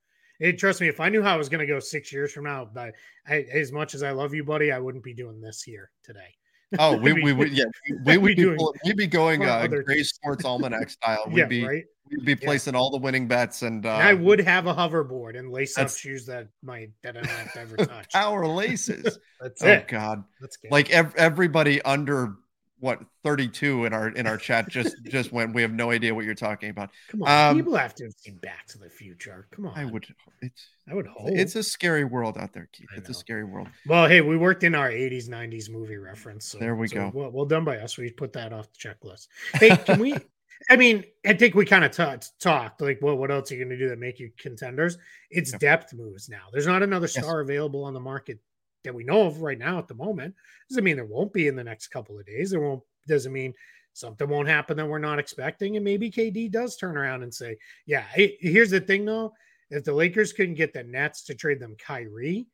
It, 0.40 0.58
trust 0.58 0.80
me, 0.80 0.88
if 0.88 1.00
I 1.00 1.08
knew 1.08 1.22
how 1.22 1.34
I 1.34 1.36
was 1.36 1.48
going 1.48 1.60
to 1.60 1.66
go 1.66 1.80
six 1.80 2.12
years 2.12 2.32
from 2.32 2.44
now, 2.44 2.68
but 2.72 2.94
I, 3.26 3.46
as 3.52 3.72
much 3.72 3.94
as 3.94 4.02
I 4.02 4.10
love 4.10 4.34
you, 4.34 4.44
buddy, 4.44 4.72
I 4.72 4.78
wouldn't 4.78 5.04
be 5.04 5.14
doing 5.14 5.40
this 5.40 5.62
here 5.62 5.90
today. 6.02 6.34
Oh, 6.78 6.96
we, 6.96 7.12
we 7.22 7.32
would, 7.32 7.52
yeah, 7.52 7.64
we 8.04 8.18
would 8.18 8.28
be, 8.28 8.34
doing, 8.34 8.58
we'd 8.84 8.96
be 8.96 9.06
going 9.06 9.44
uh, 9.44 9.66
Gray 9.66 10.02
Sports 10.02 10.44
Almanac 10.44 10.90
style. 10.90 11.24
We'd 11.28 11.38
yeah, 11.38 11.46
be, 11.46 11.64
right? 11.64 11.84
we'd 12.10 12.24
be 12.24 12.36
placing 12.36 12.74
yeah. 12.74 12.80
all 12.80 12.90
the 12.90 12.98
winning 12.98 13.28
bets, 13.28 13.62
and, 13.62 13.86
uh, 13.86 13.94
and, 13.94 14.02
I 14.02 14.14
would 14.14 14.40
have 14.40 14.66
a 14.66 14.74
hoverboard 14.74 15.38
and 15.38 15.50
lace 15.50 15.78
up 15.78 15.90
shoes 15.90 16.26
that 16.26 16.48
might 16.62 16.90
that 17.02 17.16
I 17.16 17.20
don't 17.20 17.30
have 17.30 17.52
to 17.54 17.60
ever 17.60 17.76
touch. 17.76 18.12
Power 18.12 18.46
laces. 18.46 19.18
that's 19.40 19.62
oh, 19.62 19.68
it. 19.68 19.88
God, 19.88 20.24
that's 20.40 20.56
good. 20.56 20.70
like 20.70 20.90
ev- 20.90 21.14
everybody 21.16 21.80
under 21.82 22.36
what 22.78 23.00
32 23.24 23.86
in 23.86 23.92
our 23.92 24.08
in 24.08 24.26
our 24.26 24.36
chat 24.36 24.68
just 24.68 24.96
just 25.04 25.32
went 25.32 25.54
we 25.54 25.62
have 25.62 25.72
no 25.72 25.90
idea 25.90 26.14
what 26.14 26.24
you're 26.24 26.34
talking 26.34 26.70
about. 26.70 26.90
Come 27.08 27.22
on 27.22 27.50
um, 27.50 27.56
people 27.56 27.74
have 27.76 27.94
to 27.96 28.10
see 28.10 28.32
back 28.32 28.66
to 28.68 28.78
the 28.78 28.90
future. 28.90 29.46
Come 29.50 29.66
on. 29.66 29.72
i 29.76 29.84
would 29.84 30.06
it's 30.42 30.68
i 30.90 30.94
would 30.94 31.06
hope 31.06 31.30
it's 31.30 31.56
a 31.56 31.62
scary 31.62 32.04
world 32.04 32.36
out 32.38 32.52
there 32.52 32.68
keith. 32.72 32.88
It's 32.96 33.08
a 33.08 33.14
scary 33.14 33.44
world. 33.44 33.68
Well 33.86 34.06
hey 34.06 34.20
we 34.20 34.36
worked 34.36 34.62
in 34.62 34.74
our 34.74 34.90
80s 34.90 35.28
90s 35.28 35.70
movie 35.70 35.96
reference 35.96 36.46
so 36.46 36.58
there 36.58 36.74
we 36.74 36.88
so 36.88 36.96
go. 36.96 37.10
well, 37.14 37.30
well 37.30 37.46
done 37.46 37.64
by 37.64 37.78
us. 37.78 37.96
We 37.96 38.10
put 38.10 38.32
that 38.34 38.52
off 38.52 38.68
the 38.72 38.78
checklist. 38.78 39.28
Hey 39.54 39.76
can 39.76 39.98
we 39.98 40.16
I 40.70 40.76
mean, 40.76 41.04
I 41.24 41.34
think 41.34 41.54
we 41.54 41.64
kind 41.64 41.84
of 41.84 41.90
t- 41.92 42.28
talked 42.40 42.80
like, 42.80 42.98
well, 43.02 43.16
what 43.16 43.30
else 43.30 43.50
are 43.50 43.56
you 43.56 43.64
going 43.64 43.76
to 43.76 43.84
do 43.84 43.88
that 43.90 43.98
make 43.98 44.18
you 44.18 44.30
contenders? 44.38 44.98
It's 45.30 45.52
yeah. 45.52 45.58
depth 45.58 45.92
moves 45.92 46.28
now. 46.28 46.44
There's 46.52 46.66
not 46.66 46.82
another 46.82 47.08
star 47.08 47.40
yes. 47.40 47.48
available 47.48 47.84
on 47.84 47.94
the 47.94 48.00
market 48.00 48.38
that 48.86 48.94
we 48.94 49.04
know 49.04 49.26
of 49.26 49.42
right 49.42 49.58
now 49.58 49.78
at 49.78 49.88
the 49.88 49.94
moment. 49.94 50.34
Doesn't 50.68 50.84
mean 50.84 50.96
there 50.96 51.04
won't 51.04 51.32
be 51.32 51.48
in 51.48 51.56
the 51.56 51.64
next 51.64 51.88
couple 51.88 52.18
of 52.18 52.26
days. 52.26 52.50
There 52.50 52.60
won't 52.60 52.82
doesn't 53.06 53.32
mean 53.32 53.54
something 53.92 54.28
won't 54.28 54.48
happen 54.48 54.76
that 54.76 54.86
we're 54.86 54.98
not 54.98 55.18
expecting. 55.18 55.76
And 55.76 55.84
maybe 55.84 56.10
KD 56.10 56.50
does 56.50 56.76
turn 56.76 56.96
around 56.96 57.22
and 57.22 57.32
say, 57.32 57.56
Yeah, 57.86 58.04
here's 58.14 58.70
the 58.70 58.80
thing 58.80 59.04
though. 59.04 59.32
If 59.70 59.84
the 59.84 59.92
Lakers 59.92 60.32
couldn't 60.32 60.54
get 60.54 60.72
the 60.72 60.84
Nets 60.84 61.24
to 61.24 61.34
trade 61.34 61.60
them 61.60 61.76
Kyrie 61.78 62.46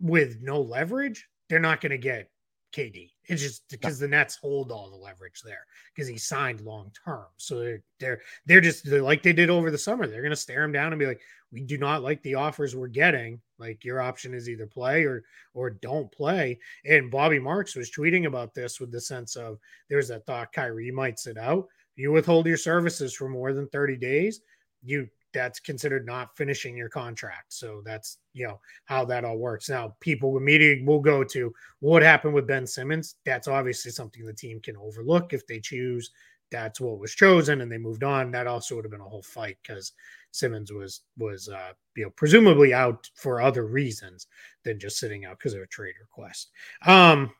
with 0.00 0.38
no 0.40 0.60
leverage, 0.60 1.26
they're 1.48 1.60
not 1.60 1.80
going 1.80 1.90
to 1.90 1.98
get 1.98 2.30
KD. 2.72 3.10
It's 3.24 3.42
just 3.42 3.68
because 3.68 3.98
the 3.98 4.08
Nets 4.08 4.36
hold 4.36 4.72
all 4.72 4.90
the 4.90 4.96
leverage 4.96 5.42
there 5.42 5.66
because 5.94 6.08
he 6.08 6.18
signed 6.18 6.60
long 6.60 6.90
term. 7.04 7.26
So 7.36 7.58
they're 7.60 7.82
they're 8.00 8.20
they're 8.46 8.60
just 8.60 8.88
they're 8.88 9.02
like 9.02 9.22
they 9.22 9.32
did 9.32 9.50
over 9.50 9.70
the 9.70 9.78
summer. 9.78 10.06
They're 10.06 10.22
gonna 10.22 10.36
stare 10.36 10.64
him 10.64 10.72
down 10.72 10.92
and 10.92 10.98
be 10.98 11.06
like, 11.06 11.20
"We 11.52 11.62
do 11.62 11.78
not 11.78 12.02
like 12.02 12.22
the 12.22 12.34
offers 12.34 12.74
we're 12.74 12.88
getting. 12.88 13.40
Like 13.58 13.84
your 13.84 14.00
option 14.00 14.34
is 14.34 14.48
either 14.48 14.66
play 14.66 15.04
or 15.04 15.24
or 15.54 15.70
don't 15.70 16.10
play." 16.10 16.58
And 16.84 17.10
Bobby 17.10 17.38
Marks 17.38 17.76
was 17.76 17.90
tweeting 17.90 18.26
about 18.26 18.54
this 18.54 18.80
with 18.80 18.90
the 18.90 19.00
sense 19.00 19.36
of 19.36 19.58
there's 19.88 20.10
a 20.10 20.20
thought 20.20 20.52
Kyrie 20.52 20.86
you 20.86 20.94
might 20.94 21.18
sit 21.18 21.38
out. 21.38 21.66
You 21.94 22.10
withhold 22.12 22.46
your 22.46 22.56
services 22.56 23.14
for 23.14 23.28
more 23.28 23.52
than 23.52 23.68
30 23.68 23.96
days, 23.96 24.40
you 24.82 25.08
that's 25.32 25.60
considered 25.60 26.06
not 26.06 26.36
finishing 26.36 26.76
your 26.76 26.88
contract. 26.88 27.52
So 27.52 27.82
that's 27.84 28.18
you 28.32 28.46
know 28.46 28.60
how 28.84 29.04
that 29.06 29.24
all 29.24 29.38
works. 29.38 29.68
Now, 29.68 29.94
people 30.00 30.36
immediately 30.36 30.84
will 30.84 31.00
go 31.00 31.24
to 31.24 31.52
what 31.80 32.02
happened 32.02 32.34
with 32.34 32.46
Ben 32.46 32.66
Simmons. 32.66 33.16
That's 33.24 33.48
obviously 33.48 33.90
something 33.90 34.24
the 34.24 34.32
team 34.32 34.60
can 34.60 34.76
overlook 34.76 35.32
if 35.32 35.46
they 35.46 35.60
choose. 35.60 36.10
That's 36.50 36.80
what 36.80 36.98
was 36.98 37.14
chosen, 37.14 37.62
and 37.62 37.72
they 37.72 37.78
moved 37.78 38.04
on. 38.04 38.30
That 38.30 38.46
also 38.46 38.74
would 38.74 38.84
have 38.84 38.92
been 38.92 39.00
a 39.00 39.08
whole 39.08 39.22
fight 39.22 39.56
because 39.62 39.92
Simmons 40.32 40.72
was 40.72 41.02
was 41.16 41.48
uh, 41.48 41.72
you 41.96 42.04
know 42.04 42.10
presumably 42.10 42.74
out 42.74 43.08
for 43.14 43.40
other 43.40 43.66
reasons 43.66 44.26
than 44.64 44.78
just 44.78 44.98
sitting 44.98 45.24
out 45.24 45.38
because 45.38 45.54
of 45.54 45.62
a 45.62 45.66
trade 45.66 45.94
request. 46.00 46.50
Um, 46.86 47.30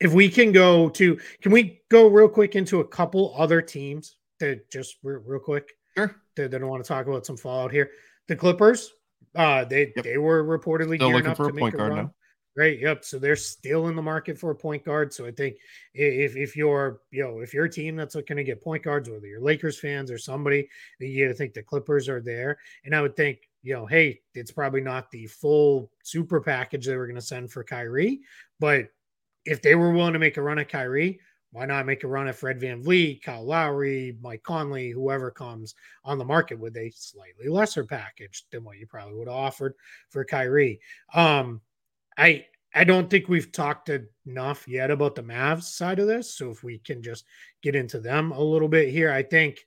if 0.00 0.12
we 0.12 0.28
can 0.28 0.52
go 0.52 0.88
to, 0.90 1.18
can 1.40 1.52
we 1.52 1.80
go 1.88 2.08
real 2.08 2.28
quick 2.28 2.54
into 2.54 2.80
a 2.80 2.86
couple 2.86 3.34
other 3.36 3.62
teams 3.62 4.16
to 4.40 4.60
just 4.70 4.96
real, 5.02 5.20
real 5.24 5.40
quick? 5.40 5.72
Sure. 5.96 6.14
They, 6.36 6.46
they 6.46 6.58
don't 6.58 6.68
want 6.68 6.84
to 6.84 6.88
talk 6.88 7.06
about 7.06 7.26
some 7.26 7.36
fallout 7.36 7.72
here. 7.72 7.90
The 8.28 8.36
Clippers, 8.36 8.92
uh, 9.34 9.64
they 9.64 9.92
yep. 9.96 10.04
they 10.04 10.18
were 10.18 10.44
reportedly 10.44 10.96
still 10.96 11.12
looking 11.12 11.34
for 11.34 11.48
a 11.48 11.52
point 11.52 11.76
guard 11.76 11.94
now. 11.94 12.14
Right. 12.56 12.80
Yep. 12.80 13.04
So 13.04 13.18
they're 13.18 13.36
still 13.36 13.88
in 13.88 13.96
the 13.96 14.02
market 14.02 14.38
for 14.38 14.50
a 14.50 14.54
point 14.54 14.82
guard. 14.82 15.12
So 15.12 15.26
I 15.26 15.30
think 15.30 15.56
if 15.92 16.36
if 16.36 16.56
you're 16.56 17.00
you 17.10 17.22
know 17.22 17.40
if 17.40 17.52
you're 17.52 17.66
a 17.66 17.70
team 17.70 17.96
that's 17.96 18.14
looking 18.14 18.38
to 18.38 18.44
get 18.44 18.62
point 18.62 18.82
guards, 18.82 19.10
whether 19.10 19.26
you're 19.26 19.42
Lakers 19.42 19.78
fans 19.78 20.10
or 20.10 20.16
somebody, 20.16 20.68
you 20.98 21.24
got 21.24 21.32
to 21.32 21.36
think 21.36 21.52
the 21.52 21.62
Clippers 21.62 22.08
are 22.08 22.22
there. 22.22 22.58
And 22.84 22.94
I 22.94 23.02
would 23.02 23.14
think 23.14 23.40
you 23.62 23.74
know, 23.74 23.84
hey, 23.84 24.20
it's 24.34 24.52
probably 24.52 24.80
not 24.80 25.10
the 25.10 25.26
full 25.26 25.90
super 26.04 26.40
package 26.40 26.86
they 26.86 26.96
were 26.96 27.06
going 27.06 27.16
to 27.16 27.20
send 27.20 27.50
for 27.50 27.64
Kyrie, 27.64 28.20
but 28.60 28.88
if 29.44 29.60
they 29.60 29.74
were 29.74 29.90
willing 29.90 30.12
to 30.12 30.18
make 30.18 30.36
a 30.36 30.42
run 30.42 30.60
at 30.60 30.68
Kyrie, 30.68 31.18
why 31.52 31.64
not 31.64 31.86
make 31.86 32.04
a 32.04 32.08
run 32.08 32.28
at 32.28 32.36
Fred 32.36 32.60
VanVleet, 32.60 33.22
Kyle 33.22 33.44
Lowry, 33.44 34.16
Mike 34.20 34.42
Conley, 34.42 34.90
whoever 34.90 35.30
comes 35.30 35.74
on 36.04 36.18
the 36.18 36.24
market 36.24 36.58
with 36.58 36.76
a 36.76 36.90
slightly 36.94 37.48
lesser 37.48 37.84
package 37.84 38.44
than 38.50 38.64
what 38.64 38.78
you 38.78 38.86
probably 38.86 39.14
would 39.14 39.28
have 39.28 39.36
offered 39.36 39.74
for 40.10 40.24
Kyrie? 40.24 40.80
Um, 41.14 41.60
I 42.16 42.46
I 42.74 42.84
don't 42.84 43.08
think 43.08 43.28
we've 43.28 43.52
talked 43.52 43.90
enough 44.26 44.68
yet 44.68 44.90
about 44.90 45.14
the 45.14 45.22
Mavs 45.22 45.62
side 45.62 45.98
of 45.98 46.06
this. 46.06 46.34
So 46.34 46.50
if 46.50 46.62
we 46.62 46.78
can 46.78 47.02
just 47.02 47.24
get 47.62 47.74
into 47.74 47.98
them 47.98 48.32
a 48.32 48.40
little 48.40 48.68
bit 48.68 48.90
here, 48.90 49.10
I 49.10 49.22
think 49.22 49.66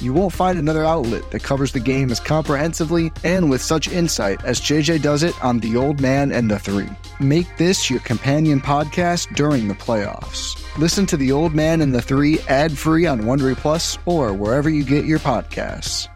You 0.00 0.14
won't 0.14 0.32
find 0.32 0.58
another 0.58 0.82
outlet 0.82 1.30
that 1.30 1.42
covers 1.42 1.72
the 1.72 1.80
game 1.80 2.10
as 2.10 2.20
comprehensively 2.20 3.12
and 3.22 3.50
with 3.50 3.60
such 3.60 3.86
insight 3.86 4.42
as 4.44 4.58
JJ 4.58 5.02
does 5.02 5.22
it 5.22 5.34
on 5.44 5.58
The 5.58 5.76
Old 5.76 6.00
Man 6.00 6.32
and 6.32 6.50
the 6.50 6.58
Three. 6.58 6.88
Make 7.20 7.54
this 7.58 7.90
your 7.90 8.00
companion 8.00 8.62
podcast 8.62 9.34
during 9.36 9.68
the 9.68 9.74
playoffs. 9.74 10.56
Listen 10.78 11.04
to 11.04 11.18
The 11.18 11.32
Old 11.32 11.54
Man 11.54 11.82
and 11.82 11.94
the 11.94 12.00
Three 12.00 12.40
ad 12.48 12.78
free 12.78 13.06
on 13.06 13.20
Wondery 13.20 13.54
Plus 13.54 13.98
or 14.06 14.32
wherever 14.32 14.70
you 14.70 14.84
get 14.84 15.04
your 15.04 15.18
podcasts. 15.18 16.08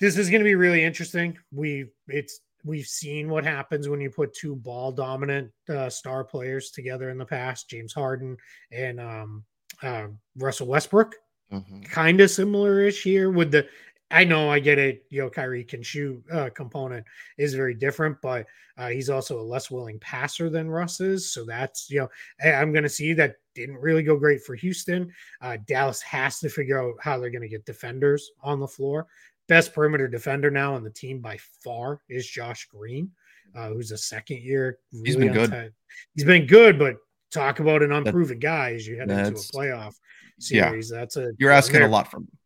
This 0.00 0.16
is 0.16 0.30
going 0.30 0.40
to 0.40 0.44
be 0.44 0.54
really 0.54 0.82
interesting. 0.82 1.36
We 1.52 1.90
it's 2.08 2.40
we've 2.64 2.86
seen 2.86 3.28
what 3.28 3.44
happens 3.44 3.86
when 3.86 4.00
you 4.00 4.08
put 4.08 4.32
two 4.32 4.56
ball 4.56 4.92
dominant 4.92 5.50
uh, 5.68 5.90
star 5.90 6.24
players 6.24 6.70
together 6.70 7.10
in 7.10 7.18
the 7.18 7.26
past, 7.26 7.68
James 7.68 7.92
Harden 7.92 8.38
and 8.72 8.98
um, 8.98 9.44
uh, 9.82 10.06
Russell 10.38 10.66
Westbrook. 10.66 11.16
Mm-hmm. 11.52 11.82
Kind 11.82 12.20
of 12.20 12.30
similar 12.30 12.80
ish 12.80 13.02
here 13.02 13.30
with 13.30 13.50
the. 13.50 13.66
I 14.12 14.24
know 14.24 14.50
I 14.50 14.58
get 14.58 14.78
it. 14.78 15.04
You 15.10 15.22
know, 15.22 15.30
Kyrie 15.30 15.62
can 15.62 15.82
shoot 15.82 16.20
uh, 16.32 16.50
component 16.50 17.06
is 17.38 17.54
very 17.54 17.74
different, 17.74 18.20
but 18.20 18.46
uh, 18.76 18.88
he's 18.88 19.08
also 19.08 19.40
a 19.40 19.42
less 19.42 19.70
willing 19.70 20.00
passer 20.00 20.50
than 20.50 20.68
Russ 20.68 21.00
is. 21.00 21.30
So 21.30 21.44
that's, 21.44 21.88
you 21.90 22.00
know, 22.00 22.08
I'm 22.44 22.72
going 22.72 22.82
to 22.82 22.88
see 22.88 23.12
that 23.12 23.36
didn't 23.54 23.76
really 23.76 24.02
go 24.02 24.16
great 24.16 24.42
for 24.42 24.56
Houston. 24.56 25.12
Uh, 25.40 25.58
Dallas 25.66 26.02
has 26.02 26.40
to 26.40 26.48
figure 26.48 26.80
out 26.82 26.94
how 27.00 27.18
they're 27.18 27.30
going 27.30 27.42
to 27.42 27.48
get 27.48 27.66
defenders 27.66 28.32
on 28.42 28.58
the 28.58 28.66
floor. 28.66 29.06
Best 29.48 29.72
perimeter 29.72 30.08
defender 30.08 30.50
now 30.50 30.74
on 30.74 30.82
the 30.82 30.90
team 30.90 31.20
by 31.20 31.38
far 31.62 32.00
is 32.08 32.26
Josh 32.26 32.66
Green, 32.66 33.10
uh, 33.54 33.68
who's 33.68 33.92
a 33.92 33.98
second 33.98 34.38
year. 34.38 34.78
Really 34.92 35.06
he's 35.06 35.16
been 35.16 35.32
good. 35.32 35.72
He's 36.14 36.24
been 36.24 36.46
good, 36.46 36.78
but 36.80 36.96
talk 37.30 37.60
about 37.60 37.82
an 37.82 37.92
unproven 37.92 38.40
guy 38.40 38.72
as 38.72 38.88
you 38.88 38.96
head 38.96 39.10
into 39.10 39.32
a 39.32 39.34
playoff 39.34 39.94
series. 40.40 40.90
Yeah. 40.90 40.98
That's 40.98 41.16
a 41.16 41.32
you're 41.38 41.50
asking 41.50 41.82
a 41.82 41.88
lot 41.88 42.10
from. 42.10 42.24
Them. 42.24 42.38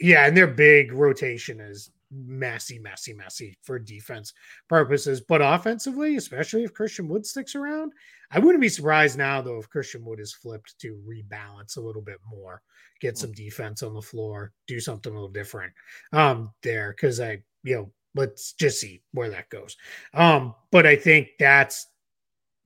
Yeah, 0.00 0.26
and 0.26 0.36
their 0.36 0.46
big 0.46 0.92
rotation 0.92 1.60
is 1.60 1.90
messy, 2.10 2.78
messy, 2.78 3.12
messy 3.12 3.56
for 3.62 3.78
defense 3.78 4.32
purposes. 4.68 5.20
But 5.20 5.42
offensively, 5.42 6.16
especially 6.16 6.64
if 6.64 6.74
Christian 6.74 7.08
Wood 7.08 7.24
sticks 7.24 7.54
around, 7.54 7.92
I 8.30 8.38
wouldn't 8.38 8.62
be 8.62 8.68
surprised 8.68 9.18
now 9.18 9.40
though 9.40 9.58
if 9.58 9.68
Christian 9.68 10.04
Wood 10.04 10.20
is 10.20 10.32
flipped 10.32 10.78
to 10.80 11.00
rebalance 11.06 11.76
a 11.76 11.80
little 11.80 12.02
bit 12.02 12.18
more, 12.28 12.62
get 13.00 13.18
some 13.18 13.32
defense 13.32 13.82
on 13.82 13.94
the 13.94 14.02
floor, 14.02 14.52
do 14.66 14.80
something 14.80 15.12
a 15.12 15.14
little 15.14 15.28
different 15.28 15.72
um 16.12 16.50
there. 16.62 16.94
Cause 16.94 17.20
I, 17.20 17.42
you 17.62 17.76
know, 17.76 17.92
let's 18.14 18.52
just 18.54 18.80
see 18.80 19.02
where 19.12 19.30
that 19.30 19.50
goes. 19.50 19.76
Um, 20.14 20.54
but 20.70 20.86
I 20.86 20.96
think 20.96 21.28
that's 21.38 21.86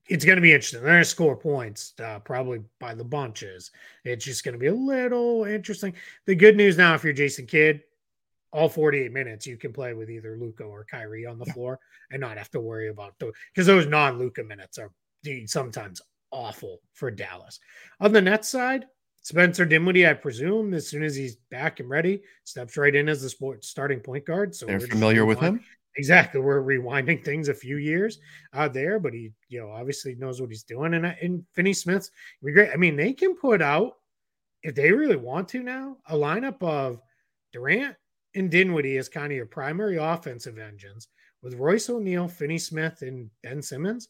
it's 0.07 0.24
going 0.24 0.36
to 0.36 0.42
be 0.42 0.52
interesting. 0.52 0.80
They're 0.80 0.92
going 0.92 1.00
to 1.02 1.09
score 1.09 1.36
points 1.36 1.94
uh, 2.02 2.18
probably 2.20 2.62
by 2.78 2.94
the 2.94 3.05
bunches. 3.05 3.70
It's 4.05 4.24
just 4.24 4.44
going 4.44 4.52
to 4.52 4.59
be 4.59 4.66
a 4.66 4.74
little 4.74 5.44
interesting. 5.44 5.94
The 6.26 6.34
good 6.34 6.57
news 6.57 6.76
now, 6.76 6.94
if 6.94 7.05
you're 7.05 7.12
Jason 7.12 7.46
Kidd, 7.46 7.82
all 8.52 8.68
48 8.68 9.12
minutes 9.12 9.46
you 9.46 9.57
can 9.57 9.72
play 9.72 9.94
with 9.94 10.11
either 10.11 10.36
Luka 10.36 10.62
or 10.62 10.84
Kyrie 10.84 11.26
on 11.26 11.38
the 11.38 11.44
yeah. 11.46 11.52
floor 11.55 11.80
and 12.12 12.20
not 12.20 12.38
have 12.38 12.50
to 12.52 12.61
worry 12.61 12.88
about 12.88 13.14
those 13.18 13.32
because 13.52 13.66
those 13.66 13.86
non 13.86 14.18
Luka 14.18 14.44
minutes 14.44 14.78
are 14.78 14.92
sometimes 15.46 16.00
awful 16.30 16.80
for 16.92 17.11
Dallas. 17.11 17.59
On 18.00 18.12
the 18.12 18.20
net 18.20 18.44
side, 18.44 18.86
Spencer 19.22 19.64
Dinwiddie, 19.64 20.07
I 20.07 20.12
presume, 20.12 20.74
as 20.74 20.86
soon 20.86 21.02
as 21.02 21.16
he's 21.16 21.36
back 21.50 21.80
and 21.80 21.88
ready, 21.88 22.22
steps 22.44 22.76
right 22.76 22.94
in 22.94 23.09
as 23.09 23.22
the 23.22 23.30
sport 23.30 23.64
starting 23.64 24.00
point 24.00 24.26
guard. 24.26 24.55
So 24.55 24.66
they're 24.66 24.80
familiar 24.80 25.24
with 25.24 25.40
him. 25.40 25.64
Exactly. 25.97 26.40
We're 26.40 26.62
rewinding 26.62 27.24
things 27.24 27.49
a 27.49 27.55
few 27.55 27.76
years 27.76 28.18
out 28.53 28.72
there, 28.72 28.99
but 28.99 29.12
he, 29.12 29.30
you 29.49 29.61
know, 29.61 29.70
obviously 29.70 30.14
knows 30.16 30.40
what 30.40 30.51
he's 30.51 30.64
doing. 30.64 30.95
And 30.95 31.07
and 31.07 31.45
Finney 31.53 31.72
Smith's 31.72 32.11
be 32.42 32.53
great. 32.53 32.70
I 32.72 32.76
mean, 32.76 32.97
they 32.97 33.12
can 33.12 33.36
put 33.36 33.62
out 33.62 33.92
if 34.62 34.74
they 34.74 34.90
really 34.90 35.16
want 35.16 35.49
to 35.51 35.62
now 35.62 35.99
a 36.09 36.14
lineup 36.14 36.62
of 36.62 37.01
Durant 37.53 37.95
and 38.34 38.51
Dinwiddie 38.51 38.97
as 38.97 39.09
kind 39.09 39.30
of 39.30 39.36
your 39.36 39.47
primary 39.47 39.97
offensive 39.97 40.59
engines 40.59 41.09
with 41.42 41.55
Royce 41.55 41.88
O'Neale, 41.88 42.26
Finney 42.26 42.59
Smith, 42.59 43.03
and 43.03 43.30
Ben 43.42 43.62
Simmons. 43.62 44.09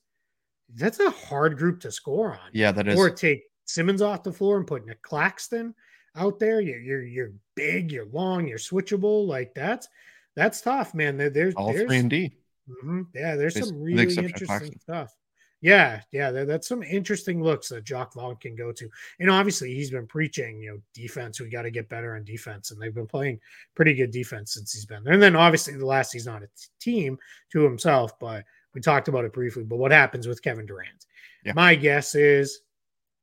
That's 0.75 1.01
a 1.01 1.11
hard 1.11 1.59
group 1.59 1.81
to 1.81 1.93
score 1.93 2.33
on. 2.33 2.51
Yeah, 2.53 2.73
that 2.73 2.89
is. 2.89 2.99
Or 2.99 3.11
take 3.11 3.43
Simmons 3.67 4.01
off 4.01 4.23
the 4.23 4.33
floor 4.33 4.57
and 4.57 4.67
put 4.67 4.87
Nick 4.87 5.03
Claxton 5.03 5.75
out 6.17 6.39
there. 6.39 6.61
You're 6.61 6.81
you're, 6.81 7.03
you're 7.03 7.33
big, 7.55 7.93
you're 7.93 8.07
long, 8.07 8.47
you're 8.47 8.57
switchable. 8.57 9.27
Like 9.27 9.53
that's 9.55 9.89
that's 10.37 10.61
tough, 10.61 10.95
man. 10.95 11.17
There, 11.17 11.31
there's 11.31 11.55
all 11.55 11.73
there's, 11.73 11.87
three 11.87 11.99
and 11.99 12.11
D. 12.11 12.33
Mm-hmm, 12.69 13.03
yeah, 13.15 13.37
there's 13.37 13.59
some 13.59 13.81
really 13.81 14.15
interesting 14.17 14.79
stuff. 14.81 15.15
Yeah, 15.61 16.03
yeah, 16.13 16.31
there, 16.31 16.45
that's 16.45 16.69
some 16.69 16.83
interesting 16.83 17.43
looks 17.43 17.71
that 17.71 17.85
Jacque 17.85 18.13
Vaughn 18.13 18.37
can 18.37 18.55
go 18.55 18.71
to. 18.73 18.89
And 19.19 19.31
obviously, 19.31 19.75
he's 19.75 19.91
been 19.91 20.07
preaching, 20.07 20.61
you 20.61 20.73
know, 20.73 20.79
defense. 20.93 21.41
We 21.41 21.49
got 21.49 21.63
to 21.63 21.71
get 21.71 21.89
better 21.89 22.17
on 22.17 22.25
defense, 22.25 22.71
and 22.71 22.81
they've 22.81 22.95
been 22.95 23.07
playing 23.07 23.41
pretty 23.75 23.95
good 23.95 24.11
defense 24.11 24.53
since 24.53 24.75
he's 24.75 24.85
been 24.85 25.03
there. 25.05 25.15
And 25.15 25.23
then 25.23 25.37
obviously, 25.37 25.75
the 25.75 25.87
last 25.87 26.13
he's 26.13 26.27
not 26.27 26.43
a 26.43 26.49
team 26.81 27.19
to 27.53 27.63
himself, 27.63 28.19
but 28.19 28.45
we 28.75 28.83
talked 28.83 29.09
about 29.09 29.25
it 29.25 29.33
briefly. 29.33 29.65
But 29.65 29.79
what 29.79 29.93
happens 29.93 30.29
with 30.29 30.43
Kevin 30.43 30.67
Durant? 30.67 31.07
Yeah. 31.47 31.55
My 31.55 31.75
guess 31.75 32.15
is 32.15 32.61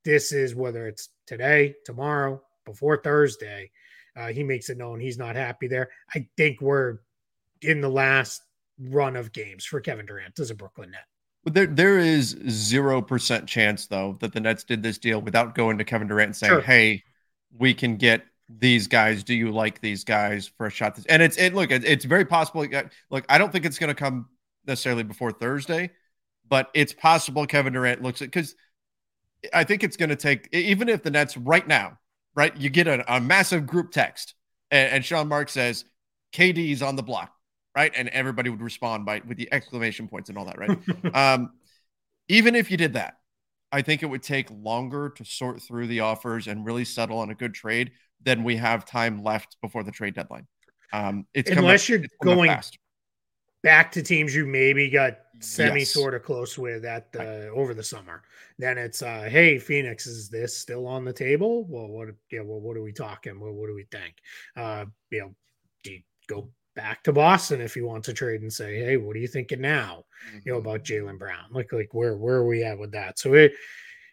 this 0.04 0.32
is 0.32 0.54
whether 0.54 0.88
it's 0.88 1.10
today, 1.26 1.76
tomorrow, 1.84 2.42
before 2.64 3.00
Thursday 3.02 3.70
uh, 4.16 4.28
he 4.28 4.42
makes 4.42 4.68
it 4.68 4.78
known 4.78 5.00
he's 5.00 5.18
not 5.18 5.36
happy 5.36 5.68
there. 5.68 5.90
I 6.14 6.26
think 6.36 6.60
we're 6.60 6.98
in 7.60 7.80
the 7.80 7.88
last 7.88 8.42
run 8.78 9.16
of 9.16 9.32
games 9.32 9.64
for 9.64 9.80
Kevin 9.80 10.06
Durant 10.06 10.38
as 10.38 10.50
a 10.50 10.54
Brooklyn 10.54 10.90
net. 10.90 11.04
But 11.44 11.54
there, 11.54 11.66
there 11.66 11.98
is 11.98 12.36
zero 12.48 13.02
percent 13.02 13.46
chance 13.46 13.86
though 13.86 14.16
that 14.20 14.32
the 14.32 14.40
Nets 14.40 14.64
did 14.64 14.82
this 14.82 14.98
deal 14.98 15.20
without 15.20 15.54
going 15.54 15.78
to 15.78 15.84
Kevin 15.84 16.08
Durant 16.08 16.28
and 16.28 16.36
saying, 16.36 16.52
sure. 16.52 16.60
"Hey, 16.60 17.02
we 17.58 17.74
can 17.74 17.96
get 17.96 18.24
these 18.48 18.86
guys. 18.86 19.24
Do 19.24 19.34
you 19.34 19.50
like 19.50 19.80
these 19.80 20.04
guys 20.04 20.46
for 20.56 20.66
a 20.66 20.70
shot?" 20.70 20.98
And 21.08 21.22
it's 21.22 21.36
it. 21.36 21.54
Look, 21.54 21.70
it's 21.70 22.04
very 22.04 22.24
possible. 22.24 22.66
Look, 23.10 23.26
I 23.28 23.38
don't 23.38 23.50
think 23.50 23.64
it's 23.64 23.78
going 23.78 23.88
to 23.88 23.94
come 23.94 24.26
necessarily 24.66 25.02
before 25.02 25.32
Thursday, 25.32 25.90
but 26.48 26.70
it's 26.74 26.92
possible 26.92 27.46
Kevin 27.46 27.72
Durant 27.72 28.02
looks 28.02 28.22
at 28.22 28.28
because 28.28 28.54
I 29.52 29.64
think 29.64 29.82
it's 29.82 29.96
going 29.96 30.10
to 30.10 30.16
take 30.16 30.48
even 30.52 30.88
if 30.88 31.02
the 31.02 31.10
Nets 31.10 31.36
right 31.36 31.66
now 31.66 31.98
right? 32.34 32.56
You 32.56 32.70
get 32.70 32.86
a, 32.86 33.16
a 33.16 33.20
massive 33.20 33.66
group 33.66 33.90
text, 33.90 34.34
and, 34.70 34.92
and 34.92 35.04
Sean 35.04 35.28
Marks 35.28 35.52
says, 35.52 35.84
KD's 36.32 36.82
on 36.82 36.96
the 36.96 37.02
block, 37.02 37.32
right? 37.76 37.92
And 37.94 38.08
everybody 38.08 38.50
would 38.50 38.62
respond 38.62 39.04
by 39.04 39.22
with 39.26 39.36
the 39.36 39.48
exclamation 39.52 40.08
points 40.08 40.28
and 40.28 40.38
all 40.38 40.46
that, 40.46 40.58
right? 40.58 41.14
um, 41.14 41.52
even 42.28 42.54
if 42.54 42.70
you 42.70 42.76
did 42.76 42.94
that, 42.94 43.18
I 43.70 43.82
think 43.82 44.02
it 44.02 44.06
would 44.06 44.22
take 44.22 44.48
longer 44.50 45.10
to 45.10 45.24
sort 45.24 45.62
through 45.62 45.86
the 45.86 46.00
offers 46.00 46.46
and 46.46 46.64
really 46.64 46.84
settle 46.84 47.18
on 47.18 47.30
a 47.30 47.34
good 47.34 47.54
trade 47.54 47.92
than 48.22 48.44
we 48.44 48.56
have 48.56 48.84
time 48.84 49.22
left 49.22 49.56
before 49.62 49.82
the 49.82 49.90
trade 49.90 50.14
deadline. 50.14 50.46
Um, 50.92 51.26
it's 51.32 51.50
unless 51.50 51.84
up, 51.84 51.88
you're 51.88 52.02
going 52.22 52.50
fast 52.50 52.78
back 53.62 53.92
to 53.92 54.02
teams 54.02 54.34
you 54.34 54.46
maybe 54.46 54.90
got 54.90 55.18
semi 55.40 55.80
yes. 55.80 55.90
sort 55.90 56.14
of 56.14 56.22
close 56.22 56.56
with 56.56 56.84
at 56.84 57.12
the 57.12 57.48
over 57.48 57.74
the 57.74 57.82
summer. 57.82 58.22
Then 58.58 58.78
it's 58.78 59.02
uh 59.02 59.28
hey 59.28 59.58
Phoenix, 59.58 60.06
is 60.06 60.28
this 60.28 60.56
still 60.56 60.86
on 60.86 61.04
the 61.04 61.12
table? 61.12 61.64
Well, 61.64 61.88
what 61.88 62.08
yeah, 62.30 62.40
well, 62.40 62.60
what 62.60 62.76
are 62.76 62.82
we 62.82 62.92
talking? 62.92 63.40
Well, 63.40 63.52
what 63.52 63.68
do 63.68 63.74
we 63.74 63.84
think? 63.90 64.14
Uh, 64.56 64.86
you 65.10 65.20
know, 65.20 65.34
do 65.82 65.92
you 65.92 66.00
go 66.28 66.48
back 66.74 67.02
to 67.04 67.12
Boston 67.12 67.60
if 67.60 67.76
you 67.76 67.86
want 67.86 68.04
to 68.04 68.12
trade 68.12 68.42
and 68.42 68.52
say, 68.52 68.76
hey, 68.76 68.96
what 68.96 69.16
are 69.16 69.20
you 69.20 69.28
thinking 69.28 69.60
now? 69.60 70.04
Mm-hmm. 70.28 70.38
You 70.44 70.52
know, 70.52 70.58
mm-hmm. 70.58 70.68
about 70.68 70.84
Jaylen 70.84 71.18
Brown. 71.18 71.46
Like 71.50 71.72
like 71.72 71.92
where 71.92 72.16
where 72.16 72.36
are 72.36 72.46
we 72.46 72.64
at 72.64 72.78
with 72.78 72.92
that? 72.92 73.18
So 73.18 73.34
it 73.34 73.52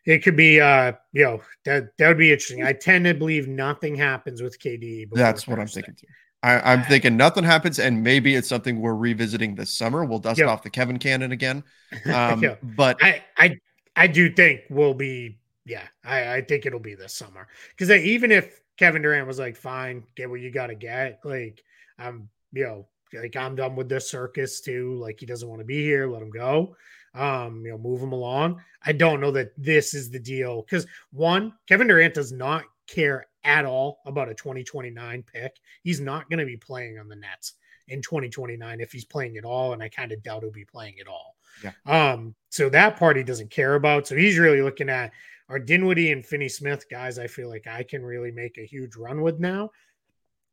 it 0.06 0.24
could 0.24 0.36
be 0.36 0.60
uh 0.60 0.94
you 1.14 1.24
know 1.24 1.42
that 1.66 1.98
that 1.98 2.08
would 2.08 2.18
be 2.18 2.32
interesting. 2.32 2.64
I 2.64 2.74
tend 2.74 3.06
to 3.06 3.14
believe 3.14 3.48
nothing 3.48 3.96
happens 3.96 4.42
with 4.42 4.60
KD. 4.60 5.10
That's 5.12 5.48
what 5.48 5.58
Thursday. 5.58 5.82
I'm 5.82 5.86
thinking 5.86 5.96
too. 5.96 6.14
I, 6.42 6.74
am 6.74 6.84
thinking 6.84 7.18
nothing 7.18 7.44
happens, 7.44 7.80
and 7.80 8.02
maybe 8.02 8.36
it's 8.36 8.48
something 8.48 8.80
we're 8.80 8.96
revisiting 8.96 9.56
this 9.56 9.72
summer. 9.72 10.06
We'll 10.06 10.20
dust 10.20 10.40
yep. 10.40 10.48
off 10.48 10.64
the 10.64 10.70
Kevin 10.70 11.00
cannon 11.00 11.32
again. 11.32 11.64
Um, 12.14 12.44
yeah. 12.44 12.56
But 12.62 13.04
I, 13.04 13.24
I, 13.36 13.58
I 13.96 14.06
do 14.06 14.32
think 14.32 14.62
we'll 14.70 14.94
be. 14.94 15.40
Yeah, 15.66 15.82
I, 16.06 16.36
I 16.36 16.42
think 16.42 16.68
it'll 16.68 16.80
be 16.80 16.94
this 16.94 17.16
summer 17.16 17.48
because 17.70 17.90
even 17.90 18.32
if 18.32 18.62
Kevin 18.78 19.02
Durant 19.02 19.26
was 19.26 19.40
like, 19.40 19.58
"Fine, 19.58 20.04
get 20.16 20.30
what 20.30 20.40
you 20.40 20.52
got 20.52 20.68
to 20.68 20.76
get." 20.76 21.20
Like, 21.24 21.64
I'm, 21.98 22.30
you 22.54 22.64
know, 22.64 22.88
like 23.14 23.36
I'm 23.36 23.56
done 23.56 23.76
with 23.76 23.90
this 23.90 24.10
circus 24.10 24.62
too. 24.62 25.00
Like 25.02 25.20
he 25.20 25.26
doesn't 25.26 25.50
want 25.50 25.62
to 25.62 25.66
be 25.66 25.82
here. 25.82 26.08
Let 26.08 26.22
him 26.22 26.30
go. 26.30 26.76
Um, 27.16 27.64
you 27.66 27.72
know, 27.72 27.78
move 27.78 28.02
him 28.02 28.12
along. 28.12 28.62
I 28.86 28.92
don't 28.92 29.20
know 29.20 29.32
that 29.32 29.52
this 29.58 29.94
is 29.94 30.10
the 30.10 30.20
deal 30.20 30.62
because 30.62 30.86
one, 31.12 31.54
Kevin 31.68 31.88
Durant 31.88 32.14
does 32.14 32.32
not 32.32 32.64
care 32.88 33.26
at 33.44 33.66
all 33.66 34.00
about 34.06 34.30
a 34.30 34.34
2029 34.34 35.24
pick. 35.24 35.60
He's 35.84 36.00
not 36.00 36.30
going 36.30 36.40
to 36.40 36.46
be 36.46 36.58
playing 36.58 37.00
on 37.00 37.08
the 37.08 37.16
Nets 37.16 37.54
in 37.88 38.02
2029 38.02 38.80
if 38.82 38.92
he's 38.92 39.06
playing 39.06 39.38
at 39.38 39.46
all, 39.46 39.74
and 39.74 39.82
I 39.82 39.90
kind 39.90 40.12
of 40.12 40.22
doubt 40.24 40.44
he'll 40.44 40.52
be 40.52 40.66
playing 40.66 41.00
at 41.00 41.08
all. 41.08 41.36
Yeah. 41.64 41.72
Um, 41.86 42.36
so 42.50 42.70
that 42.70 42.98
part 42.98 43.18
he 43.18 43.24
doesn't 43.24 43.50
care 43.52 43.76
about. 43.76 44.08
So 44.08 44.16
he's 44.16 44.38
really 44.38 44.62
looking 44.62 44.90
at 44.90 45.12
our 45.50 45.60
Dinwiddie 45.60 46.12
and 46.12 46.26
Finney 46.26 46.50
Smith 46.50 46.86
guys. 46.90 47.18
I 47.18 47.28
feel 47.28 47.50
like 47.50 47.68
I 47.68 47.84
can 47.84 48.06
really 48.06 48.32
make 48.32 48.58
a 48.58 48.66
huge 48.66 48.96
run 48.96 49.22
with 49.22 49.40
now. 49.40 49.72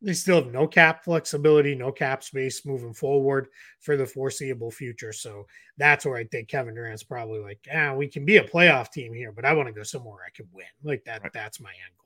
They 0.03 0.13
still 0.13 0.43
have 0.43 0.53
no 0.53 0.67
cap 0.67 1.05
flexibility, 1.05 1.75
no 1.75 1.91
cap 1.91 2.23
space 2.23 2.65
moving 2.67 2.93
forward 2.93 3.49
for 3.81 3.97
the 3.97 4.07
foreseeable 4.07 4.71
future. 4.71 5.13
So 5.13 5.47
that's 5.79 6.05
where 6.05 6.17
I 6.17 6.25
think 6.25 6.49
Kevin 6.49 6.75
Durant's 6.75 7.03
probably 7.03 7.41
like, 7.41 7.61
yeah, 7.67 7.95
we 7.95 8.07
can 8.07 8.25
be 8.25 8.37
a 8.37 8.45
playoff 8.45 8.91
team 8.93 9.15
here, 9.15 9.33
but 9.33 9.45
I 9.47 9.55
want 9.55 9.69
to 9.69 9.73
go 9.73 9.83
somewhere 9.83 10.19
I 10.27 10.31
can 10.35 10.47
win. 10.53 10.67
Like 10.83 11.05
that, 11.05 11.23
Right. 11.23 11.33
that's 11.33 11.61
my 11.61 11.71
end 11.71 11.95
goal. 12.05 12.06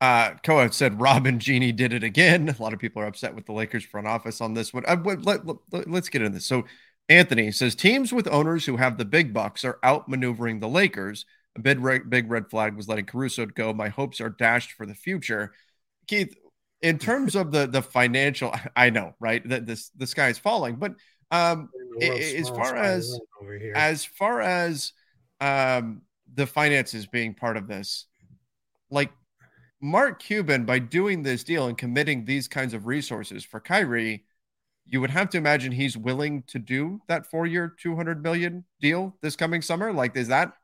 Uh, 0.00 0.34
Koa 0.44 0.70
said 0.72 1.00
Robin 1.00 1.38
Genie 1.38 1.72
did 1.72 1.92
it 1.92 2.04
again. 2.04 2.48
A 2.58 2.62
lot 2.62 2.72
of 2.72 2.78
people 2.78 3.00
are 3.02 3.06
upset 3.06 3.34
with 3.34 3.46
the 3.46 3.52
Lakers 3.52 3.84
front 3.84 4.06
office 4.06 4.40
on 4.40 4.54
this 4.54 4.72
one. 4.74 4.84
Uh, 4.86 4.96
let, 5.04 5.24
let, 5.24 5.40
let, 5.72 5.88
let's 5.90 6.08
get 6.08 6.22
into 6.22 6.34
this. 6.34 6.46
So, 6.46 6.64
Anthony 7.08 7.50
says 7.52 7.74
teams 7.74 8.12
with 8.12 8.26
owners 8.28 8.64
who 8.64 8.76
have 8.76 8.96
the 8.96 9.04
big 9.04 9.32
bucks 9.32 9.64
are 9.64 9.78
outmaneuvering 9.84 10.60
the 10.60 10.68
Lakers. 10.68 11.26
A 11.56 11.60
big 11.60 11.78
red, 11.80 12.08
big 12.08 12.30
red 12.30 12.48
flag 12.50 12.76
was 12.76 12.88
letting 12.88 13.06
Caruso 13.06 13.46
go. 13.46 13.72
My 13.72 13.88
hopes 13.88 14.20
are 14.20 14.30
dashed 14.30 14.72
for 14.72 14.86
the 14.86 14.94
future. 14.94 15.52
Keith, 16.06 16.34
in 16.82 16.98
terms 16.98 17.36
of 17.36 17.52
the 17.52 17.66
the 17.66 17.82
financial, 17.82 18.54
I 18.76 18.90
know, 18.90 19.14
right? 19.20 19.46
That 19.48 19.66
this 19.66 19.90
the 19.90 20.06
sky 20.06 20.28
is 20.28 20.38
falling, 20.38 20.76
but 20.76 20.94
um, 21.30 21.68
as 22.00 22.48
far 22.48 22.76
as- 22.76 23.06
violin 23.06 23.20
over 23.40 23.58
here. 23.58 23.72
as 23.74 24.04
far 24.04 24.40
as 24.40 24.92
um 25.40 26.02
the 26.32 26.46
finances 26.46 27.06
being 27.06 27.34
part 27.34 27.56
of 27.56 27.68
this 27.68 28.06
like 28.90 29.10
mark 29.84 30.18
cuban 30.18 30.64
by 30.64 30.78
doing 30.78 31.22
this 31.22 31.44
deal 31.44 31.66
and 31.66 31.76
committing 31.76 32.24
these 32.24 32.48
kinds 32.48 32.72
of 32.72 32.86
resources 32.86 33.44
for 33.44 33.60
kyrie 33.60 34.24
you 34.86 34.98
would 34.98 35.10
have 35.10 35.28
to 35.28 35.36
imagine 35.36 35.70
he's 35.70 35.94
willing 35.94 36.42
to 36.46 36.58
do 36.58 36.98
that 37.06 37.26
four 37.26 37.44
year 37.44 37.68
200 37.78 38.22
million 38.22 38.64
deal 38.80 39.14
this 39.20 39.36
coming 39.36 39.60
summer 39.60 39.92
like 39.92 40.16
is 40.16 40.28
that 40.28 40.54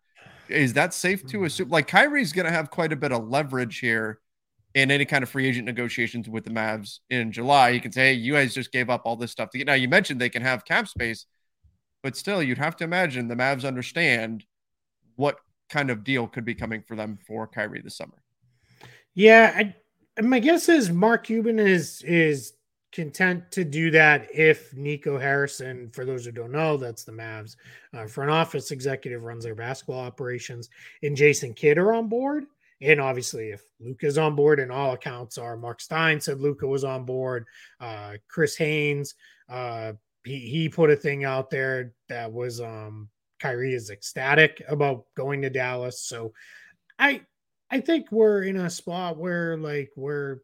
is 0.49 0.73
that 0.73 0.95
safe 0.95 1.27
to 1.27 1.37
mm-hmm. 1.37 1.45
assume 1.45 1.68
like 1.68 1.87
kyrie's 1.87 2.33
going 2.33 2.47
to 2.47 2.53
have 2.53 2.71
quite 2.71 2.95
a 2.95 2.97
bit 2.97 3.12
of 3.12 3.29
leverage 3.29 3.79
here 3.79 4.21
in 4.75 4.91
any 4.91 5.05
kind 5.05 5.23
of 5.23 5.29
free 5.29 5.47
agent 5.47 5.66
negotiations 5.66 6.27
with 6.27 6.45
the 6.45 6.51
Mavs 6.51 7.01
in 7.11 7.33
July, 7.33 7.71
you 7.71 7.81
can 7.81 7.91
say, 7.91 8.03
hey, 8.03 8.12
you 8.12 8.35
guys 8.35 8.55
just 8.55 8.71
gave 8.71 8.89
up 8.89 9.03
all 9.05 9.16
this 9.16 9.33
stuff 9.33 9.51
to 9.51 9.59
get. 9.59 9.66
Now, 9.66 9.75
you 9.75 9.89
mentioned 9.89 10.21
they 10.21 10.29
can 10.29 10.43
have 10.43 10.64
cap 10.64 10.87
space, 10.87 11.27
but 12.05 12.16
still, 12.16 12.41
you'd 12.41 12.57
have 12.59 12.77
to 12.77 12.85
imagine 12.85 13.27
the 13.27 13.35
Mavs 13.35 13.66
understand 13.66 14.45
what 15.16 15.39
kind 15.68 15.91
of 15.91 16.05
deal 16.05 16.29
could 16.29 16.45
be 16.45 16.55
coming 16.55 16.85
for 16.87 16.95
them 16.95 17.18
for 17.27 17.49
Kyrie 17.49 17.83
this 17.83 17.97
summer. 17.97 18.23
Yeah, 19.21 19.53
I, 19.55 20.23
my 20.23 20.39
guess 20.39 20.71
is 20.71 20.89
Mark 20.89 21.25
Cuban 21.25 21.59
is 21.59 22.01
is 22.05 22.55
content 22.91 23.53
to 23.53 23.64
do 23.64 23.91
that 23.91 24.29
if 24.35 24.73
Nico 24.75 25.18
Harrison, 25.18 25.91
for 25.91 26.07
those 26.07 26.25
who 26.25 26.33
don't 26.33 26.51
know, 26.51 26.79
that's 26.79 27.05
the 27.05 27.12
Mavs 27.12 27.57
uh, 27.93 28.07
front 28.07 28.31
office 28.31 28.71
executive 28.71 29.23
runs 29.25 29.45
their 29.45 29.55
basketball 29.55 30.01
operations, 30.01 30.71
and 31.03 31.14
Jason 31.14 31.53
Kidd 31.53 31.77
are 31.77 31.93
on 31.93 32.09
board. 32.09 32.45
And 32.81 32.99
obviously, 32.99 33.51
if 33.51 33.61
Luka's 33.79 34.16
on 34.16 34.35
board, 34.35 34.59
and 34.59 34.73
all 34.73 34.95
accounts 34.95 35.37
are, 35.37 35.55
Mark 35.55 35.83
Stein 35.83 36.18
said 36.18 36.41
Luca 36.41 36.66
was 36.66 36.83
on 36.83 37.05
board. 37.05 37.45
Uh, 37.79 38.14
Chris 38.27 38.57
Haynes, 38.57 39.16
uh, 39.51 39.93
he 40.25 40.39
he 40.39 40.71
put 40.71 40.89
a 40.89 40.97
thing 40.97 41.25
out 41.25 41.51
there 41.51 41.93
that 42.09 42.33
was 42.33 42.59
um, 42.62 43.11
Kyrie 43.39 43.75
is 43.75 43.91
ecstatic 43.91 44.62
about 44.66 45.05
going 45.14 45.43
to 45.43 45.51
Dallas. 45.51 46.03
So, 46.03 46.33
I 46.99 47.21
I 47.71 47.81
think 47.81 48.11
we're 48.11 48.43
in 48.45 48.57
a 48.57 48.71
spot 48.71 49.16
where 49.16 49.57
like 49.57 49.91
we're 49.97 50.39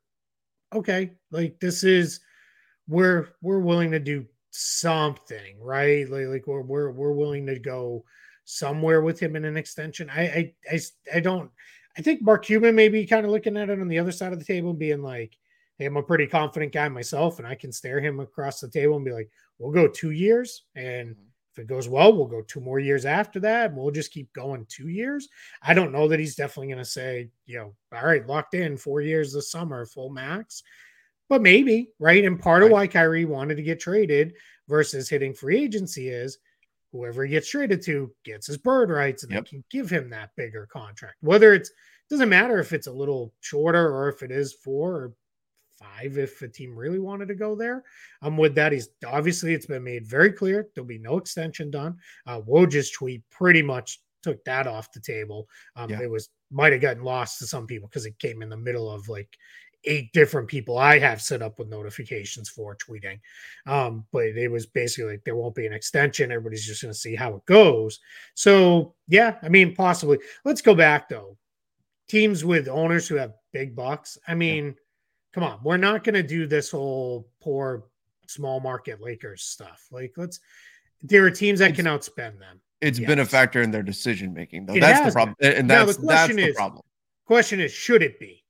okay, 0.74 1.12
like 1.30 1.58
this 1.60 1.84
is 1.84 2.20
we're 2.88 3.28
we're 3.42 3.60
willing 3.60 3.90
to 3.92 3.98
do 3.98 4.26
something, 4.50 5.60
right? 5.60 6.08
Like, 6.08 6.26
like 6.26 6.46
we're 6.46 6.62
we're 6.62 6.90
we're 6.90 7.12
willing 7.12 7.46
to 7.46 7.58
go 7.58 8.04
somewhere 8.44 9.02
with 9.02 9.18
him 9.18 9.36
in 9.36 9.44
an 9.44 9.56
extension. 9.56 10.08
I 10.10 10.22
I 10.22 10.54
I, 10.72 10.80
I 11.16 11.20
don't 11.20 11.50
I 11.98 12.02
think 12.02 12.22
Mark 12.22 12.44
Cuban 12.44 12.74
may 12.74 12.88
be 12.88 13.06
kind 13.06 13.24
of 13.24 13.32
looking 13.32 13.56
at 13.56 13.70
it 13.70 13.80
on 13.80 13.88
the 13.88 13.98
other 13.98 14.12
side 14.12 14.32
of 14.32 14.38
the 14.38 14.44
table 14.44 14.74
being 14.74 15.02
like, 15.02 15.36
hey, 15.78 15.86
I'm 15.86 15.96
a 15.96 16.02
pretty 16.02 16.26
confident 16.26 16.72
guy 16.72 16.88
myself, 16.88 17.38
and 17.38 17.48
I 17.48 17.54
can 17.54 17.72
stare 17.72 18.00
him 18.00 18.20
across 18.20 18.60
the 18.60 18.68
table 18.68 18.96
and 18.96 19.04
be 19.04 19.12
like, 19.12 19.30
we'll 19.58 19.72
go 19.72 19.88
two 19.88 20.10
years 20.10 20.64
and 20.74 21.10
mm-hmm. 21.10 21.22
If 21.56 21.62
it 21.62 21.66
goes 21.68 21.88
well, 21.88 22.12
we'll 22.14 22.26
go 22.26 22.42
two 22.42 22.60
more 22.60 22.78
years 22.78 23.06
after 23.06 23.40
that. 23.40 23.70
And 23.70 23.76
we'll 23.78 23.90
just 23.90 24.12
keep 24.12 24.30
going 24.34 24.66
two 24.68 24.88
years. 24.88 25.28
I 25.62 25.72
don't 25.72 25.92
know 25.92 26.06
that 26.08 26.20
he's 26.20 26.34
definitely 26.34 26.68
going 26.68 26.84
to 26.84 26.84
say, 26.84 27.30
you 27.46 27.58
know, 27.58 27.74
all 27.96 28.06
right, 28.06 28.26
locked 28.26 28.54
in 28.54 28.76
four 28.76 29.00
years 29.00 29.32
this 29.32 29.50
summer, 29.50 29.86
full 29.86 30.10
max. 30.10 30.62
But 31.28 31.42
maybe, 31.42 31.90
right? 31.98 32.24
And 32.24 32.38
part 32.38 32.62
of 32.62 32.66
Right. 32.68 32.72
why 32.72 32.86
Kyrie 32.86 33.24
wanted 33.24 33.56
to 33.56 33.62
get 33.62 33.80
traded 33.80 34.34
versus 34.68 35.08
hitting 35.08 35.32
free 35.32 35.58
agency 35.64 36.08
is 36.10 36.38
whoever 36.92 37.24
he 37.24 37.30
gets 37.30 37.48
traded 37.48 37.82
to 37.82 38.12
gets 38.24 38.46
his 38.46 38.58
bird 38.58 38.90
rights 38.90 39.22
and 39.22 39.32
Yep. 39.32 39.44
they 39.44 39.50
can 39.50 39.64
give 39.70 39.90
him 39.90 40.10
that 40.10 40.30
bigger 40.36 40.66
contract. 40.66 41.16
Whether 41.20 41.54
it's 41.54 41.70
doesn't 42.10 42.28
matter 42.28 42.58
if 42.58 42.72
it's 42.72 42.86
a 42.86 42.92
little 42.92 43.32
shorter 43.40 43.92
or 43.92 44.08
if 44.08 44.22
it 44.22 44.30
is 44.30 44.52
four 44.52 44.92
or 44.92 45.12
five 45.78 46.18
if 46.18 46.40
a 46.42 46.48
team 46.48 46.76
really 46.76 46.98
wanted 46.98 47.28
to 47.28 47.34
go 47.34 47.54
there. 47.54 47.84
I'm 48.22 48.36
with 48.36 48.54
that. 48.54 48.72
He's 48.72 48.88
obviously 49.06 49.54
it's 49.54 49.66
been 49.66 49.84
made 49.84 50.06
very 50.06 50.32
clear 50.32 50.68
there'll 50.74 50.86
be 50.86 50.98
no 50.98 51.16
extension 51.16 51.70
done. 51.70 51.96
Uh, 52.26 52.40
Woj's 52.40 52.90
tweet 52.90 53.22
pretty 53.30 53.62
much 53.62 54.00
took 54.22 54.42
that 54.44 54.66
off 54.66 54.92
the 54.92 55.00
table. 55.00 55.48
Um, 55.76 55.90
Yeah. 55.90 56.02
It 56.02 56.10
was 56.10 56.30
might 56.50 56.72
have 56.72 56.82
gotten 56.82 57.02
lost 57.02 57.38
to 57.38 57.46
some 57.46 57.66
people 57.66 57.88
because 57.88 58.06
it 58.06 58.18
came 58.18 58.42
in 58.42 58.48
the 58.48 58.56
middle 58.56 58.90
of 58.90 59.08
like 59.08 59.36
eight 59.84 60.12
different 60.12 60.48
people 60.48 60.78
I 60.78 60.98
have 60.98 61.22
set 61.22 61.42
up 61.42 61.58
with 61.58 61.68
notifications 61.68 62.48
for 62.48 62.76
tweeting. 62.76 63.20
Um, 63.66 64.04
but 64.12 64.26
it 64.26 64.48
was 64.48 64.66
basically 64.66 65.12
like 65.12 65.24
there 65.24 65.36
won't 65.36 65.54
be 65.54 65.66
an 65.66 65.72
extension. 65.72 66.32
Everybody's 66.32 66.66
just 66.66 66.82
going 66.82 66.92
to 66.92 66.98
see 66.98 67.14
how 67.14 67.34
it 67.36 67.46
goes. 67.46 68.00
So 68.34 68.94
yeah, 69.08 69.36
I 69.42 69.48
mean, 69.48 69.74
possibly. 69.74 70.18
Let's 70.44 70.62
go 70.62 70.74
back 70.74 71.08
though. 71.08 71.36
Teams 72.08 72.44
with 72.44 72.68
owners 72.68 73.08
who 73.08 73.16
have 73.16 73.34
big 73.52 73.74
bucks. 73.74 74.18
I 74.28 74.34
mean, 74.34 74.76
come 75.36 75.44
on, 75.44 75.60
we're 75.62 75.76
not 75.76 76.02
going 76.02 76.14
to 76.14 76.22
do 76.22 76.46
this 76.46 76.70
whole 76.70 77.28
poor 77.42 77.84
small 78.26 78.58
market 78.58 79.02
Lakers 79.02 79.42
stuff. 79.42 79.86
Like, 79.92 80.14
let's. 80.16 80.40
There 81.02 81.24
are 81.26 81.30
teams 81.30 81.58
that 81.58 81.72
It's- 81.72 81.76
can 81.76 81.84
outspend 81.86 82.38
them. 82.40 82.60
It's 82.80 82.98
been 82.98 83.18
a 83.20 83.24
factor 83.26 83.60
in 83.62 83.70
their 83.70 83.82
decision 83.82 84.32
making, 84.34 84.64
though. 84.66 84.74
It 84.74 84.80
that's 84.80 85.06
the 85.06 85.12
problem, 85.12 85.36
and 85.42 85.68
Now, 85.68 85.80
the 85.80 85.86
that's 85.92 85.98
that's 85.98 86.04
question 86.06 86.36
the 86.36 86.48
is- 86.48 86.56
problem. 86.56 86.82
Question 87.26 87.60
is, 87.60 87.70
should 87.72 88.02
it 88.02 88.18
be? 88.18 88.44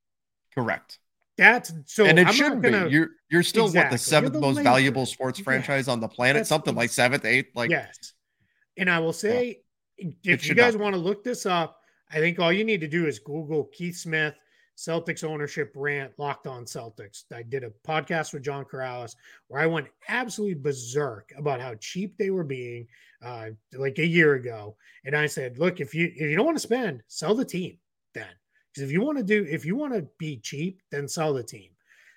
Correct. 0.55 0.99
That's 1.37 1.72
so. 1.87 2.05
and 2.07 2.18
it 2.18 2.28
I'm 2.28 2.32
shouldn't 2.34 2.62
gonna, 2.62 2.84
be. 2.87 2.93
You're 2.93 3.09
you're 3.30 3.43
still 3.43 3.68
what 3.70 3.91
the 3.91 3.99
seventh 3.99 4.32
the 4.34 4.41
most 4.41 4.61
valuable 4.61 5.03
Lakers. 5.03 5.12
sports 5.12 5.39
Yeah. 5.41 5.45
franchise 5.45 5.89
on 5.89 6.01
the 6.01 6.09
planet, 6.09 6.41
That's 6.41 6.49
something 6.49 6.74
like 6.74 6.91
seventh, 6.91 7.24
eighth. 7.24 7.55
Like 7.57 7.70
yes. 7.70 8.14
And 8.76 8.89
I 8.89 8.99
will 9.01 9.12
say, 9.12 9.61
if 9.99 10.47
you 10.49 10.55
guys 10.55 10.76
want 10.76 10.95
to 10.95 11.01
look 11.01 11.24
this 11.24 11.47
up, 11.47 11.80
I 12.11 12.18
think 12.18 12.39
all 12.39 12.53
you 12.53 12.64
need 12.64 12.80
to 12.82 12.89
do 12.89 13.07
is 13.07 13.18
Google 13.18 13.64
Keith 13.64 13.97
Smith, 13.97 14.34
Celtics 14.77 15.24
ownership 15.24 15.72
rant, 15.74 16.12
locked 16.18 16.47
on 16.47 16.64
Celtics. 16.64 17.24
I 17.35 17.43
did 17.43 17.64
a 17.64 17.72
podcast 17.87 18.33
with 18.33 18.43
John 18.43 18.64
Karalis 18.64 19.16
where 19.49 19.62
I 19.62 19.66
went 19.66 19.89
absolutely 20.09 20.61
berserk 20.61 21.33
about 21.37 21.61
how 21.61 21.74
cheap 21.77 22.16
they 22.18 22.31
were 22.31 22.45
being 22.45 22.87
uh, 23.24 23.51
like 23.72 23.99
a 23.99 24.07
year 24.07 24.35
ago. 24.35 24.77
And 25.05 25.16
I 25.16 25.27
said, 25.27 25.59
look, 25.59 25.81
if 25.81 25.95
you 25.95 26.12
if 26.14 26.20
you 26.20 26.37
don't 26.37 26.47
want 26.47 26.57
to 26.57 26.62
spend, 26.62 27.03
sell 27.09 27.35
the 27.35 27.45
team 27.45 27.79
then. 28.14 28.27
Because 28.72 28.89
if 28.89 28.93
you 28.93 29.01
want 29.01 29.16
to 29.16 29.24
do, 29.24 29.47
if 29.49 29.64
you 29.64 29.77
want 29.77 29.95
to 29.95 30.07
be 30.18 30.37
cheap, 30.37 30.83
then 30.91 31.09
sell 31.09 31.33
the 31.33 31.43
team. 31.43 31.70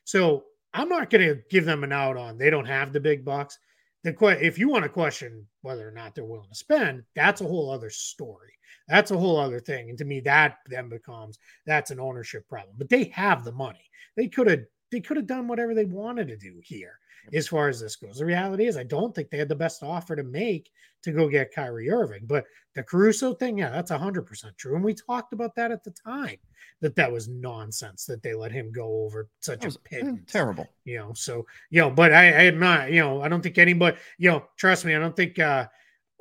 So 0.03 0.43
I'm 0.73 0.89
not 0.89 1.09
going 1.09 1.27
to 1.27 1.41
give 1.49 1.65
them 1.65 1.83
an 1.83 1.93
out 1.93 2.17
on 2.17 2.37
they 2.37 2.49
don't 2.49 2.65
have 2.65 2.91
the 2.91 2.99
big 2.99 3.23
bucks. 3.23 3.57
The 4.03 4.15
if 4.41 4.57
you 4.57 4.69
want 4.69 4.83
to 4.83 4.89
question 4.89 5.45
whether 5.61 5.87
or 5.87 5.91
not 5.91 6.15
they're 6.15 6.23
willing 6.23 6.49
to 6.49 6.55
spend, 6.55 7.03
that's 7.15 7.41
a 7.41 7.45
whole 7.45 7.69
other 7.69 7.89
story. 7.89 8.53
That's 8.87 9.11
a 9.11 9.17
whole 9.17 9.37
other 9.37 9.59
thing. 9.59 9.89
And 9.89 9.97
to 9.97 10.05
me, 10.05 10.19
that 10.21 10.57
then 10.67 10.89
becomes 10.89 11.37
that's 11.65 11.91
an 11.91 11.99
ownership 11.99 12.47
problem. 12.47 12.75
But 12.77 12.89
they 12.89 13.05
have 13.05 13.43
the 13.43 13.51
money. 13.51 13.83
They 14.15 14.27
could 14.27 14.47
have 14.47 14.61
they 14.91 15.01
could 15.01 15.17
have 15.17 15.27
done 15.27 15.47
whatever 15.47 15.73
they 15.73 15.85
wanted 15.85 16.27
to 16.29 16.37
do 16.37 16.59
here 16.63 16.98
as 17.33 17.47
far 17.47 17.69
as 17.69 17.79
this 17.79 17.95
goes. 17.95 18.17
The 18.17 18.25
reality 18.25 18.65
is 18.65 18.77
I 18.77 18.83
don't 18.83 19.13
think 19.13 19.29
they 19.29 19.37
had 19.37 19.49
the 19.49 19.55
best 19.55 19.83
offer 19.83 20.15
to 20.15 20.23
make 20.23 20.71
to 21.03 21.11
go 21.11 21.29
get 21.29 21.53
Kyrie 21.53 21.89
Irving. 21.89 22.23
But 22.25 22.45
the 22.75 22.83
Caruso 22.83 23.33
thing, 23.33 23.57
yeah, 23.57 23.69
that's 23.69 23.91
100% 23.91 24.57
true. 24.57 24.75
And 24.75 24.83
we 24.83 24.93
talked 24.93 25.33
about 25.33 25.55
that 25.55 25.71
at 25.71 25.83
the 25.83 25.91
time 25.91 26.37
that 26.81 26.95
that 26.95 27.11
was 27.11 27.27
nonsense 27.27 28.05
that 28.05 28.23
they 28.23 28.33
let 28.33 28.51
him 28.51 28.71
go 28.71 29.03
over 29.03 29.27
such 29.41 29.65
was 29.65 29.75
a 29.75 29.79
pittance 29.79 30.31
terrible. 30.31 30.67
you 30.85 30.97
know 30.97 31.11
so 31.13 31.45
you 31.69 31.81
know 31.81 31.89
but 31.89 32.13
i 32.13 32.25
i 32.27 32.41
am 32.43 32.59
not 32.59 32.91
you 32.91 33.01
know 33.01 33.21
i 33.21 33.27
don't 33.27 33.41
think 33.41 33.57
anybody 33.57 33.97
you 34.17 34.29
know 34.29 34.43
trust 34.57 34.85
me 34.85 34.95
i 34.95 34.99
don't 34.99 35.15
think 35.15 35.37
uh 35.39 35.65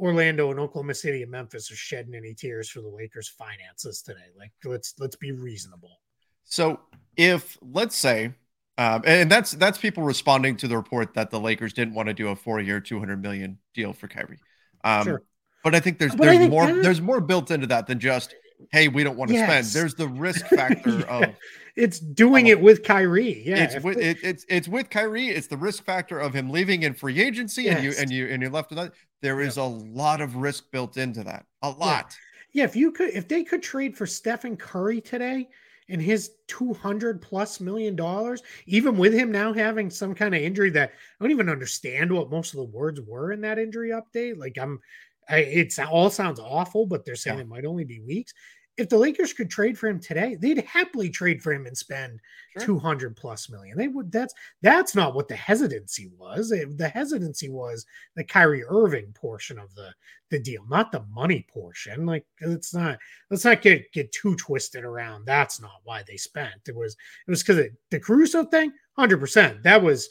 orlando 0.01 0.51
and 0.51 0.59
oklahoma 0.59 0.95
city 0.95 1.23
and 1.23 1.31
memphis 1.31 1.71
are 1.71 1.77
shedding 1.77 2.15
any 2.15 2.35
tears 2.35 2.69
for 2.69 2.81
the 2.81 2.89
lakers 2.89 3.29
finances 3.29 4.03
today 4.03 4.27
like 4.37 4.51
let's 4.65 4.95
let's 4.99 5.17
be 5.17 5.33
reasonable 5.33 6.01
So 6.45 6.81
if 7.17 7.59
let's 7.61 7.97
say, 7.97 8.33
um, 8.79 9.03
and 9.05 9.31
that's 9.31 9.51
that's 9.53 9.77
people 9.77 10.05
responding 10.05 10.57
to 10.59 10.69
the 10.69 10.77
report 10.77 11.15
that 11.15 11.31
the 11.31 11.41
Lakers 11.41 11.73
didn't 11.73 11.95
want 11.95 12.07
to 12.09 12.15
do 12.15 12.29
a 12.29 12.37
four-year, 12.37 12.81
two 12.81 12.99
hundred 13.01 13.21
million 13.21 13.59
deal 13.75 13.93
for 13.93 14.07
Kyrie. 14.07 14.39
Um, 14.85 15.05
sure. 15.05 15.23
But 15.65 15.75
I 15.75 15.81
think 15.81 15.99
there's 15.99 16.15
but 16.15 16.25
there's 16.25 16.39
think, 16.39 16.51
more 16.53 16.73
there's 16.73 17.01
more 17.01 17.21
built 17.21 17.51
into 17.51 17.67
that 17.67 17.89
than 17.89 17.99
just 17.99 18.35
hey 18.71 18.89
we 18.89 19.03
don't 19.03 19.17
want 19.17 19.31
to 19.31 19.35
yes. 19.35 19.49
spend. 19.49 19.67
There's 19.67 19.95
the 19.95 20.07
risk 20.07 20.47
factor 20.57 21.01
yeah. 21.01 21.19
of 21.19 21.35
it's 21.75 21.99
doing 21.99 22.47
it 22.47 22.61
with 22.61 22.85
Kyrie. 22.85 23.43
Yeah, 23.45 23.65
it's 23.65 23.85
with 23.85 23.99
it, 23.99 24.19
it's 24.23 24.47
it's 24.49 24.69
with 24.69 24.91
Kyrie. 24.91 25.29
It's 25.29 25.49
the 25.49 25.57
risk 25.57 25.85
factor 25.85 26.21
of 26.21 26.33
him 26.33 26.49
leaving 26.49 26.85
in 26.85 26.95
free 26.95 27.21
agency, 27.21 27.65
yes. 27.65 27.77
and 27.77 27.85
you 27.85 27.93
and 27.99 28.11
you 28.13 28.27
and 28.29 28.41
you're 28.41 28.51
left 28.51 28.71
with 28.71 28.79
that. 28.79 28.93
There 29.23 29.41
is 29.41 29.57
a 29.57 29.65
lot 29.65 30.21
of 30.21 30.37
risk 30.37 30.71
built 30.71 30.97
into 30.97 31.25
that. 31.25 31.47
A 31.63 31.71
lot. 31.71 32.17
Yeah. 32.53 32.63
yeah, 32.63 32.65
if 32.65 32.77
you 32.77 32.93
could, 32.93 33.11
if 33.11 33.27
they 33.27 33.43
could 33.43 33.63
trade 33.63 33.97
for 33.97 34.07
Stephen 34.07 34.57
Curry 34.57 35.01
today, 35.01 35.49
and 35.89 36.01
his 36.01 36.33
200 36.49 37.21
plus 37.23 37.61
million 37.61 37.97
dollars, 37.97 38.43
even 38.67 38.97
with 38.97 39.13
him 39.13 39.31
now 39.33 39.53
having 39.53 39.91
some 39.91 40.15
kind 40.15 40.35
of 40.35 40.43
injury 40.43 40.71
that 40.71 40.91
I 40.91 41.25
don't 41.25 41.31
even 41.31 41.49
understand 41.49 42.13
what 42.13 42.31
most 42.31 42.55
of 42.55 42.59
the 42.59 42.65
words 42.65 43.01
were 43.01 43.33
in 43.33 43.41
that 43.43 43.59
injury 43.59 43.91
update. 43.91 44.39
Like 44.39 44.59
I'm, 44.61 44.81
I, 45.29 45.39
it's 45.39 45.79
all 45.79 46.11
sounds 46.11 46.41
awful, 46.41 46.87
but 46.87 47.05
they're 47.05 47.17
saying 47.17 47.39
yeah. 47.39 47.45
it 47.45 47.49
might 47.49 47.65
only 47.65 47.85
be 47.85 48.01
weeks 48.01 48.33
if 48.79 48.89
the 48.89 48.97
Lakers 48.97 49.33
could 49.33 49.51
trade 49.51 49.77
for 49.77 49.89
him 49.89 49.99
today, 49.99 50.37
they'd 50.37 50.65
happily 50.65 51.11
trade 51.11 51.43
for 51.43 51.53
him 51.53 51.67
and 51.67 51.77
spend 51.77 52.21
sure. 52.57 52.65
200 52.65 53.17
plus 53.17 53.51
million. 53.51 53.77
They 53.77 53.89
would 53.89 54.11
that's 54.13 54.33
that's 54.63 54.95
not 54.95 55.15
what 55.15 55.27
the 55.27 55.37
hesitancy 55.37 56.11
was. 56.17 56.51
The 56.51 56.89
hesitancy 56.89 57.51
was 57.51 57.85
the 58.15 58.23
Kyrie 58.23 58.65
Irving 58.65 59.13
portion 59.15 59.59
of 59.59 59.75
the 59.75 59.93
the 60.31 60.39
deal, 60.39 60.65
not 60.69 60.93
the 60.93 61.05
money 61.13 61.45
portion. 61.53 62.07
Like 62.07 62.25
it's 62.41 62.73
not 62.73 62.99
let's 63.31 63.45
not 63.45 63.63
get 63.63 63.91
get 63.93 64.13
too 64.13 64.37
twisted 64.37 64.85
around. 64.85 65.27
That's 65.27 65.61
not 65.61 65.81
why 65.83 66.05
they 66.07 66.17
spent. 66.17 66.69
It 66.69 66.77
was 66.77 66.95
it 67.27 67.31
was 67.31 67.43
because 67.43 67.67
the 67.91 68.01
Caruso 68.01 68.45
thing, 68.45 68.73
100%. 68.97 69.63
That 69.65 69.83
was 69.83 70.09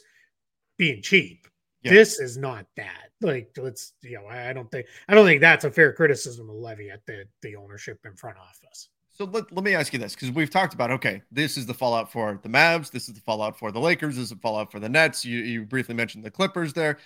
being 0.76 1.02
cheap. 1.02 1.48
Yeah. 1.88 1.94
This 1.94 2.20
is 2.20 2.36
not 2.36 2.66
that 2.76 3.10
like 3.20 3.50
let's 3.56 3.94
you 4.02 4.18
know 4.18 4.26
I 4.26 4.52
don't 4.52 4.70
think 4.70 4.86
I 5.08 5.14
don't 5.14 5.26
think 5.26 5.40
that's 5.40 5.64
a 5.64 5.70
fair 5.70 5.92
criticism 5.92 6.48
of 6.48 6.56
Levy 6.56 6.90
at 6.90 7.04
the 7.06 7.24
the 7.42 7.56
ownership 7.56 7.98
in 8.04 8.14
front 8.14 8.38
office. 8.38 8.88
So 9.12 9.24
let, 9.24 9.50
let 9.50 9.64
me 9.64 9.74
ask 9.74 9.92
you 9.92 9.98
this 9.98 10.14
because 10.14 10.30
we've 10.30 10.50
talked 10.50 10.74
about 10.74 10.90
okay, 10.92 11.22
this 11.32 11.56
is 11.56 11.66
the 11.66 11.74
fallout 11.74 12.12
for 12.12 12.38
the 12.42 12.48
Mavs, 12.48 12.90
this 12.90 13.08
is 13.08 13.14
the 13.14 13.20
fallout 13.20 13.58
for 13.58 13.72
the 13.72 13.80
Lakers, 13.80 14.14
this 14.14 14.24
is 14.24 14.30
the 14.30 14.36
fallout 14.36 14.70
for 14.70 14.78
the 14.78 14.88
Nets. 14.88 15.24
You 15.24 15.40
you 15.40 15.64
briefly 15.64 15.94
mentioned 15.94 16.24
the 16.24 16.30
Clippers 16.30 16.72
there. 16.72 16.98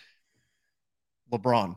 LeBron. 1.33 1.76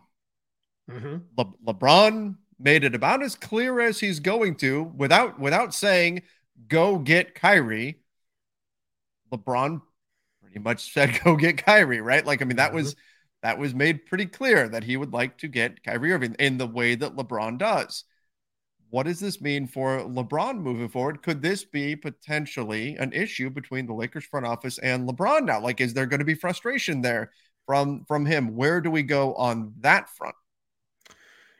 Mm-hmm. 0.92 1.18
Le- 1.38 1.74
LeBron 1.74 2.36
made 2.60 2.84
it 2.84 2.96
about 2.96 3.24
as 3.24 3.36
clear 3.36 3.80
as 3.80 4.00
he's 4.00 4.20
going 4.20 4.56
to 4.56 4.84
without 4.96 5.40
without 5.40 5.74
saying 5.74 6.24
go 6.68 6.98
get 6.98 7.36
Kyrie. 7.36 8.02
LeBron 9.32 9.82
pretty 10.56 10.64
much 10.64 10.94
said 10.94 11.20
go 11.24 11.36
get 11.36 11.64
Kyrie, 11.64 12.02
right? 12.02 12.26
Like 12.26 12.42
I 12.42 12.46
mean 12.46 12.58
that 12.58 12.68
mm-hmm. 12.68 12.78
was 12.78 12.96
that 13.44 13.58
was 13.58 13.76
made 13.76 14.06
pretty 14.06 14.26
clear 14.26 14.68
that 14.70 14.84
he 14.84 14.98
would 14.98 15.14
like 15.14 15.38
to 15.40 15.48
get 15.48 15.84
Kyrie 15.84 16.14
Irving 16.14 16.36
in 16.40 16.58
the 16.58 16.68
way 16.68 16.96
that 16.96 17.16
LeBron 17.16 17.58
does. 17.58 18.06
What 18.90 19.04
does 19.04 19.20
this 19.20 19.42
mean 19.42 19.68
for 19.68 20.00
LeBron 20.00 20.60
moving 20.60 20.90
forward? 20.90 21.22
Could 21.22 21.42
this 21.42 21.66
be 21.66 21.96
potentially 21.96 22.96
an 22.96 23.12
issue 23.14 23.50
between 23.50 23.86
the 23.86 23.94
Lakers 23.94 24.26
front 24.26 24.46
office 24.46 24.78
and 24.78 25.08
LeBron 25.08 25.46
now? 25.46 25.60
Like, 25.60 25.82
is 25.82 25.94
there 25.94 26.06
going 26.06 26.20
to 26.20 26.26
be 26.26 26.34
frustration 26.34 27.02
there 27.02 27.32
from 27.66 28.06
from 28.08 28.26
him? 28.26 28.56
Where 28.56 28.82
do 28.82 28.90
we 28.90 29.04
go 29.04 29.36
on 29.36 29.74
that 29.82 30.10
front? 30.10 30.36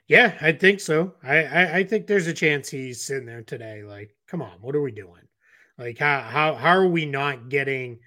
Yeah, 0.08 0.38
I 0.40 0.52
think 0.52 0.80
so. 0.80 1.16
I, 1.24 1.44
I, 1.44 1.76
I 1.78 1.84
think 1.84 2.06
there's 2.06 2.28
a 2.28 2.34
chance 2.34 2.70
he's 2.70 3.04
sitting 3.04 3.26
there 3.26 3.42
today. 3.42 3.84
Like, 3.84 4.16
come 4.28 4.42
on, 4.42 4.58
what 4.62 4.76
are 4.76 4.82
we 4.82 4.92
doing? 4.92 5.24
Like, 5.78 5.98
how 5.98 6.22
how 6.22 6.56
how 6.56 6.78
are 6.78 6.88
we 6.88 7.06
not 7.06 7.50
getting? 7.50 8.00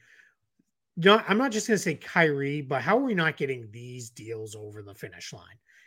Not, 0.99 1.25
I'm 1.29 1.39
not 1.39 1.53
just 1.53 1.69
going 1.69 1.77
to 1.77 1.83
say 1.83 1.95
Kyrie, 1.95 2.61
but 2.61 2.83
how 2.83 2.99
are 2.99 3.05
we 3.05 3.15
not 3.15 3.37
getting 3.37 3.69
these 3.71 4.11
deals 4.11 4.55
over 4.55 4.83
the 4.83 4.95
finish 4.95 5.33
line 5.33 5.43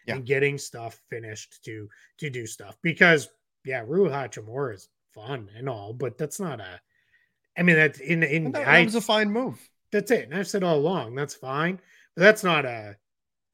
yeah. 0.07 0.15
and 0.15 0.25
getting 0.25 0.57
stuff 0.57 1.01
finished 1.09 1.63
to 1.65 1.87
to 2.19 2.29
do 2.29 2.45
stuff? 2.45 2.77
Because 2.81 3.29
yeah, 3.65 3.83
Rui 3.85 4.09
Hachimura 4.09 4.75
is 4.75 4.89
fun 5.13 5.49
and 5.55 5.67
all, 5.67 5.93
but 5.93 6.17
that's 6.17 6.39
not 6.39 6.59
a. 6.59 6.79
I 7.57 7.63
mean, 7.63 7.75
that's 7.75 7.99
in 7.99 8.23
in 8.23 8.51
that, 8.53 8.85
was 8.85 8.95
a 8.95 9.01
fine 9.01 9.31
move. 9.31 9.59
That's 9.91 10.11
it. 10.11 10.29
And 10.29 10.35
I've 10.35 10.47
said 10.47 10.63
all 10.63 10.77
along 10.77 11.15
that's 11.15 11.35
fine, 11.35 11.79
but 12.15 12.23
that's 12.23 12.43
not 12.43 12.65
a 12.65 12.95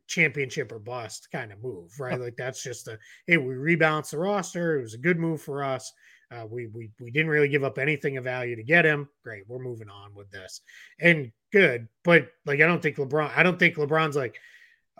championship 0.07 0.71
or 0.71 0.79
bust 0.79 1.27
kind 1.31 1.51
of 1.51 1.61
move, 1.61 1.91
right? 1.99 2.19
like 2.19 2.37
that's 2.37 2.63
just 2.63 2.87
a 2.87 2.97
hey, 3.25 3.37
we 3.37 3.55
rebalance 3.55 4.11
the 4.11 4.19
roster. 4.19 4.77
It 4.77 4.83
was 4.83 4.93
a 4.93 4.99
good 4.99 5.19
move 5.19 5.41
for 5.41 5.63
us. 5.63 5.91
Uh, 6.31 6.45
we 6.45 6.67
we 6.67 6.91
we 6.99 7.09
didn't 7.09 7.29
really 7.29 7.47
give 7.47 7.63
up 7.63 7.77
anything 7.77 8.17
of 8.17 8.23
value 8.23 8.55
to 8.55 8.63
get 8.63 8.85
him. 8.85 9.09
Great, 9.23 9.43
we're 9.47 9.59
moving 9.59 9.89
on 9.89 10.13
with 10.13 10.29
this, 10.29 10.61
and 10.99 11.31
good. 11.51 11.87
But 12.03 12.29
like, 12.45 12.61
I 12.61 12.67
don't 12.67 12.81
think 12.81 12.97
LeBron. 12.97 13.31
I 13.35 13.43
don't 13.43 13.59
think 13.59 13.75
LeBron's 13.75 14.15
like, 14.15 14.39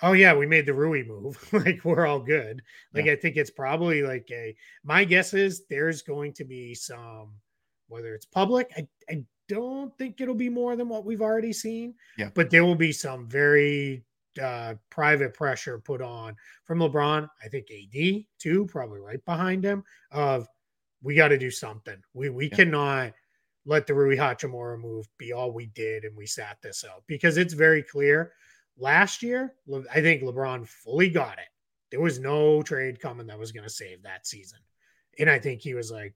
oh 0.01 0.13
yeah, 0.13 0.33
we 0.33 0.45
made 0.45 0.65
the 0.65 0.73
Rui 0.73 1.03
move. 1.03 1.37
like 1.53 1.83
we're 1.83 2.05
all 2.05 2.19
good. 2.19 2.61
Like 2.93 3.05
yeah. 3.05 3.13
I 3.13 3.15
think 3.15 3.37
it's 3.37 3.51
probably 3.51 4.03
like 4.03 4.27
a. 4.31 4.55
My 4.83 5.03
guess 5.03 5.33
is 5.33 5.65
there's 5.69 6.01
going 6.01 6.33
to 6.33 6.45
be 6.45 6.73
some, 6.73 7.33
whether 7.87 8.13
it's 8.13 8.25
public. 8.25 8.71
I 8.77 8.87
I 9.09 9.23
don't 9.47 9.97
think 9.97 10.19
it'll 10.19 10.35
be 10.35 10.49
more 10.49 10.75
than 10.75 10.89
what 10.89 11.05
we've 11.05 11.21
already 11.21 11.53
seen. 11.53 11.93
Yeah. 12.17 12.29
But 12.33 12.49
there 12.49 12.65
will 12.65 12.75
be 12.75 12.91
some 12.91 13.27
very 13.27 14.03
uh, 14.41 14.75
private 14.89 15.33
pressure 15.33 15.79
put 15.79 16.01
on 16.01 16.35
from 16.65 16.79
LeBron. 16.79 17.27
I 17.43 17.47
think 17.47 17.67
AD 17.71 18.25
too, 18.39 18.65
probably 18.67 18.99
right 18.99 19.23
behind 19.25 19.63
him. 19.63 19.83
Of 20.11 20.47
we 21.01 21.15
got 21.15 21.29
to 21.29 21.37
do 21.37 21.51
something. 21.51 21.97
We 22.13 22.29
we 22.29 22.49
yeah. 22.49 22.55
cannot 22.55 23.13
let 23.67 23.85
the 23.85 23.93
Rui 23.93 24.15
Hachimura 24.15 24.79
move 24.79 25.07
be 25.17 25.33
all 25.33 25.51
we 25.51 25.67
did 25.67 26.05
and 26.05 26.15
we 26.15 26.25
sat 26.25 26.57
this 26.63 26.85
out 26.89 27.03
because 27.05 27.37
it's 27.37 27.53
very 27.53 27.83
clear. 27.83 28.31
Last 28.79 29.21
year, 29.21 29.53
I 29.93 30.01
think 30.01 30.23
LeBron 30.23 30.67
fully 30.67 31.09
got 31.09 31.37
it. 31.37 31.49
There 31.91 31.99
was 31.99 32.17
no 32.17 32.61
trade 32.61 33.01
coming 33.01 33.27
that 33.27 33.37
was 33.37 33.51
going 33.51 33.65
to 33.65 33.69
save 33.69 34.03
that 34.03 34.25
season. 34.25 34.59
And 35.19 35.29
I 35.29 35.37
think 35.37 35.61
he 35.61 35.73
was 35.73 35.91
like, 35.91 36.13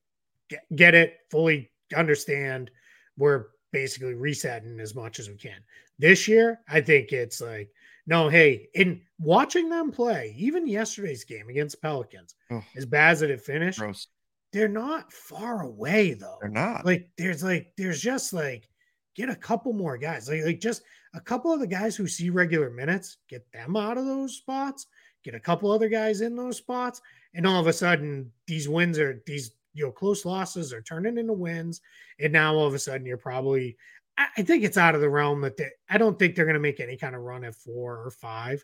get, 0.50 0.62
get 0.76 0.96
it, 0.96 1.18
fully 1.30 1.72
understand. 1.96 2.72
We're 3.18 3.48
basically 3.74 4.14
resetting 4.14 4.80
as 4.80 4.96
much 4.96 5.20
as 5.20 5.28
we 5.28 5.36
can. 5.36 5.60
This 6.00 6.28
year, 6.28 6.62
I 6.70 6.80
think 6.80 7.12
it's 7.12 7.42
like, 7.42 7.70
no, 8.08 8.30
hey, 8.30 8.70
in 8.76 9.02
watching 9.20 9.70
them 9.70 9.92
play, 9.92 10.34
even 10.38 10.68
yesterday's 10.68 11.26
game 11.26 11.50
against 11.50 11.82
Pelicans, 11.82 12.36
oh, 12.50 12.64
as 12.78 12.86
bad 12.86 13.12
as 13.12 13.22
it 13.24 13.42
finished, 13.42 13.80
gross 13.80 14.08
they're 14.52 14.68
not 14.68 15.12
far 15.12 15.64
away 15.64 16.14
though. 16.14 16.38
They're 16.42 16.50
not. 16.50 16.86
Like 16.86 17.10
there's 17.18 17.44
like 17.44 17.74
there's 17.78 18.02
just 18.02 18.34
like 18.34 18.68
get 19.16 19.30
a 19.30 19.36
couple 19.36 19.74
more 19.74 19.98
guys. 19.98 20.30
Like, 20.30 20.44
like 20.44 20.60
just 20.60 20.84
a 21.14 21.22
couple 21.22 21.52
of 21.52 21.60
the 21.60 21.68
guys 21.68 21.96
who 21.96 22.08
see 22.08 22.30
regular 22.30 22.70
minutes, 22.70 23.18
get 23.30 23.50
them 23.52 23.76
out 23.76 23.98
of 23.98 24.06
those 24.06 24.38
spots, 24.38 24.88
get 25.24 25.36
a 25.36 25.40
couple 25.40 25.72
other 25.72 25.90
guys 25.90 26.22
in 26.22 26.36
those 26.36 26.58
spots, 26.58 27.02
and 27.34 27.48
all 27.48 27.60
of 27.60 27.68
a 27.68 27.74
sudden 27.74 28.32
these 28.48 28.68
wins 28.68 29.00
are 29.00 29.22
these 29.26 29.52
you 29.74 29.86
know 29.86 29.92
close 29.92 30.26
losses 30.26 30.74
are 30.74 30.82
turning 30.82 31.18
into 31.18 31.34
wins, 31.34 31.82
and 32.20 32.34
now 32.34 32.54
all 32.54 32.68
of 32.68 32.74
a 32.74 32.80
sudden 32.80 33.06
you're 33.06 33.18
probably 33.18 33.78
I, 34.18 34.44
think 34.44 34.64
it's 34.64 34.78
out 34.78 34.94
of 34.94 35.02
the 35.02 35.10
realm 35.10 35.42
that 35.42 35.58
they, 35.58 35.70
I 35.90 35.98
don't 35.98 36.20
think 36.20 36.36
they're 36.36 36.46
going 36.46 36.54
to 36.54 36.60
make 36.60 36.80
any 36.80 36.98
kind 36.98 37.16
of 37.16 37.22
run 37.22 37.44
at 37.44 37.56
four 37.56 38.06
or 38.06 38.12
five 38.12 38.64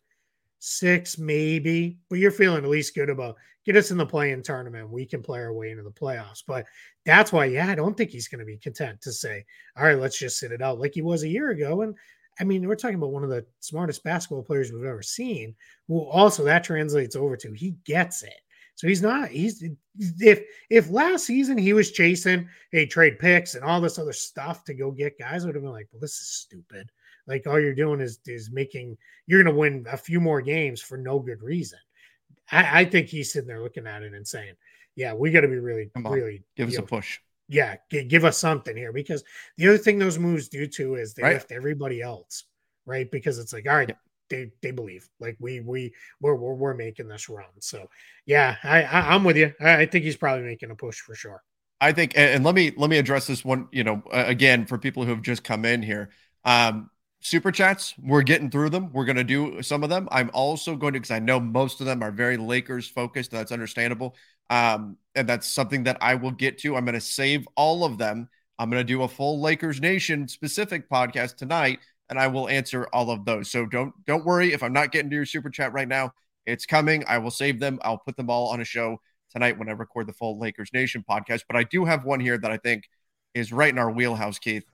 six, 0.59 1.17
maybe, 1.17 1.97
but 2.09 2.19
you're 2.19 2.31
feeling 2.31 2.63
at 2.63 2.69
least 2.69 2.95
good 2.95 3.09
about 3.09 3.35
get 3.65 3.75
us 3.75 3.91
in 3.91 3.97
the 3.97 4.05
play-in 4.05 4.41
tournament. 4.41 4.89
We 4.89 5.05
can 5.05 5.21
play 5.21 5.39
our 5.39 5.53
way 5.53 5.71
into 5.71 5.83
the 5.83 5.91
playoffs. 5.91 6.41
But 6.47 6.65
that's 7.05 7.33
why, 7.33 7.45
yeah, 7.45 7.67
I 7.67 7.75
don't 7.75 7.97
think 7.97 8.11
he's 8.11 8.29
going 8.29 8.39
to 8.39 8.45
be 8.45 8.57
content 8.57 9.01
to 9.01 9.11
say, 9.11 9.45
all 9.75 9.83
right, 9.83 9.99
let's 9.99 10.17
just 10.17 10.39
sit 10.39 10.53
it 10.53 10.61
out 10.61 10.79
like 10.79 10.93
he 10.93 11.01
was 11.01 11.23
a 11.23 11.29
year 11.29 11.49
ago. 11.49 11.81
And 11.81 11.93
I 12.39 12.45
mean, 12.45 12.65
we're 12.65 12.75
talking 12.75 12.95
about 12.95 13.11
one 13.11 13.23
of 13.23 13.29
the 13.29 13.45
smartest 13.59 14.03
basketball 14.03 14.43
players 14.43 14.71
we've 14.71 14.85
ever 14.85 15.01
seen, 15.03 15.53
who 15.87 15.99
also 15.99 16.43
that 16.45 16.63
translates 16.63 17.15
over 17.15 17.35
to 17.35 17.51
he 17.51 17.75
gets 17.83 18.23
it. 18.23 18.39
So 18.75 18.87
he's 18.87 19.01
not, 19.01 19.29
he's 19.29 19.63
if 20.19 20.43
if 20.69 20.91
last 20.91 21.25
season 21.25 21.57
he 21.57 21.73
was 21.73 21.91
chasing 21.91 22.41
a 22.41 22.47
hey, 22.71 22.85
trade 22.85 23.17
picks 23.17 23.55
and 23.55 23.63
all 23.63 23.81
this 23.81 23.97
other 23.97 24.13
stuff 24.13 24.63
to 24.65 24.75
go 24.75 24.91
get 24.91 25.17
guys, 25.17 25.45
would 25.45 25.55
have 25.55 25.63
been 25.63 25.71
like, 25.71 25.87
well, 25.91 25.99
this 25.99 26.21
is 26.21 26.27
stupid. 26.27 26.91
Like 27.27 27.45
all 27.45 27.59
you're 27.59 27.75
doing 27.75 27.99
is 27.99 28.19
is 28.25 28.49
making 28.51 28.97
you're 29.25 29.43
going 29.43 29.53
to 29.53 29.59
win 29.59 29.85
a 29.91 29.97
few 29.97 30.19
more 30.19 30.41
games 30.41 30.81
for 30.81 30.97
no 30.97 31.19
good 31.19 31.41
reason. 31.41 31.79
I, 32.51 32.81
I, 32.81 32.85
think 32.85 33.07
he's 33.07 33.33
sitting 33.33 33.47
there 33.47 33.61
looking 33.61 33.85
at 33.87 34.03
it 34.03 34.13
and 34.13 34.25
saying, 34.25 34.53
"Yeah, 34.95 35.13
we 35.13 35.31
got 35.31 35.41
to 35.41 35.47
be 35.49 35.57
really, 35.57 35.89
really 35.95 36.43
give 36.55 36.69
us 36.69 36.77
know, 36.77 36.83
a 36.83 36.87
push." 36.87 37.19
Yeah, 37.49 37.75
g- 37.91 38.05
give 38.05 38.23
us 38.25 38.37
something 38.37 38.75
here 38.75 38.93
because 38.93 39.23
the 39.57 39.67
other 39.67 39.77
thing 39.77 39.99
those 39.99 40.17
moves 40.17 40.47
do 40.47 40.65
too 40.67 40.95
is 40.95 41.13
they 41.13 41.23
right. 41.23 41.33
lift 41.33 41.51
everybody 41.51 42.01
else, 42.01 42.45
right? 42.85 43.09
Because 43.11 43.39
it's 43.39 43.51
like, 43.53 43.67
all 43.67 43.75
right, 43.75 43.89
yeah. 43.89 43.95
they 44.29 44.51
they 44.61 44.71
believe 44.71 45.09
like 45.19 45.35
we 45.39 45.59
we 45.59 45.93
we're, 46.21 46.35
we're 46.35 46.53
we're 46.53 46.73
making 46.73 47.09
this 47.09 47.27
run. 47.27 47.45
So 47.59 47.89
yeah, 48.25 48.55
I, 48.63 48.83
I 48.83 49.15
am 49.15 49.25
with 49.25 49.35
you. 49.35 49.53
I, 49.59 49.81
I 49.81 49.85
think 49.85 50.05
he's 50.05 50.17
probably 50.17 50.45
making 50.45 50.71
a 50.71 50.75
push 50.75 50.99
for 50.99 51.15
sure. 51.15 51.43
I 51.79 51.91
think, 51.91 52.13
and 52.15 52.43
let 52.43 52.55
me 52.55 52.71
let 52.77 52.89
me 52.89 52.97
address 52.97 53.27
this 53.27 53.43
one. 53.43 53.67
You 53.73 53.83
know, 53.83 54.01
again 54.11 54.65
for 54.65 54.77
people 54.77 55.03
who 55.03 55.09
have 55.09 55.21
just 55.21 55.43
come 55.43 55.65
in 55.65 55.83
here. 55.83 56.11
Um, 56.45 56.89
super 57.27 57.51
chats. 57.51 57.93
We're 58.01 58.23
getting 58.23 58.49
through 58.49 58.69
them. 58.69 58.91
We're 58.93 59.05
going 59.05 59.17
to 59.17 59.23
do 59.23 59.61
some 59.61 59.83
of 59.83 59.89
them. 59.89 60.07
I'm 60.11 60.31
also 60.33 60.75
going 60.75 60.93
to, 60.93 60.99
because 60.99 61.11
I 61.11 61.19
know 61.19 61.39
most 61.39 61.79
of 61.81 61.85
them 61.85 62.03
are 62.03 62.11
very 62.11 62.37
Lakers 62.37 62.87
focused. 62.87 63.31
That's 63.31 63.51
understandable. 63.51 64.15
Um, 64.49 64.97
and 65.15 65.27
that's 65.27 65.47
something 65.47 65.83
that 65.83 65.97
I 66.01 66.15
will 66.15 66.31
get 66.31 66.57
to. 66.59 66.75
I'm 66.75 66.85
going 66.85 66.95
to 66.95 67.01
save 67.01 67.47
all 67.55 67.83
of 67.83 67.97
them 67.97 68.29
I'm 68.59 68.69
going 68.69 68.81
to 68.81 68.87
do 68.87 69.03
a 69.03 69.07
full 69.07 69.39
Lakers 69.39 69.79
Nation 69.79 70.27
specific 70.27 70.89
podcast 70.89 71.35
tonight 71.35 71.79
and 72.09 72.19
I 72.19 72.27
will 72.27 72.49
answer 72.49 72.87
all 72.93 73.11
of 73.11 73.25
those. 73.25 73.51
So 73.51 73.65
don't 73.65 73.93
don't 74.05 74.25
worry 74.25 74.53
if 74.53 74.63
I'm 74.63 74.73
not 74.73 74.91
getting 74.91 75.09
to 75.09 75.15
your 75.15 75.25
super 75.25 75.49
chat 75.49 75.73
right 75.73 75.87
now. 75.87 76.13
It's 76.45 76.65
coming. 76.65 77.03
I 77.07 77.17
will 77.17 77.31
save 77.31 77.59
them. 77.59 77.79
I'll 77.83 77.97
put 77.97 78.15
them 78.15 78.29
all 78.29 78.49
on 78.49 78.61
a 78.61 78.65
show 78.65 78.99
tonight 79.31 79.59
when 79.59 79.67
I 79.69 79.73
record 79.73 80.07
the 80.07 80.13
full 80.13 80.39
Lakers 80.39 80.69
Nation 80.73 81.03
podcast. 81.07 81.43
But 81.47 81.57
I 81.57 81.63
do 81.63 81.85
have 81.85 82.05
one 82.05 82.19
here 82.19 82.37
that 82.37 82.51
I 82.51 82.57
think 82.57 82.85
is 83.33 83.51
right 83.51 83.69
in 83.69 83.77
our 83.77 83.91
wheelhouse, 83.91 84.39
Keith. 84.39 84.65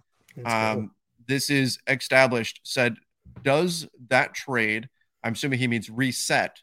Um. 0.45 0.91
This 1.28 1.49
is 1.49 1.80
established. 1.88 2.61
Said, 2.63 2.95
does 3.41 3.88
that 4.09 4.34
trade? 4.34 4.89
I'm 5.24 5.34
assuming 5.34 5.59
he 5.59 5.67
means 5.67 5.89
reset 5.89 6.59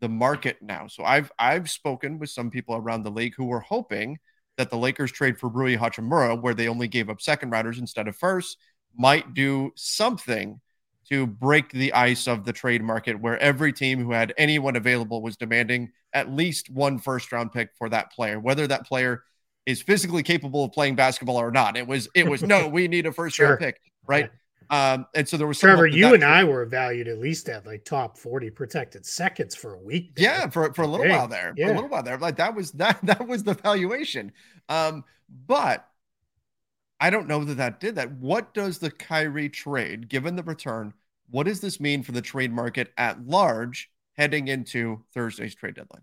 the 0.00 0.08
market 0.08 0.58
now. 0.62 0.86
So 0.86 1.04
I've 1.04 1.30
I've 1.38 1.70
spoken 1.70 2.18
with 2.18 2.30
some 2.30 2.50
people 2.50 2.76
around 2.76 3.02
the 3.02 3.10
league 3.10 3.34
who 3.36 3.46
were 3.46 3.60
hoping 3.60 4.18
that 4.56 4.70
the 4.70 4.76
Lakers 4.76 5.12
trade 5.12 5.38
for 5.38 5.48
Rui 5.48 5.76
Hachimura, 5.76 6.40
where 6.40 6.54
they 6.54 6.68
only 6.68 6.88
gave 6.88 7.08
up 7.08 7.20
second 7.20 7.50
rounders 7.50 7.78
instead 7.78 8.08
of 8.08 8.16
first, 8.16 8.58
might 8.96 9.34
do 9.34 9.70
something 9.76 10.60
to 11.08 11.26
break 11.26 11.70
the 11.70 11.92
ice 11.92 12.28
of 12.28 12.44
the 12.44 12.52
trade 12.52 12.82
market 12.82 13.18
where 13.18 13.38
every 13.38 13.72
team 13.72 14.02
who 14.02 14.12
had 14.12 14.34
anyone 14.36 14.76
available 14.76 15.22
was 15.22 15.36
demanding 15.36 15.90
at 16.12 16.30
least 16.30 16.68
one 16.70 16.98
first 16.98 17.32
round 17.32 17.52
pick 17.52 17.70
for 17.78 17.88
that 17.88 18.12
player, 18.12 18.38
whether 18.38 18.66
that 18.66 18.86
player 18.86 19.22
is 19.68 19.82
physically 19.82 20.22
capable 20.22 20.64
of 20.64 20.72
playing 20.72 20.96
basketball 20.96 21.36
or 21.36 21.50
not. 21.50 21.76
It 21.76 21.86
was 21.86 22.08
it 22.14 22.26
was 22.26 22.42
no, 22.42 22.66
we 22.72 22.88
need 22.88 23.04
a 23.04 23.12
first 23.12 23.36
sure. 23.36 23.48
round 23.48 23.60
pick, 23.60 23.80
right? 24.06 24.30
Um, 24.70 25.06
and 25.14 25.28
so 25.28 25.36
there 25.36 25.46
was 25.46 25.58
Trevor, 25.58 25.86
you 25.86 26.14
and 26.14 26.24
I 26.24 26.44
were 26.44 26.64
valued 26.64 27.06
at 27.06 27.18
least 27.18 27.48
at 27.50 27.66
like 27.66 27.84
top 27.84 28.18
40 28.18 28.50
protected 28.50 29.04
seconds 29.04 29.54
for 29.54 29.74
a 29.74 29.78
week. 29.78 30.14
There. 30.14 30.24
Yeah, 30.24 30.48
for, 30.48 30.72
for 30.74 30.82
a 30.82 30.86
little 30.86 31.08
while 31.08 31.28
there. 31.28 31.54
Yeah. 31.56 31.66
For 31.66 31.72
a 31.72 31.74
little 31.74 31.90
while 31.90 32.02
there. 32.02 32.18
Like 32.18 32.36
that 32.36 32.54
was 32.54 32.72
that 32.72 32.98
that 33.04 33.26
was 33.26 33.44
the 33.44 33.54
valuation. 33.54 34.32
Um, 34.70 35.04
but 35.46 35.86
I 36.98 37.10
don't 37.10 37.28
know 37.28 37.44
that 37.44 37.58
that 37.58 37.78
did 37.78 37.94
that. 37.96 38.10
What 38.12 38.54
does 38.54 38.78
the 38.78 38.90
Kyrie 38.90 39.50
trade, 39.50 40.08
given 40.08 40.34
the 40.34 40.42
return, 40.42 40.94
what 41.28 41.44
does 41.44 41.60
this 41.60 41.78
mean 41.78 42.02
for 42.02 42.12
the 42.12 42.22
trade 42.22 42.52
market 42.52 42.92
at 42.96 43.26
large 43.26 43.90
heading 44.16 44.48
into 44.48 45.04
Thursday's 45.12 45.54
trade 45.54 45.74
deadline? 45.74 46.02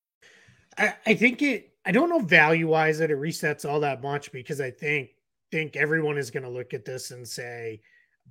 I, 0.77 0.93
I 1.05 1.13
think 1.15 1.41
it. 1.41 1.69
I 1.85 1.91
don't 1.91 2.09
know 2.09 2.19
value 2.19 2.67
wise 2.67 2.99
that 2.99 3.09
it 3.09 3.17
resets 3.17 3.67
all 3.67 3.79
that 3.79 4.03
much 4.03 4.31
because 4.31 4.61
I 4.61 4.69
think 4.69 5.09
think 5.51 5.75
everyone 5.75 6.17
is 6.17 6.31
going 6.31 6.43
to 6.43 6.49
look 6.49 6.73
at 6.73 6.85
this 6.85 7.11
and 7.11 7.27
say, 7.27 7.81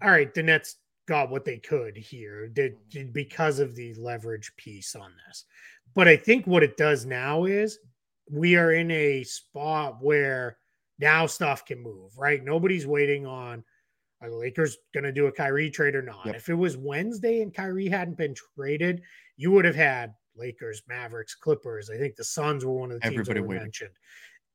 "All 0.03 0.11
right, 0.11 0.33
the 0.33 0.43
Nets 0.43 0.77
got 1.09 1.31
what 1.31 1.45
they 1.45 1.59
could 1.59 1.97
here 1.97 2.49
did, 2.49 2.77
because 3.13 3.59
of 3.59 3.75
the 3.75 3.95
leverage 3.95 4.53
piece 4.57 4.95
on 4.95 5.13
this." 5.27 5.45
But 5.95 6.09
I 6.09 6.17
think 6.17 6.47
what 6.47 6.63
it 6.63 6.77
does 6.77 7.05
now 7.05 7.45
is 7.45 7.79
we 8.31 8.57
are 8.57 8.73
in 8.73 8.91
a 8.91 9.25
spot 9.25 9.99
where 10.01 10.59
now 10.99 11.27
stuff 11.27 11.65
can 11.65 11.83
move, 11.83 12.17
right? 12.17 12.45
Nobody's 12.45 12.87
waiting 12.87 13.27
on 13.27 13.65
are 14.23 14.31
the 14.31 14.37
Lakers 14.37 14.77
going 14.93 15.05
to 15.05 15.13
do 15.13 15.27
a 15.27 15.33
Kyrie 15.33 15.71
trade 15.71 15.95
or 15.95 16.03
not? 16.03 16.27
Yep. 16.27 16.37
If 16.37 16.49
it 16.51 16.55
was 16.55 16.77
Wednesday 16.77 17.41
and 17.41 17.55
Kyrie 17.55 17.89
hadn't 17.89 18.19
been 18.19 18.35
traded, 18.55 19.03
you 19.37 19.51
would 19.51 19.65
have 19.65 19.75
had 19.75 20.15
Lakers, 20.41 20.83
Mavericks, 20.89 21.35
Clippers. 21.35 21.91
I 21.91 21.97
think 21.97 22.17
the 22.17 22.25
Suns 22.25 22.65
were 22.65 22.73
one 22.73 22.91
of 22.91 23.01
the 23.01 23.09
teams 23.09 23.21
Everybody 23.21 23.41
that 23.41 23.47
were 23.47 23.55
mentioned. 23.55 23.91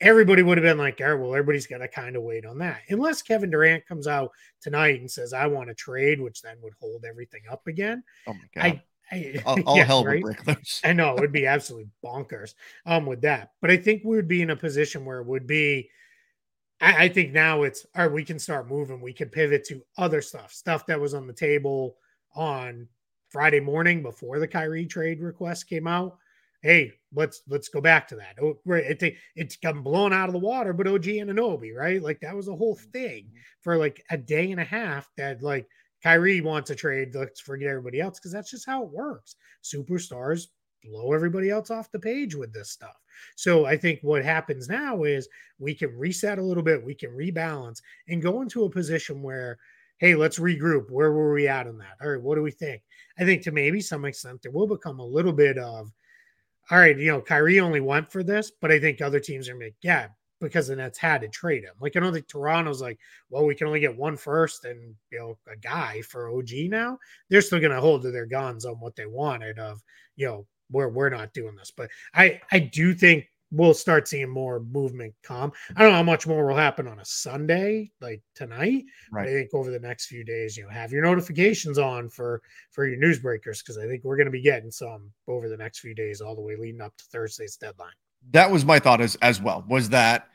Everybody 0.02 0.44
would 0.44 0.58
have 0.58 0.64
been 0.64 0.78
like, 0.78 1.00
"All 1.00 1.08
right, 1.08 1.22
well, 1.22 1.34
everybody's 1.34 1.68
got 1.68 1.78
to 1.78 1.88
kind 1.88 2.18
of 2.18 2.24
wait 2.24 2.46
on 2.46 2.58
that." 2.58 2.82
Unless 2.90 3.22
Kevin 3.22 3.50
Durant 3.50 3.86
comes 3.86 4.08
out 4.08 4.32
tonight 4.60 5.00
and 5.00 5.10
says, 5.10 5.32
"I 5.32 5.48
want 5.48 5.70
to 5.70 5.76
trade," 5.76 6.20
which 6.20 6.42
then 6.42 6.58
would 6.62 6.74
hold 6.82 7.06
everything 7.06 7.44
up 7.50 7.66
again. 7.68 8.04
Oh 8.28 8.34
my 8.34 8.50
god! 8.54 8.66
I, 8.66 8.84
I, 9.12 9.42
all, 9.46 9.62
all 9.66 9.78
yeah, 9.78 9.84
hell 9.86 10.04
right? 10.04 10.22
would 10.22 10.36
break 10.36 10.58
loose. 10.58 10.82
I 10.84 10.92
know 10.92 11.16
it 11.16 11.22
would 11.22 11.32
be 11.32 11.48
absolutely 11.48 11.90
bonkers 12.04 12.56
um, 12.86 13.06
with 13.06 13.22
that. 13.22 13.52
But 13.62 13.72
I 13.72 13.78
think 13.78 14.02
we 14.04 14.18
would 14.18 14.28
be 14.28 14.42
in 14.42 14.50
a 14.50 14.56
position 14.56 15.06
where 15.06 15.20
it 15.20 15.28
would 15.28 15.48
be. 15.48 15.90
I, 16.82 17.06
I 17.06 17.10
think 17.10 17.32
now 17.32 17.64
it's 17.64 17.86
all 17.96 18.04
right. 18.04 18.12
We 18.12 18.26
can 18.26 18.40
start 18.40 18.68
moving. 18.68 19.00
We 19.00 19.14
can 19.14 19.30
pivot 19.30 19.64
to 19.66 19.82
other 19.98 20.22
stuff, 20.22 20.52
stuff 20.52 20.86
that 20.88 21.00
was 21.00 21.14
on 21.14 21.28
the 21.28 21.34
table 21.34 21.96
on 22.36 22.90
Friday 23.36 23.60
morning 23.60 24.02
before 24.02 24.40
the 24.40 24.48
Kyrie 24.48 24.86
trade 24.86 25.20
request 25.20 25.68
came 25.68 25.88
out. 25.88 26.18
Hey, 26.62 26.94
let's 27.14 27.42
let's 27.50 27.68
go 27.68 27.82
back 27.82 28.08
to 28.08 28.16
that. 28.16 28.38
Oh, 28.42 28.58
it, 28.68 29.04
it, 29.04 29.16
it's 29.36 29.58
come 29.58 29.84
blown 29.84 30.14
out 30.14 30.30
of 30.30 30.34
the 30.34 30.40
water, 30.40 30.72
but 30.72 30.88
OG 30.88 31.04
Anunoby, 31.04 31.76
right? 31.76 32.02
Like 32.02 32.22
that 32.22 32.34
was 32.34 32.48
a 32.48 32.56
whole 32.56 32.78
thing 32.94 33.26
mm-hmm. 33.26 33.38
for 33.62 33.76
like 33.76 34.02
a 34.10 34.18
day 34.18 34.52
and 34.52 34.62
a 34.62 34.64
half 34.64 35.10
that 35.18 35.44
like 35.44 35.68
Kyrie 36.02 36.40
wants 36.40 36.70
a 36.70 36.76
trade. 36.76 37.14
Let's 37.14 37.42
forget 37.42 37.68
everybody 37.68 38.00
else 38.00 38.20
because 38.20 38.32
that's 38.32 38.52
just 38.52 38.66
how 38.66 38.84
it 38.84 38.90
works. 38.90 39.36
Superstars 39.62 40.46
blow 40.82 41.12
everybody 41.12 41.50
else 41.50 41.70
off 41.70 41.92
the 41.92 42.00
page 42.00 42.36
with 42.36 42.54
this 42.54 42.72
stuff. 42.72 42.96
So 43.36 43.66
I 43.66 43.76
think 43.76 44.00
what 44.02 44.24
happens 44.24 44.70
now 44.70 45.04
is 45.04 45.28
we 45.60 45.76
can 45.76 45.94
reset 45.98 46.40
a 46.40 46.44
little 46.44 46.64
bit, 46.64 46.86
we 46.86 46.96
can 46.96 47.10
rebalance 47.10 47.82
and 48.08 48.22
go 48.22 48.42
into 48.42 48.64
a 48.64 48.70
position 48.70 49.22
where 49.22 49.58
hey, 50.00 50.16
let's 50.16 50.40
regroup. 50.40 50.90
Where 50.90 51.12
were 51.12 51.34
we 51.34 51.48
at 51.48 51.68
on 51.68 51.78
that? 51.78 51.98
All 52.02 52.10
right, 52.10 52.22
what 52.22 52.36
do 52.36 52.42
we 52.42 52.52
think? 52.52 52.82
I 53.18 53.26
think 53.26 53.44
to 53.44 53.52
maybe 53.52 53.82
some 53.82 54.06
extent 54.06 54.42
there 54.42 54.52
will 54.52 54.68
become 54.68 55.00
a 55.00 55.06
little 55.06 55.34
bit 55.34 55.58
of, 55.58 55.92
all 56.72 56.78
right, 56.78 56.98
you 56.98 57.08
know, 57.08 57.22
Kyrie 57.22 57.60
only 57.60 57.80
went 57.80 58.12
for 58.12 58.24
this, 58.24 58.52
but 58.62 58.72
I 58.72 58.80
think 58.80 59.02
other 59.02 59.20
teams 59.20 59.48
are 59.50 59.60
like, 59.60 59.76
yeah, 59.82 60.08
because 60.42 60.68
the 60.68 60.76
Nets 60.76 60.98
had 60.98 61.22
to 61.22 61.28
trade 61.28 61.64
him. 61.64 61.74
Like 61.80 61.96
I 61.96 62.00
don't 62.00 62.14
think 62.14 62.28
Toronto's 62.28 62.82
like, 62.82 63.00
well, 63.30 63.46
we 63.46 63.56
can 63.56 63.68
only 63.68 63.80
get 63.80 63.96
one 63.96 64.18
first 64.18 64.66
and 64.66 64.96
you 65.12 65.20
know 65.20 65.38
a 65.52 65.56
guy 65.56 66.02
for 66.02 66.30
OG 66.30 66.50
now. 66.70 66.98
They're 67.30 67.42
still 67.42 67.60
going 67.60 67.72
to 67.72 67.82
hold 67.82 68.02
to 68.04 68.12
their 68.12 68.26
guns 68.26 68.66
on 68.66 68.76
what 68.76 68.96
they 68.96 69.06
wanted 69.06 69.60
of 69.60 69.82
you 70.16 70.28
know 70.28 70.48
where 70.72 70.90
we're 70.90 71.10
not 71.10 71.34
doing 71.34 71.56
this. 71.56 71.72
But 71.76 71.90
I 72.14 72.42
I 72.52 72.60
do 72.60 72.94
think 72.94 73.28
we'll 73.56 73.74
start 73.74 74.08
seeing 74.08 74.30
more 74.30 74.60
movement 74.60 75.14
come. 75.24 75.52
I 75.76 75.82
don't 75.82 75.92
know 75.92 75.98
how 75.98 76.04
much 76.04 76.28
more 76.28 76.46
will 76.46 76.56
happen 76.56 76.88
on 76.88 77.00
a 77.00 77.06
Sunday 77.06 77.92
like 78.02 78.22
tonight. 78.36 78.86
Right. 79.12 79.28
I 79.28 79.32
think 79.32 79.50
over 79.54 79.72
the 79.72 79.80
next 79.80 80.08
few 80.08 80.24
days, 80.24 80.58
you 80.58 80.64
know, 80.64 80.70
have 80.70 80.92
your 80.92 81.04
notifications 81.04 81.78
on 81.78 82.10
for 82.10 82.42
for 82.72 82.88
your 82.88 82.98
newsbreakers 82.98 83.60
because 83.60 83.78
I 83.78 83.88
think 83.88 84.04
we're 84.04 84.18
going 84.18 84.26
to 84.26 84.32
be 84.32 84.42
getting 84.42 84.72
some 84.72 85.12
over 85.28 85.50
the 85.50 85.58
next 85.58 85.80
few 85.80 85.96
days, 85.96 86.22
all 86.22 86.36
the 86.36 86.42
way 86.42 86.56
leading 86.56 86.82
up 86.82 86.96
to 86.98 87.06
Thursday's 87.06 87.58
deadline. 87.58 87.94
That 88.32 88.52
was 88.52 88.66
my 88.66 88.80
thought 88.80 89.02
as 89.02 89.16
as 89.22 89.42
well. 89.42 89.64
Was 89.68 89.90
that 89.90 90.28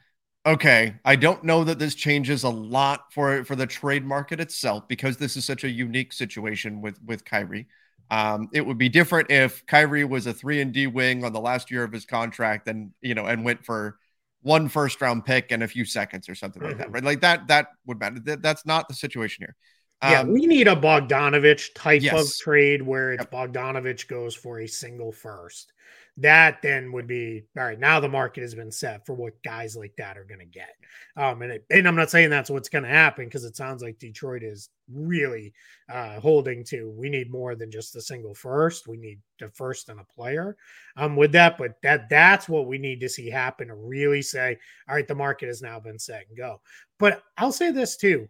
okay? 0.47 0.95
I 1.05 1.17
don't 1.17 1.45
know 1.45 1.65
that 1.65 1.79
this 1.79 1.95
changes 1.95 2.45
a 2.45 2.49
lot 2.49 3.13
for 3.13 3.45
for 3.45 3.57
the 3.57 3.67
trade 3.67 4.05
market 4.05 4.41
itself 4.41 4.89
because 4.89 5.17
this 5.17 5.37
is 5.37 5.45
such 5.45 5.65
a 5.65 5.71
unique 5.71 6.13
situation 6.13 6.81
with 6.81 7.03
with 7.05 7.25
Kyrie. 7.25 7.67
Um, 8.11 8.49
it 8.53 8.67
would 8.67 8.79
be 8.79 8.89
different 8.89 9.31
if 9.31 9.65
Kyrie 9.67 10.05
was 10.05 10.27
a 10.27 10.33
three 10.33 10.61
and 10.61 10.73
D 10.73 10.87
wing 10.87 11.25
on 11.25 11.33
the 11.33 11.41
last 11.41 11.71
year 11.71 11.85
of 11.85 11.93
his 11.93 12.05
contract, 12.05 12.67
and 12.69 12.91
you 13.01 13.15
know, 13.15 13.27
and 13.27 13.45
went 13.45 13.65
for 13.65 13.99
one 14.43 14.69
first 14.69 15.01
round 15.01 15.25
pick 15.25 15.53
and 15.53 15.63
a 15.63 15.69
few 15.69 15.85
seconds 15.85 16.29
or 16.29 16.35
something 16.35 16.63
like 16.63 16.79
that, 16.79 16.87
mm-hmm. 16.87 16.95
right? 16.95 17.05
Like 17.05 17.21
that, 17.21 17.47
that 17.49 17.69
would 17.87 18.01
matter. 18.01 18.21
That, 18.21 18.43
that's 18.43 18.67
not 18.67 18.89
the 18.89 18.95
situation 18.95 19.45
here. 19.45 19.57
Um, 20.03 20.11
yeah, 20.13 20.23
we 20.25 20.47
need 20.47 20.67
a 20.67 20.75
Bogdanovich 20.75 21.75
type 21.75 22.03
yes. 22.03 22.19
of 22.19 22.37
trade 22.39 22.81
where 22.83 23.13
it's 23.13 23.23
yep. 23.23 23.31
Bogdanovich 23.31 24.09
goes 24.09 24.35
for 24.35 24.61
a 24.61 24.67
single 24.67 25.13
first 25.13 25.73
that 26.21 26.61
then 26.61 26.93
would 26.93 27.07
be 27.07 27.45
all 27.57 27.65
right. 27.65 27.79
Now 27.79 27.99
the 27.99 28.09
market 28.09 28.43
has 28.43 28.55
been 28.55 28.71
set 28.71 29.07
for 29.07 29.15
what 29.15 29.43
guys 29.43 29.75
like 29.75 29.95
that 29.97 30.19
are 30.19 30.25
going 30.25 30.41
to 30.41 30.45
get. 30.45 30.75
Um, 31.17 31.41
and, 31.41 31.53
it, 31.53 31.65
and 31.71 31.89
I'm 31.89 31.97
not 31.97 32.11
saying 32.11 32.29
that's 32.29 32.51
what's 32.51 32.69
going 32.69 32.85
to 32.85 32.91
happen 32.91 33.25
because 33.25 33.45
it 33.45 33.57
sounds 33.57 33.83
like 33.83 33.99
Detroit 33.99 34.43
is 34.43 34.69
really 34.93 35.55
uh, 35.91 36.21
holding 36.21 36.63
to 36.65 36.91
we 36.91 37.09
need 37.09 37.31
more 37.31 37.55
than 37.55 37.71
just 37.71 37.97
a 37.97 38.03
single 38.03 38.35
first. 38.35 38.87
We 38.87 38.99
need 38.99 39.19
the 39.39 39.49
first 39.49 39.89
and 39.89 39.99
a 39.99 40.05
player 40.05 40.57
um, 40.99 41.17
with 41.17 41.33
that. 41.33 41.57
But 41.57 41.77
that 41.83 42.11
that's 42.11 42.49
what 42.49 42.67
we 42.67 42.77
need 42.77 43.01
to 43.01 43.09
see 43.09 43.31
happen 43.31 43.69
to 43.69 43.75
really 43.75 44.21
say, 44.21 44.59
all 44.89 44.97
right, 44.97 45.09
the 45.09 45.15
market 45.15 45.47
has 45.47 45.63
now 45.63 45.81
been 45.81 45.99
set 45.99 46.27
and 46.29 46.37
go. 46.37 46.61
But 46.99 47.23
I'll 47.39 47.53
say 47.53 47.71
this 47.71 47.97
too. 47.97 48.29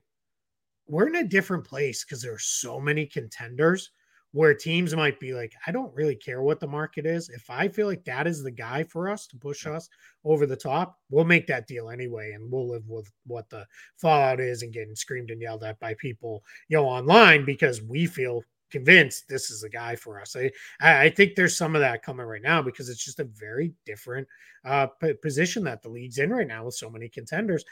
We're 0.86 1.08
in 1.08 1.16
a 1.16 1.28
different 1.28 1.64
place 1.64 2.04
because 2.04 2.22
there 2.22 2.34
are 2.34 2.38
so 2.38 2.80
many 2.80 3.06
contenders 3.06 3.90
where 4.32 4.54
teams 4.54 4.94
might 4.94 5.18
be 5.18 5.34
like, 5.34 5.52
I 5.66 5.72
don't 5.72 5.94
really 5.94 6.14
care 6.14 6.42
what 6.42 6.60
the 6.60 6.66
market 6.66 7.04
is. 7.04 7.28
If 7.28 7.50
I 7.50 7.68
feel 7.68 7.86
like 7.86 8.04
that 8.04 8.26
is 8.26 8.42
the 8.42 8.50
guy 8.50 8.84
for 8.84 9.08
us 9.08 9.26
to 9.28 9.36
push 9.36 9.66
us 9.66 9.88
over 10.24 10.46
the 10.46 10.56
top, 10.56 10.98
we'll 11.10 11.24
make 11.24 11.46
that 11.48 11.66
deal 11.66 11.90
anyway, 11.90 12.32
and 12.32 12.50
we'll 12.50 12.68
live 12.68 12.88
with 12.88 13.10
what 13.26 13.50
the 13.50 13.66
fallout 13.96 14.40
is 14.40 14.62
and 14.62 14.72
getting 14.72 14.94
screamed 14.94 15.30
and 15.30 15.42
yelled 15.42 15.64
at 15.64 15.80
by 15.80 15.94
people, 15.94 16.44
you 16.68 16.76
know, 16.76 16.86
online 16.86 17.44
because 17.44 17.82
we 17.82 18.06
feel 18.06 18.42
convinced 18.70 19.28
this 19.28 19.50
is 19.50 19.62
the 19.62 19.68
guy 19.68 19.96
for 19.96 20.20
us. 20.20 20.36
I 20.36 20.50
I 20.80 21.10
think 21.10 21.34
there's 21.34 21.56
some 21.56 21.74
of 21.74 21.80
that 21.80 22.04
coming 22.04 22.26
right 22.26 22.42
now 22.42 22.62
because 22.62 22.88
it's 22.88 23.04
just 23.04 23.18
a 23.18 23.24
very 23.24 23.72
different 23.84 24.28
uh, 24.64 24.86
position 25.22 25.64
that 25.64 25.82
the 25.82 25.88
league's 25.88 26.18
in 26.18 26.30
right 26.30 26.46
now 26.46 26.64
with 26.64 26.74
so 26.74 26.88
many 26.88 27.08
contenders 27.08 27.64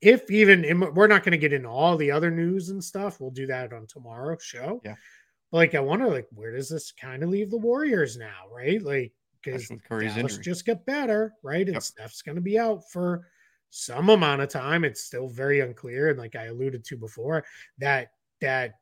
if 0.00 0.30
even 0.30 0.80
we're 0.94 1.06
not 1.06 1.22
going 1.22 1.32
to 1.32 1.38
get 1.38 1.52
into 1.52 1.68
all 1.68 1.96
the 1.96 2.10
other 2.10 2.30
news 2.30 2.70
and 2.70 2.82
stuff, 2.82 3.20
we'll 3.20 3.30
do 3.30 3.46
that 3.46 3.72
on 3.72 3.86
tomorrow's 3.86 4.42
show. 4.42 4.80
Yeah. 4.84 4.94
Like 5.52 5.74
I 5.74 5.80
wonder, 5.80 6.08
like, 6.08 6.28
where 6.30 6.54
does 6.54 6.68
this 6.68 6.92
kind 6.92 7.22
of 7.22 7.30
leave 7.30 7.50
the 7.50 7.58
Warriors 7.58 8.16
now, 8.16 8.48
right? 8.54 8.82
Like, 8.82 9.12
because 9.42 9.68
Dallas 10.14 10.16
injury. 10.16 10.44
just 10.44 10.66
get 10.66 10.86
better, 10.86 11.32
right? 11.42 11.66
And 11.66 11.74
Yep. 11.74 11.82
Steph's 11.82 12.22
going 12.22 12.36
to 12.36 12.42
be 12.42 12.58
out 12.58 12.82
for 12.90 13.26
some 13.70 14.10
amount 14.10 14.42
of 14.42 14.48
time. 14.48 14.84
It's 14.84 15.04
still 15.04 15.28
very 15.28 15.60
unclear, 15.60 16.10
and 16.10 16.18
like 16.18 16.36
I 16.36 16.46
alluded 16.46 16.84
to 16.84 16.96
before, 16.96 17.44
that 17.78 18.12
that 18.40 18.74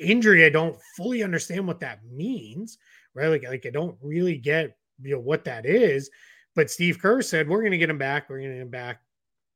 injury, 0.00 0.44
I 0.44 0.50
don't 0.50 0.78
fully 0.96 1.22
understand 1.22 1.66
what 1.66 1.80
that 1.80 2.04
means, 2.04 2.78
right? 3.14 3.28
Like, 3.28 3.44
like 3.44 3.66
I 3.66 3.70
don't 3.70 3.96
really 4.02 4.36
get 4.36 4.76
you 5.02 5.14
know 5.14 5.20
what 5.20 5.44
that 5.44 5.66
is. 5.66 6.10
But 6.54 6.70
Steve 6.70 7.00
Kerr 7.00 7.22
said 7.22 7.48
we're 7.48 7.60
going 7.60 7.72
to 7.72 7.78
get 7.78 7.90
him 7.90 7.98
back. 7.98 8.28
We're 8.28 8.38
going 8.38 8.50
to 8.50 8.56
get 8.56 8.62
him 8.62 8.70
back 8.70 9.00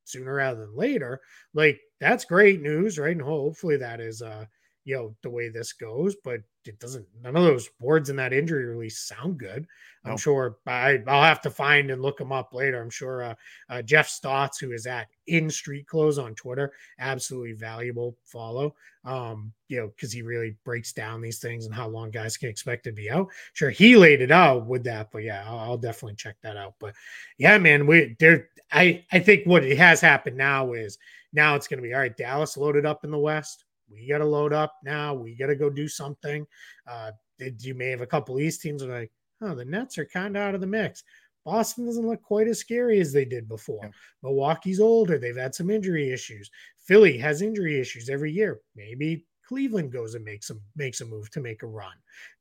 sooner 0.04 0.34
rather 0.34 0.66
than 0.66 0.76
later. 0.76 1.20
Like 1.54 1.80
that's 2.00 2.24
great 2.24 2.60
news, 2.60 2.98
right? 2.98 3.12
And 3.12 3.22
hopefully 3.22 3.76
that 3.78 4.00
is 4.00 4.22
uh 4.22 4.46
you 4.84 4.96
know 4.96 5.14
the 5.22 5.30
way 5.30 5.48
this 5.48 5.72
goes, 5.72 6.16
but 6.24 6.40
it 6.64 6.78
doesn't 6.78 7.06
none 7.22 7.36
of 7.36 7.42
those 7.44 7.70
words 7.80 8.08
in 8.10 8.16
that 8.16 8.32
injury 8.32 8.64
release 8.66 8.98
sound 9.00 9.38
good. 9.38 9.66
I'm 10.04 10.12
No. 10.12 10.16
sure 10.16 10.58
I, 10.66 10.98
I'll 11.06 11.22
have 11.22 11.40
to 11.42 11.50
find 11.50 11.90
and 11.90 12.02
look 12.02 12.18
them 12.18 12.32
up 12.32 12.52
later. 12.52 12.80
I'm 12.80 12.90
sure 12.90 13.22
uh, 13.22 13.34
uh, 13.68 13.82
Jeff 13.82 14.08
Stotts, 14.08 14.58
who 14.58 14.72
is 14.72 14.86
at 14.86 15.08
In 15.26 15.48
Street 15.50 15.86
Clothes 15.86 16.18
on 16.18 16.34
Twitter, 16.34 16.72
absolutely 16.98 17.52
valuable 17.52 18.16
follow. 18.24 18.74
Um, 19.04 19.52
you 19.68 19.78
know, 19.80 19.88
because 19.88 20.12
he 20.12 20.22
really 20.22 20.56
breaks 20.64 20.92
down 20.92 21.20
these 21.20 21.38
things 21.40 21.66
and 21.66 21.74
how 21.74 21.88
long 21.88 22.10
guys 22.10 22.36
can 22.36 22.48
expect 22.48 22.84
to 22.84 22.92
be 22.92 23.10
out. 23.10 23.28
Sure, 23.52 23.70
he 23.70 23.96
laid 23.96 24.20
it 24.20 24.30
out 24.30 24.66
with 24.66 24.84
that, 24.84 25.10
but 25.12 25.24
yeah, 25.24 25.44
I'll, 25.46 25.58
I'll 25.58 25.78
definitely 25.78 26.16
check 26.16 26.36
that 26.42 26.56
out. 26.56 26.74
But 26.78 26.94
yeah, 27.38 27.58
man, 27.58 27.86
we 27.86 28.16
there. 28.18 28.48
I 28.70 29.04
I 29.12 29.18
think 29.18 29.44
what 29.46 29.64
it 29.64 29.76
has 29.78 30.00
happened 30.00 30.36
now 30.36 30.72
is 30.72 30.98
now 31.32 31.54
it's 31.56 31.66
going 31.66 31.78
to 31.78 31.86
be 31.86 31.94
all 31.94 32.00
right. 32.00 32.16
Dallas 32.16 32.56
loaded 32.56 32.86
up 32.86 33.04
in 33.04 33.10
the 33.10 33.18
West. 33.18 33.64
We 33.90 34.08
got 34.08 34.18
to 34.18 34.24
load 34.24 34.52
up 34.52 34.74
now. 34.84 35.14
We 35.14 35.34
got 35.34 35.46
to 35.46 35.56
go 35.56 35.70
do 35.70 35.88
something. 35.88 36.46
Uh, 36.86 37.12
you 37.38 37.74
may 37.74 37.90
have 37.90 38.00
a 38.00 38.06
couple 38.06 38.40
East 38.40 38.62
teams 38.62 38.82
are 38.82 39.00
like, 39.00 39.12
oh, 39.40 39.54
the 39.54 39.64
Nets 39.64 39.98
are 39.98 40.04
kind 40.04 40.36
of 40.36 40.42
out 40.42 40.54
of 40.54 40.60
the 40.60 40.66
mix. 40.66 41.04
Boston 41.44 41.86
doesn't 41.86 42.06
look 42.06 42.22
quite 42.22 42.46
as 42.46 42.60
scary 42.60 43.00
as 43.00 43.12
they 43.12 43.24
did 43.24 43.48
before. 43.48 43.80
Yeah. 43.82 43.90
Milwaukee's 44.22 44.80
older. 44.80 45.18
They've 45.18 45.36
had 45.36 45.54
some 45.54 45.70
injury 45.70 46.12
issues. 46.12 46.50
Philly 46.78 47.18
has 47.18 47.42
injury 47.42 47.80
issues 47.80 48.08
every 48.08 48.30
year. 48.30 48.60
Maybe 48.76 49.26
Cleveland 49.46 49.92
goes 49.92 50.14
and 50.14 50.24
makes 50.24 50.50
a 50.50 50.54
makes 50.76 51.00
a 51.00 51.04
move 51.04 51.30
to 51.32 51.40
make 51.40 51.62
a 51.62 51.66
run 51.66 51.92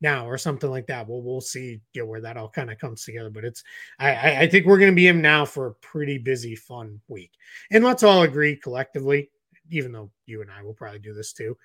now 0.02 0.26
or 0.26 0.38
something 0.38 0.70
like 0.70 0.88
that. 0.88 1.08
Well, 1.08 1.22
we'll 1.22 1.42
see 1.42 1.82
you 1.94 2.02
know, 2.02 2.08
where 2.08 2.22
that 2.22 2.38
all 2.38 2.50
kind 2.50 2.72
of 2.72 2.78
comes 2.78 3.04
together. 3.04 3.30
But 3.30 3.44
it's 3.44 3.64
I, 4.00 4.14
I, 4.14 4.40
I 4.42 4.48
think 4.48 4.66
we're 4.66 4.78
going 4.78 4.92
to 4.92 4.96
be 4.96 5.08
in 5.08 5.22
now 5.22 5.46
for 5.46 5.68
a 5.68 5.74
pretty 5.76 6.18
busy, 6.18 6.56
fun 6.56 7.02
week. 7.08 7.32
And 7.72 7.84
let's 7.84 8.04
all 8.04 8.22
agree 8.22 8.56
collectively, 8.56 9.30
even 9.72 9.92
though 9.92 10.12
you 10.26 10.42
and 10.42 10.52
I 10.52 10.64
will 10.64 10.74
probably 10.74 11.00
do 11.00 11.14
this 11.14 11.34
too. 11.34 11.58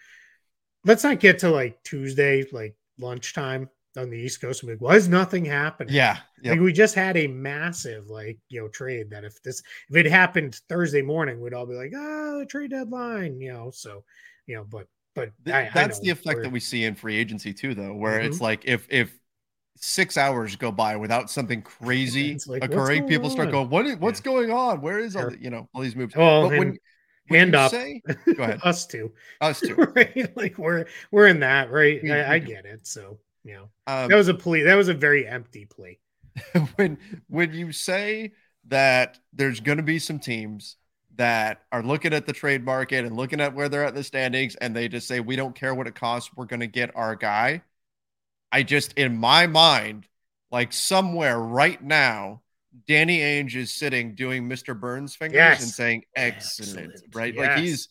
Let's 0.84 1.04
not 1.04 1.20
get 1.20 1.40
to 1.40 1.50
like 1.50 1.82
Tuesday, 1.82 2.44
like 2.52 2.76
lunchtime 2.98 3.68
on 3.96 4.10
the 4.10 4.16
East 4.18 4.40
Coast 4.40 4.62
and 4.62 4.70
like, 4.70 4.80
why 4.80 4.94
is 4.96 5.08
nothing 5.08 5.44
happening? 5.44 5.94
Yeah. 5.94 6.18
Yep. 6.42 6.52
Like 6.52 6.60
we 6.60 6.72
just 6.72 6.94
had 6.94 7.16
a 7.16 7.26
massive 7.26 8.08
like 8.08 8.38
you 8.48 8.60
know 8.60 8.68
trade 8.68 9.10
that 9.10 9.24
if 9.24 9.42
this 9.42 9.62
if 9.88 9.96
it 9.96 10.06
happened 10.06 10.60
Thursday 10.68 11.02
morning, 11.02 11.40
we'd 11.40 11.54
all 11.54 11.66
be 11.66 11.74
like, 11.74 11.92
ah, 11.96 12.38
the 12.38 12.46
trade 12.46 12.70
deadline, 12.70 13.40
you 13.40 13.52
know. 13.52 13.70
So, 13.72 14.04
you 14.46 14.56
know, 14.56 14.64
but 14.64 14.86
but 15.14 15.32
Th- 15.44 15.54
I, 15.56 15.60
I 15.62 15.68
that's 15.74 15.98
know 15.98 16.04
the 16.04 16.10
effect 16.10 16.26
we're- 16.36 16.42
that 16.42 16.50
we 16.52 16.60
see 16.60 16.84
in 16.84 16.94
free 16.94 17.16
agency 17.16 17.52
too, 17.54 17.74
though, 17.74 17.94
where 17.94 18.20
it's 18.20 18.38
Mhm. 18.38 18.42
like 18.42 18.64
if 18.66 18.86
if 18.90 19.18
six 19.76 20.16
hours 20.16 20.56
go 20.56 20.72
by 20.72 20.96
without 20.96 21.30
something 21.30 21.62
crazy 21.62 22.38
like, 22.46 22.62
occurring, 22.62 23.04
people 23.04 23.30
start 23.30 23.50
going, 23.50 23.68
"What 23.70 23.86
is 23.86 23.96
what's 23.96 24.20
Yeah. 24.20 24.24
going 24.24 24.50
on? 24.50 24.80
Where 24.82 24.98
is 24.98 25.16
all 25.16 25.30
the, 25.30 25.38
you 25.40 25.50
know 25.50 25.68
all 25.74 25.82
these 25.82 25.96
moves?" 25.96 26.14
Well, 26.14 26.42
but 26.42 26.52
and 26.52 26.58
when 26.58 26.78
hand 27.28 27.52
you 27.52 27.58
up. 27.58 27.70
say 27.70 28.02
Go 28.36 28.42
ahead. 28.44 28.60
us 28.62 28.86
too, 28.86 29.12
us 29.40 29.60
too, 29.60 29.74
right? 29.96 30.36
Like 30.36 30.58
we're 30.58 30.86
we're 31.10 31.26
in 31.26 31.40
that, 31.40 31.70
right? 31.70 32.00
We- 32.02 32.12
I, 32.12 32.34
I 32.34 32.34
we 32.34 32.40
do. 32.40 32.46
get 32.46 32.64
it. 32.66 32.86
So 32.86 33.18
you 33.44 33.54
know, 33.54 33.68
um, 33.86 34.08
that 34.08 34.16
was 34.16 34.28
a 34.28 34.34
plea. 34.34 34.62
That 34.62 34.74
was 34.74 34.88
a 34.88 34.94
very 34.94 35.26
empty 35.26 35.64
plea. 35.66 35.98
when 36.76 36.98
when 37.28 37.52
you 37.52 37.72
say 37.72 38.32
that 38.68 39.18
there's 39.32 39.60
going 39.60 39.78
to 39.78 39.84
be 39.84 39.98
some 39.98 40.18
teams 40.18 40.76
that 41.16 41.62
are 41.72 41.82
looking 41.82 42.12
at 42.12 42.26
the 42.26 42.32
trade 42.32 42.64
market 42.64 43.04
and 43.04 43.16
looking 43.16 43.40
at 43.40 43.54
where 43.54 43.68
they're 43.68 43.84
at 43.84 43.90
in 43.90 43.94
the 43.94 44.04
standings 44.04 44.54
and 44.56 44.76
they 44.76 44.88
just 44.88 45.08
say 45.08 45.20
we 45.20 45.36
don't 45.36 45.54
care 45.54 45.74
what 45.74 45.86
it 45.86 45.94
costs 45.94 46.30
we're 46.36 46.44
going 46.44 46.60
to 46.60 46.66
get 46.66 46.94
our 46.94 47.14
guy 47.16 47.62
i 48.52 48.62
just 48.62 48.92
in 48.94 49.16
my 49.16 49.46
mind 49.46 50.06
like 50.50 50.72
somewhere 50.74 51.38
right 51.38 51.82
now 51.82 52.42
danny 52.86 53.20
ainge 53.20 53.54
is 53.54 53.72
sitting 53.72 54.14
doing 54.14 54.48
mr 54.48 54.78
burns 54.78 55.14
fingers 55.16 55.36
Yes. 55.36 55.62
and 55.62 55.70
saying 55.70 56.02
excellent, 56.14 56.92
Excellent. 56.94 57.14
right 57.14 57.36
like 57.36 57.54
he's 57.56 57.88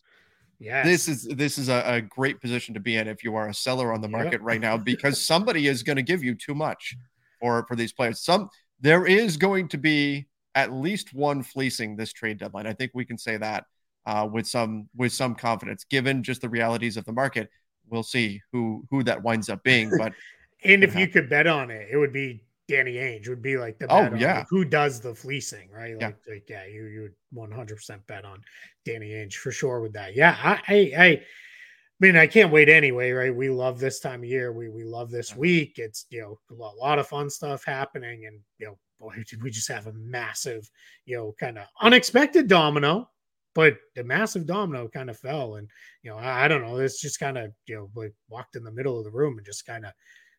Yeah, 0.59 0.83
this 0.83 1.07
is 1.07 1.23
this 1.23 1.57
is 1.57 1.69
a, 1.69 1.83
a 1.85 2.01
great 2.01 2.39
position 2.39 2.73
to 2.75 2.79
be 2.79 2.95
in 2.95 3.07
if 3.07 3.23
you 3.23 3.35
are 3.35 3.49
a 3.49 3.53
seller 3.53 3.91
on 3.93 4.01
the 4.01 4.07
Yep. 4.07 4.11
market 4.11 4.41
right 4.41 4.61
now 4.61 4.77
because 4.77 5.25
somebody 5.25 5.67
is 5.67 5.83
going 5.83 5.97
to 5.97 6.03
give 6.03 6.23
you 6.23 6.35
too 6.35 6.55
much 6.55 6.95
for 7.39 7.65
for 7.67 7.75
these 7.75 7.91
players 7.93 8.21
some 8.21 8.49
there 8.79 9.05
is 9.05 9.37
going 9.37 9.67
to 9.69 9.77
be 9.77 10.27
at 10.53 10.71
least 10.71 11.13
one 11.13 11.41
fleecing 11.43 11.95
this 11.95 12.13
trade 12.13 12.37
deadline 12.37 12.67
i 12.67 12.73
think 12.73 12.91
we 12.93 13.05
can 13.05 13.17
say 13.17 13.37
that 13.37 13.65
uh, 14.05 14.27
with 14.31 14.45
some 14.47 14.87
with 14.95 15.11
some 15.11 15.33
confidence 15.35 15.83
given 15.83 16.21
just 16.21 16.41
the 16.41 16.49
realities 16.49 16.95
of 16.95 17.03
the 17.05 17.11
market 17.11 17.49
we'll 17.89 18.03
see 18.03 18.39
who 18.51 18.85
who 18.91 19.03
that 19.03 19.21
winds 19.23 19.49
up 19.49 19.61
being 19.63 19.89
but 19.97 20.13
and 20.63 20.83
if 20.83 20.95
you 20.95 21.07
could 21.07 21.29
bet 21.29 21.45
on 21.47 21.69
it, 21.69 21.87
it 21.91 21.97
would 21.97 22.13
be 22.13 22.41
Danny 22.67 22.95
Ainge. 22.95 23.29
Would 23.29 23.41
be 23.41 23.57
like 23.57 23.77
the 23.79 23.87
Oh, 23.91 24.05
on, 24.05 24.17
yeah. 24.17 24.39
like, 24.39 24.47
who 24.49 24.65
does 24.65 24.99
the 24.99 25.13
fleecing, 25.13 25.69
right? 25.71 25.95
Yeah. 25.99 26.07
Like, 26.07 26.17
like 26.27 26.49
yeah, 26.49 26.65
you 26.65 26.85
you 26.85 27.01
would 27.03 27.13
one 27.31 27.51
hundred 27.51 27.75
percent 27.75 28.05
bet 28.07 28.25
on 28.25 28.41
Danny 28.85 29.09
Ainge 29.11 29.35
for 29.35 29.51
sure 29.51 29.81
with 29.81 29.93
that. 29.93 30.15
Yeah, 30.15 30.35
I, 30.41 30.61
I 30.67 31.03
I 31.03 31.21
mean 31.99 32.15
I 32.15 32.27
can't 32.27 32.51
wait 32.51 32.69
anyway, 32.69 33.11
right? 33.11 33.35
We 33.35 33.49
love 33.49 33.79
this 33.79 33.99
time 33.99 34.21
of 34.21 34.29
year. 34.29 34.51
We 34.51 34.69
we 34.69 34.83
love 34.83 35.11
this 35.11 35.35
week. 35.35 35.73
It's 35.77 36.05
you 36.09 36.21
know 36.21 36.39
a 36.51 36.53
lot, 36.53 36.77
lot 36.77 36.99
of 36.99 37.07
fun 37.07 37.29
stuff 37.29 37.63
happening, 37.65 38.25
and 38.25 38.39
you 38.57 38.67
know 38.67 38.77
boy 38.99 39.13
did 39.29 39.43
we 39.43 39.51
just 39.51 39.67
have 39.67 39.87
a 39.87 39.93
massive 39.93 40.69
you 41.05 41.17
know 41.17 41.35
kind 41.39 41.57
of 41.57 41.65
unexpected 41.81 42.47
domino. 42.47 43.09
But 43.53 43.77
the 43.95 44.03
massive 44.03 44.45
domino 44.45 44.89
kind 44.89 45.09
of 45.09 45.17
fell, 45.17 45.55
and 45.55 45.69
you 46.03 46.11
know 46.11 46.17
I, 46.17 46.45
I 46.45 46.47
don't 46.47 46.61
know. 46.61 46.77
It's 46.77 46.99
just 46.99 47.19
kind 47.19 47.37
of 47.37 47.51
you 47.67 47.75
know 47.75 47.89
like 47.95 48.13
walked 48.27 48.55
in 48.57 48.63
the 48.63 48.71
middle 48.71 48.97
of 48.97 49.05
the 49.05 49.11
room 49.11 49.37
and 49.37 49.45
just 49.45 49.65
kind 49.65 49.85
of 49.85 49.93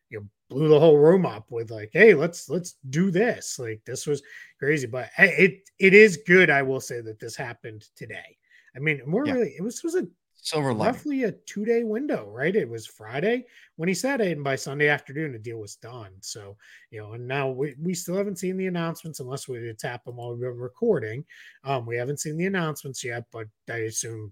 you 0.09 0.19
know 0.19 0.25
blew 0.49 0.67
the 0.69 0.79
whole 0.79 0.97
room 0.97 1.25
up 1.25 1.45
with 1.51 1.69
like 1.71 1.89
hey 1.93 2.13
let's 2.13 2.49
let's 2.49 2.75
do 2.89 3.11
this. 3.11 3.59
Like 3.59 3.81
this 3.85 4.07
was 4.07 4.21
crazy 4.59 4.87
but 4.87 5.09
I- 5.17 5.25
it 5.27 5.69
it 5.79 5.93
is 5.93 6.17
good 6.25 6.49
i 6.49 6.61
will 6.63 6.79
say 6.81 7.01
that 7.01 7.19
this 7.19 7.35
happened 7.35 7.85
today. 7.95 8.37
I 8.75 8.79
mean 8.79 9.01
we're 9.05 9.25
Yeah. 9.27 9.33
really 9.33 9.55
it 9.57 9.61
was 9.63 9.83
was 9.83 9.95
a 9.95 10.07
silver 10.39 10.73
lining. 10.73 10.93
roughly 10.93 11.23
a 11.23 11.31
two 11.31 11.65
day 11.65 11.83
window 11.83 12.29
right? 12.29 12.55
It 12.55 12.69
was 12.69 12.87
friday. 12.87 13.45
When 13.75 13.89
he 13.89 13.93
said 13.95 14.21
it 14.21 14.31
and 14.31 14.43
by 14.43 14.55
sunday 14.55 14.87
afternoon 14.87 15.33
the 15.33 15.39
deal 15.39 15.57
was 15.59 15.75
done. 15.75 16.11
So 16.21 16.57
you 16.91 16.99
know 17.01 17.13
and 17.13 17.27
now 17.27 17.49
we, 17.49 17.75
we 17.81 17.93
still 17.93 18.15
haven't 18.15 18.39
seen 18.39 18.55
the 18.57 18.67
announcements 18.67 19.19
unless 19.19 19.47
we 19.47 19.73
tap 19.77 20.05
them 20.05 20.15
while 20.17 20.31
we've 20.31 20.39
been 20.41 20.57
recording. 20.57 21.25
Um 21.65 21.85
we 21.85 21.97
haven't 21.97 22.19
seen 22.21 22.37
the 22.37 22.45
announcements 22.45 23.03
yet 23.03 23.25
but 23.31 23.47
i 23.69 23.77
assume 23.79 24.31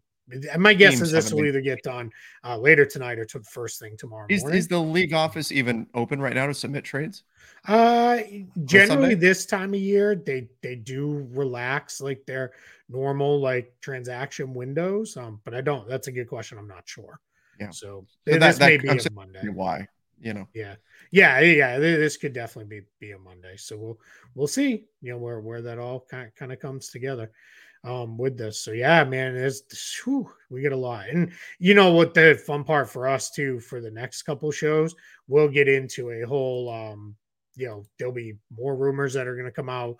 my 0.57 0.73
guess 0.73 1.01
is 1.01 1.11
this 1.11 1.31
will 1.31 1.39
been- 1.39 1.47
either 1.49 1.61
get 1.61 1.81
done 1.83 2.11
uh, 2.43 2.57
later 2.57 2.85
tonight 2.85 3.19
or 3.19 3.25
to 3.25 3.39
the 3.39 3.45
first 3.45 3.79
thing 3.79 3.95
tomorrow 3.97 4.25
is, 4.29 4.41
morning 4.41 4.57
is 4.57 4.67
the 4.67 4.79
league 4.79 5.13
office 5.13 5.51
even 5.51 5.87
open 5.93 6.19
right 6.21 6.33
now 6.33 6.47
to 6.47 6.53
submit 6.53 6.83
trades 6.83 7.23
Uh, 7.67 8.19
generally 8.65 9.15
this 9.15 9.45
time 9.45 9.73
of 9.73 9.79
year, 9.79 10.15
they 10.15 10.47
they 10.61 10.75
do 10.75 11.27
relax 11.31 11.99
like 12.01 12.23
their 12.25 12.51
normal 12.89 13.39
like 13.39 13.73
transaction 13.81 14.53
windows. 14.53 15.17
Um, 15.17 15.41
but 15.43 15.53
I 15.55 15.61
don't. 15.61 15.87
That's 15.89 16.07
a 16.07 16.11
good 16.11 16.27
question. 16.27 16.59
I'm 16.59 16.67
not 16.67 16.83
sure. 16.85 17.19
Yeah. 17.59 17.71
So, 17.71 18.05
So 18.07 18.07
this 18.25 18.39
that- 18.39 18.59
that 18.59 18.67
may 18.67 18.77
be 18.77 18.87
a 18.89 19.11
Monday. 19.11 19.47
why 19.49 19.87
you 20.21 20.33
know 20.33 20.47
Yeah, 20.53 20.75
yeah, 21.11 21.39
yeah. 21.39 21.79
This 21.79 22.17
could 22.17 22.33
definitely 22.33 22.81
be 22.81 22.85
be 22.99 23.11
a 23.13 23.17
Monday. 23.19 23.57
So 23.57 23.77
we'll 23.77 23.99
we'll 24.35 24.47
see. 24.47 24.85
You 25.01 25.13
know 25.13 25.17
where 25.17 25.39
where 25.39 25.61
that 25.63 25.79
all 25.79 26.05
kind 26.09 26.31
kind 26.35 26.51
of 26.53 26.59
comes 26.59 26.89
together. 26.89 27.31
Um, 27.85 28.17
with 28.17 28.35
this, 28.35 28.59
so 28.59 28.71
yeah, 28.71 29.03
man, 29.03 29.35
it's 29.35 30.01
whew, 30.03 30.27
we 30.49 30.61
get 30.61 30.71
a 30.71 30.75
lot, 30.75 31.07
and 31.07 31.31
you 31.59 31.75
know 31.75 31.91
what 31.91 32.15
the 32.15 32.41
fun 32.47 32.63
part 32.63 32.89
for 32.89 33.07
us 33.07 33.29
too 33.29 33.59
for 33.59 33.79
the 33.79 33.91
next 33.91 34.23
couple 34.23 34.49
shows, 34.49 34.95
we'll 35.27 35.47
get 35.47 35.67
into 35.67 36.09
a 36.09 36.23
whole 36.23 36.67
um, 36.69 37.15
you 37.55 37.67
know, 37.67 37.85
there'll 37.97 38.13
be 38.13 38.35
more 38.55 38.75
rumors 38.75 39.13
that 39.13 39.27
are 39.27 39.35
going 39.35 39.45
to 39.45 39.51
come 39.51 39.69
out 39.69 39.95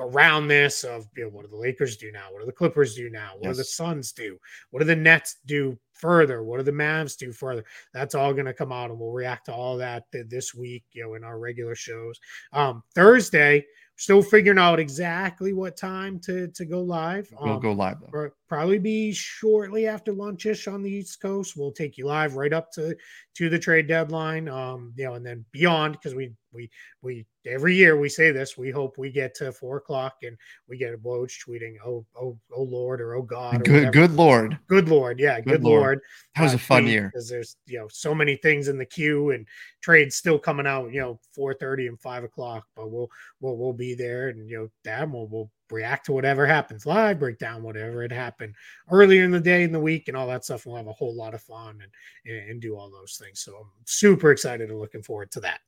around 0.00 0.48
this 0.48 0.82
of 0.82 1.06
you 1.16 1.22
know, 1.22 1.28
what 1.30 1.44
do 1.44 1.50
the 1.50 1.56
Lakers 1.56 1.96
do 1.96 2.10
now? 2.10 2.26
What 2.30 2.40
do 2.40 2.46
the 2.46 2.52
Clippers 2.52 2.96
do 2.96 3.10
now? 3.10 3.32
What 3.38 3.50
do 3.50 3.54
the 3.54 3.64
Suns 3.64 4.12
do? 4.12 4.38
What 4.70 4.80
do 4.80 4.86
the 4.86 4.96
Nets 4.96 5.36
do 5.46 5.78
further? 5.92 6.42
What 6.42 6.56
do 6.58 6.64
the 6.64 6.72
Mavs 6.72 7.16
do 7.16 7.32
further? 7.32 7.64
That's 7.92 8.14
all 8.14 8.32
going 8.32 8.46
to 8.46 8.54
come 8.54 8.72
out, 8.72 8.90
and 8.90 8.98
we'll 8.98 9.12
react 9.12 9.46
to 9.46 9.54
all 9.54 9.76
that 9.76 10.04
this 10.12 10.54
week, 10.54 10.84
you 10.92 11.04
know, 11.04 11.14
in 11.14 11.24
our 11.24 11.38
regular 11.38 11.76
shows. 11.76 12.18
Um, 12.52 12.82
Thursday, 12.94 13.64
still 13.96 14.22
figuring 14.22 14.58
out 14.58 14.78
exactly 14.78 15.52
what 15.52 15.76
time 15.76 16.18
to 16.20 16.48
to 16.48 16.64
go 16.64 16.80
live. 16.82 17.28
we'll 17.40 17.54
Um, 17.54 17.60
go 17.60 17.72
live 17.72 18.00
though 18.00 18.30
probably 18.48 18.78
be 18.78 19.12
shortly 19.12 19.86
after 19.86 20.12
lunchish 20.12 20.72
on 20.72 20.82
the 20.82 20.90
East 20.90 21.20
Coast. 21.20 21.54
We'll 21.56 21.72
take 21.72 21.96
you 21.96 22.06
live 22.06 22.36
right 22.36 22.52
up 22.52 22.70
to 22.72 22.96
to 23.36 23.48
the 23.48 23.58
trade 23.58 23.88
deadline, 23.88 24.48
um, 24.48 24.92
you 24.96 25.04
know, 25.04 25.14
and 25.14 25.24
then 25.26 25.44
beyond 25.52 25.92
because 25.94 26.14
we 26.14 26.32
we 26.52 26.70
we 27.02 27.26
every 27.46 27.74
year 27.74 27.98
we 27.98 28.08
say 28.08 28.30
this. 28.30 28.56
We 28.56 28.70
hope 28.70 28.96
we 28.96 29.10
get 29.10 29.34
to 29.36 29.52
four 29.52 29.78
o'clock 29.78 30.16
and 30.22 30.36
we 30.68 30.76
get 30.78 30.94
a 30.94 30.98
Woj 30.98 31.32
tweeting, 31.46 31.74
"Oh 31.84 32.04
oh 32.20 32.38
oh 32.54 32.62
Lord" 32.62 33.00
or 33.00 33.14
"Oh 33.14 33.22
God." 33.22 33.56
Or 33.56 33.64
Good, 33.64 33.72
whatever. 33.72 33.90
good 33.92 34.12
lord. 34.12 34.58
good 34.68 34.88
Lord, 34.88 35.18
yeah, 35.18 35.40
good, 35.40 35.62
Lord. 35.62 35.80
Lord. 35.80 36.00
That 36.36 36.42
was 36.42 36.52
uh, 36.52 36.56
a 36.56 36.58
fun 36.58 36.86
year. 36.86 37.10
because 37.12 37.28
there's 37.28 37.56
you 37.66 37.78
know 37.78 37.88
so 37.90 38.14
many 38.14 38.36
things 38.36 38.68
in 38.68 38.78
the 38.78 38.86
queue 38.86 39.30
and 39.30 39.46
trades 39.82 40.16
still 40.16 40.38
coming 40.38 40.66
out. 40.66 40.92
You 40.92 41.00
know, 41.00 41.20
four 41.34 41.54
thirty 41.54 41.86
and 41.86 42.00
five 42.00 42.24
o'clock, 42.24 42.66
but 42.76 42.90
we'll 42.90 43.08
we'll 43.40 43.56
we'll 43.56 43.72
be 43.72 43.94
there 43.94 44.28
and 44.28 44.48
you 44.48 44.58
know, 44.58 44.68
damn, 44.84 45.12
we'll 45.12 45.26
we'll 45.26 45.50
react 45.70 46.06
to 46.06 46.12
whatever 46.12 46.46
happens 46.46 46.86
live, 46.86 47.18
break 47.18 47.38
down 47.38 47.62
whatever 47.62 48.02
had 48.02 48.12
happened 48.12 48.54
earlier 48.90 49.24
in 49.24 49.30
the 49.30 49.40
day 49.40 49.62
in 49.62 49.72
the 49.72 49.80
week 49.80 50.08
and 50.08 50.16
all 50.16 50.26
that 50.28 50.44
stuff. 50.44 50.66
We'll 50.66 50.76
have 50.76 50.86
a 50.86 50.92
whole 50.92 51.14
lot 51.14 51.34
of 51.34 51.42
fun 51.42 51.80
and 51.82 52.50
and 52.50 52.60
do 52.60 52.76
all 52.76 52.90
those 52.90 53.20
things. 53.22 53.40
So 53.40 53.56
I'm 53.56 53.70
super 53.84 54.30
excited 54.30 54.70
and 54.70 54.78
looking 54.78 55.02
forward 55.02 55.30
to 55.32 55.40
that. 55.40 55.60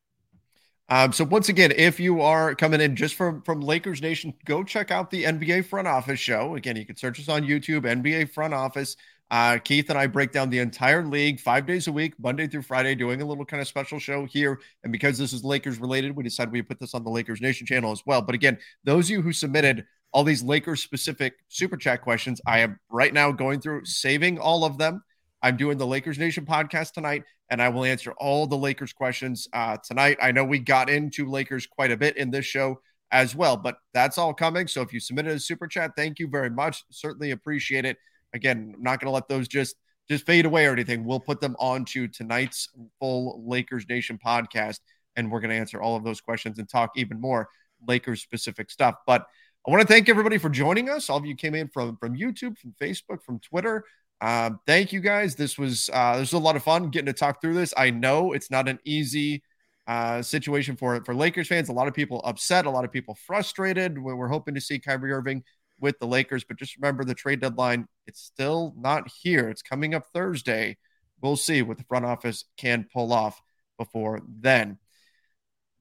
Um, 0.89 1.13
so 1.13 1.25
once 1.25 1.49
again, 1.49 1.73
if 1.75 1.99
you 1.99 2.21
are 2.21 2.55
coming 2.55 2.81
in 2.81 2.95
just 2.95 3.17
from 3.17 3.43
from 3.43 3.61
Lakers 3.61 4.01
Nation, 4.01 4.33
go 4.45 4.63
check 4.63 4.91
out 4.91 5.11
the 5.11 5.25
NBA 5.25 5.67
Front 5.67 5.89
Office 5.89 6.21
show. 6.21 6.55
Again, 6.55 6.77
you 6.77 6.87
can 6.87 6.97
search 6.97 7.19
us 7.19 7.29
on 7.29 7.43
YouTube, 7.43 7.83
NBA 7.83 8.31
Front 8.31 8.55
Office. 8.55 8.97
Uh, 9.31 9.59
Keith 9.59 9.91
and 9.91 9.99
I 9.99 10.07
break 10.07 10.31
down 10.31 10.51
the 10.51 10.61
entire 10.61 11.05
league 11.05 11.41
five 11.41 11.67
days 11.67 11.89
a 11.89 11.93
week, 11.93 12.15
Monday 12.19 12.47
through 12.47 12.63
Friday, 12.63 12.95
doing 12.95 13.23
a 13.23 13.25
little 13.25 13.45
kind 13.45 13.61
of 13.61 13.67
special 13.67 13.99
show 13.99 14.25
here. 14.25 14.61
And 14.85 14.93
because 14.93 15.19
this 15.19 15.33
is 15.33 15.43
Lakers 15.43 15.79
related, 15.81 16.15
we 16.15 16.23
decided 16.23 16.53
we 16.53 16.63
put 16.63 16.79
this 16.79 16.95
on 16.95 17.03
the 17.03 17.11
Lakers 17.11 17.41
Nation 17.41 17.67
channel 17.67 17.91
as 17.91 18.03
well. 18.07 18.23
But 18.23 18.37
again, 18.37 18.59
those 18.85 19.07
of 19.07 19.11
you 19.11 19.23
who 19.23 19.33
submitted 19.33 19.85
all 20.13 20.23
these 20.23 20.43
Lakers 20.43 20.83
specific 20.83 21.35
super 21.49 21.77
chat 21.77 22.03
questions, 22.03 22.41
I 22.47 22.61
am 22.61 22.79
right 22.89 23.13
now 23.13 23.33
going 23.33 23.61
through 23.61 23.85
saving 23.85 24.39
all 24.39 24.65
of 24.65 24.79
them. 24.79 25.03
I'm 25.43 25.57
doing 25.57 25.77
the 25.77 25.87
Lakers 25.87 26.19
Nation 26.19 26.47
podcast 26.47 26.93
tonight, 26.93 27.25
and 27.51 27.61
I 27.61 27.69
will 27.69 27.85
answer 27.85 28.13
all 28.13 28.47
the 28.47 28.57
Lakers 28.57 28.93
questions 28.93 29.49
uh, 29.53 29.77
tonight. 29.85 30.19
I 30.23 30.33
know 30.33 30.45
we 30.45 30.59
got 30.61 30.89
into 30.89 31.29
Lakers 31.29 31.67
quite 31.67 31.91
a 31.91 31.97
bit 31.97 32.17
in 32.17 32.31
this 32.31 32.47
show 32.47 32.81
as 33.11 33.35
well, 33.35 33.57
but 33.57 33.77
that's 33.93 34.19
all 34.19 34.33
coming. 34.33 34.67
So 34.67 34.83
if 34.83 34.93
you 34.93 35.01
submitted 35.01 35.33
a 35.33 35.41
super 35.41 35.67
chat, 35.67 35.93
thank 35.97 36.19
you 36.19 36.29
very 36.29 36.51
much. 36.51 36.85
Certainly 36.91 37.33
appreciate 37.33 37.85
it. 37.85 37.99
Again, 38.37 38.75
I'm 38.77 38.83
not 38.83 39.01
going 39.01 39.09
to 39.09 39.15
let 39.15 39.29
those 39.29 39.49
just 39.49 39.77
just 40.09 40.25
fade 40.25 40.47
away 40.47 40.67
or 40.67 40.73
anything. 40.73 41.05
We'll 41.05 41.21
put 41.21 41.41
them 41.41 41.57
onto 41.59 42.07
tonight's 42.07 42.69
full 43.01 43.43
Lakers 43.45 43.87
Nation 43.89 44.19
podcast, 44.25 44.79
and 45.17 45.31
we're 45.31 45.41
going 45.41 45.51
to 45.51 45.57
answer 45.57 45.83
all 45.83 45.97
of 45.97 46.05
those 46.05 46.21
questions 46.21 46.59
and 46.59 46.69
talk 46.69 46.93
even 46.97 47.21
more 47.21 47.49
Lakers 47.87 48.23
specific 48.23 48.71
stuff. 48.71 48.95
But 49.07 49.27
I 49.67 49.71
want 49.71 49.83
to 49.83 49.89
thank 49.89 50.09
everybody 50.09 50.39
for 50.39 50.49
joining 50.49 50.89
us. 50.89 51.11
All 51.11 51.19
of 51.19 51.27
you 51.27 51.35
came 51.35 51.55
in 51.57 51.69
from 51.69 51.97
from 51.97 52.17
YouTube, 52.17 52.57
from 52.59 52.75
Facebook, 52.81 53.23
from 53.25 53.41
Twitter. 53.41 53.85
Um, 54.21 54.61
thank 54.67 54.93
you 54.93 55.01
guys. 55.01 55.35
This 55.35 55.59
was 55.59 55.91
uh, 55.93 56.19
this 56.19 56.33
was 56.33 56.41
a 56.41 56.45
lot 56.45 56.57
of 56.57 56.63
fun 56.63 56.91
getting 56.91 57.07
to 57.07 57.13
talk 57.13 57.41
through 57.41 57.55
this. 57.55 57.75
I 57.77 57.91
know 57.91 58.33
it's 58.33 58.51
not 58.51 58.69
an 58.69 58.79
easy 58.85 59.43
uh, 59.87 60.23
situation 60.23 60.77
for 60.77 61.03
for 61.05 61.15
Lakers 61.15 61.49
fans. 61.49 61.69
A 61.69 61.73
lot 61.73 61.89
of 61.89 61.95
people 61.95 62.21
upset, 62.25 62.67
a 62.67 62.71
lot 62.71 62.85
of 62.85 62.93
people 62.93 63.17
frustrated. 63.27 63.99
We're, 63.99 64.17
we're 64.17 64.29
hoping 64.29 64.55
to 64.55 64.61
see 64.61 64.79
Kyrie 64.79 65.13
Irving 65.13 65.43
with 65.81 65.99
the 65.99 66.07
Lakers, 66.07 66.45
but 66.45 66.59
just 66.59 66.77
remember 66.77 67.05
the 67.05 67.15
trade 67.15 67.41
deadline. 67.41 67.87
It's 68.07 68.21
still 68.21 68.75
not 68.77 69.11
here. 69.23 69.49
It's 69.49 69.63
coming 69.63 69.95
up 69.95 70.05
Thursday. 70.13 70.77
We'll 71.21 71.37
see 71.37 71.63
what 71.63 71.79
the 71.79 71.85
front 71.85 72.05
office 72.05 72.45
can 72.57 72.87
pull 72.93 73.13
off 73.13 73.41
before 73.79 74.21
then. 74.27 74.79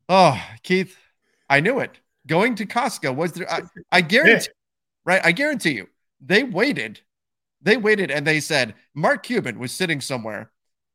Oh, 0.08 0.42
Keith, 0.64 0.98
I 1.50 1.60
knew 1.60 1.80
it. 1.80 2.00
Going 2.28 2.56
to 2.56 2.66
Costco 2.66 3.16
was 3.16 3.34
there. 3.34 3.52
I, 3.52 3.62
I 3.92 4.02
guarantee, 4.02 4.50
right? 5.06 5.22
I 5.24 5.32
guarantee 5.32 5.72
you, 5.72 5.88
they 6.20 6.44
waited. 6.44 7.02
They 7.62 7.78
waited 7.78 8.12
and 8.12 8.26
they 8.28 8.40
said 8.40 8.76
Mark 8.94 9.24
Cuban 9.24 9.58
was 9.60 9.72
sitting 9.72 10.02
somewhere, 10.02 10.52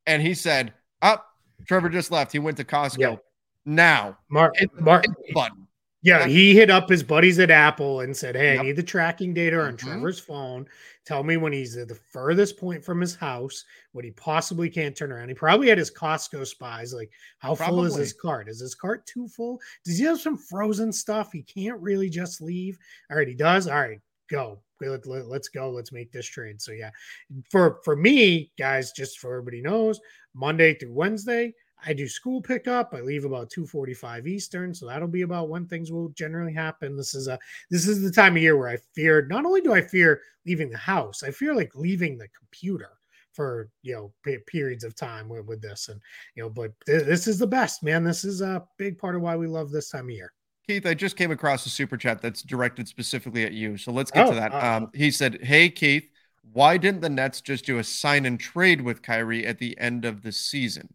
and 0.06 0.22
he 0.22 0.34
said, 0.34 0.72
"Up, 1.02 1.26
Trevor 1.66 1.88
just 1.88 2.10
left. 2.10 2.32
He 2.32 2.38
went 2.38 2.56
to 2.58 2.64
Costco. 2.64 3.18
Now, 3.64 4.18
Mark, 4.28 4.54
Mark, 4.78 5.04
button." 5.32 5.66
Yeah, 6.02 6.26
he 6.26 6.54
hit 6.54 6.70
up 6.70 6.88
his 6.88 7.02
buddies 7.02 7.38
at 7.38 7.50
Apple 7.50 8.00
and 8.00 8.16
said, 8.16 8.34
Hey, 8.34 8.54
Yep. 8.54 8.60
I 8.60 8.66
need 8.66 8.76
the 8.76 8.82
tracking 8.82 9.34
data 9.34 9.60
on 9.60 9.74
Mhm. 9.74 9.78
Trevor's 9.78 10.18
phone. 10.18 10.66
Tell 11.04 11.22
me 11.22 11.36
when 11.36 11.52
he's 11.52 11.76
at 11.76 11.88
the 11.88 11.94
furthest 11.94 12.56
point 12.56 12.82
from 12.84 13.00
his 13.00 13.14
house, 13.14 13.64
what 13.92 14.04
he 14.04 14.10
possibly 14.12 14.70
can't 14.70 14.96
turn 14.96 15.12
around. 15.12 15.28
He 15.28 15.34
probably 15.34 15.68
had 15.68 15.76
his 15.78 15.90
Costco 15.90 16.46
spies. 16.46 16.94
Like, 16.94 17.10
how 17.38 17.54
full 17.54 17.84
is 17.84 17.96
his 17.96 18.12
cart? 18.14 18.48
Is 18.48 18.60
his 18.60 18.74
cart 18.74 19.04
too 19.06 19.28
full? 19.28 19.60
Does 19.84 19.98
he 19.98 20.04
have 20.04 20.20
some 20.20 20.38
frozen 20.38 20.90
stuff? 20.92 21.32
He 21.32 21.42
can't 21.42 21.80
really 21.80 22.08
just 22.08 22.40
leave. 22.40 22.78
All 23.10 23.16
right, 23.18 23.28
he 23.28 23.34
does. 23.34 23.66
All 23.68 23.80
right, 23.80 24.00
go. 24.28 24.62
Let, 24.80 25.06
let, 25.06 25.26
let's 25.26 25.48
go. 25.48 25.68
Let's 25.70 25.92
make 25.92 26.10
this 26.12 26.24
trade. 26.26 26.62
So 26.62 26.72
yeah, 26.72 26.90
for 27.50 27.80
for 27.84 27.94
me, 27.96 28.50
guys, 28.58 28.92
just 28.92 29.18
for 29.18 29.32
everybody 29.34 29.60
knows, 29.60 30.00
Monday 30.32 30.72
through 30.72 30.94
Wednesday, 30.94 31.52
I 31.86 31.92
do 31.92 32.06
school 32.08 32.40
pickup. 32.42 32.94
I 32.94 33.00
leave 33.00 33.24
about 33.24 33.50
2:45 33.50 34.26
Eastern, 34.26 34.74
so 34.74 34.86
that'll 34.86 35.08
be 35.08 35.22
about 35.22 35.48
when 35.48 35.66
things 35.66 35.90
will 35.90 36.08
generally 36.10 36.52
happen. 36.52 36.96
This 36.96 37.14
is 37.14 37.28
a 37.28 37.38
this 37.70 37.86
is 37.86 38.02
the 38.02 38.10
time 38.10 38.36
of 38.36 38.42
year 38.42 38.56
where 38.56 38.68
I 38.68 38.78
fear 38.94 39.26
not 39.26 39.44
only 39.46 39.60
do 39.60 39.72
I 39.72 39.80
fear 39.80 40.22
leaving 40.46 40.70
the 40.70 40.78
house, 40.78 41.22
I 41.22 41.30
fear 41.30 41.54
like 41.54 41.74
leaving 41.74 42.18
the 42.18 42.28
computer 42.28 42.90
for 43.32 43.70
you 43.82 43.94
know 43.94 44.12
pe- 44.24 44.38
periods 44.46 44.84
of 44.84 44.94
time 44.96 45.28
with, 45.28 45.46
with 45.46 45.62
this 45.62 45.88
and 45.88 46.00
you 46.34 46.42
know 46.42 46.50
but 46.50 46.72
th- 46.84 47.04
this 47.04 47.28
is 47.28 47.38
the 47.38 47.46
best 47.46 47.80
man 47.80 48.02
this 48.02 48.24
is 48.24 48.40
a 48.40 48.66
big 48.76 48.98
part 48.98 49.14
of 49.14 49.22
why 49.22 49.36
we 49.36 49.46
love 49.46 49.70
this 49.70 49.88
time 49.88 50.06
of 50.06 50.10
year 50.10 50.32
Keith, 50.66 50.86
I 50.86 50.94
just 50.94 51.16
came 51.16 51.32
across 51.32 51.66
a 51.66 51.68
super 51.68 51.96
chat 51.96 52.22
that's 52.22 52.42
directed 52.42 52.86
specifically 52.86 53.44
at 53.44 53.52
you. 53.52 53.76
So 53.76 53.90
let's 53.90 54.12
get 54.12 54.26
Oh, 54.26 54.30
to 54.30 54.36
that. 54.36 54.52
uh-oh. 54.52 54.76
Um, 54.84 54.90
he 54.94 55.10
said, 55.10 55.42
Hey, 55.42 55.68
Keith, 55.68 56.08
why 56.52 56.76
didn't 56.76 57.00
the 57.00 57.08
Nets 57.08 57.40
just 57.40 57.64
do 57.64 57.78
a 57.78 57.82
sign 57.84 58.24
and 58.24 58.38
trade 58.38 58.80
with 58.80 59.02
Kyrie 59.02 59.44
at 59.44 59.58
the 59.58 59.76
end 59.78 60.04
of 60.04 60.22
the 60.22 60.30
season? 60.30 60.94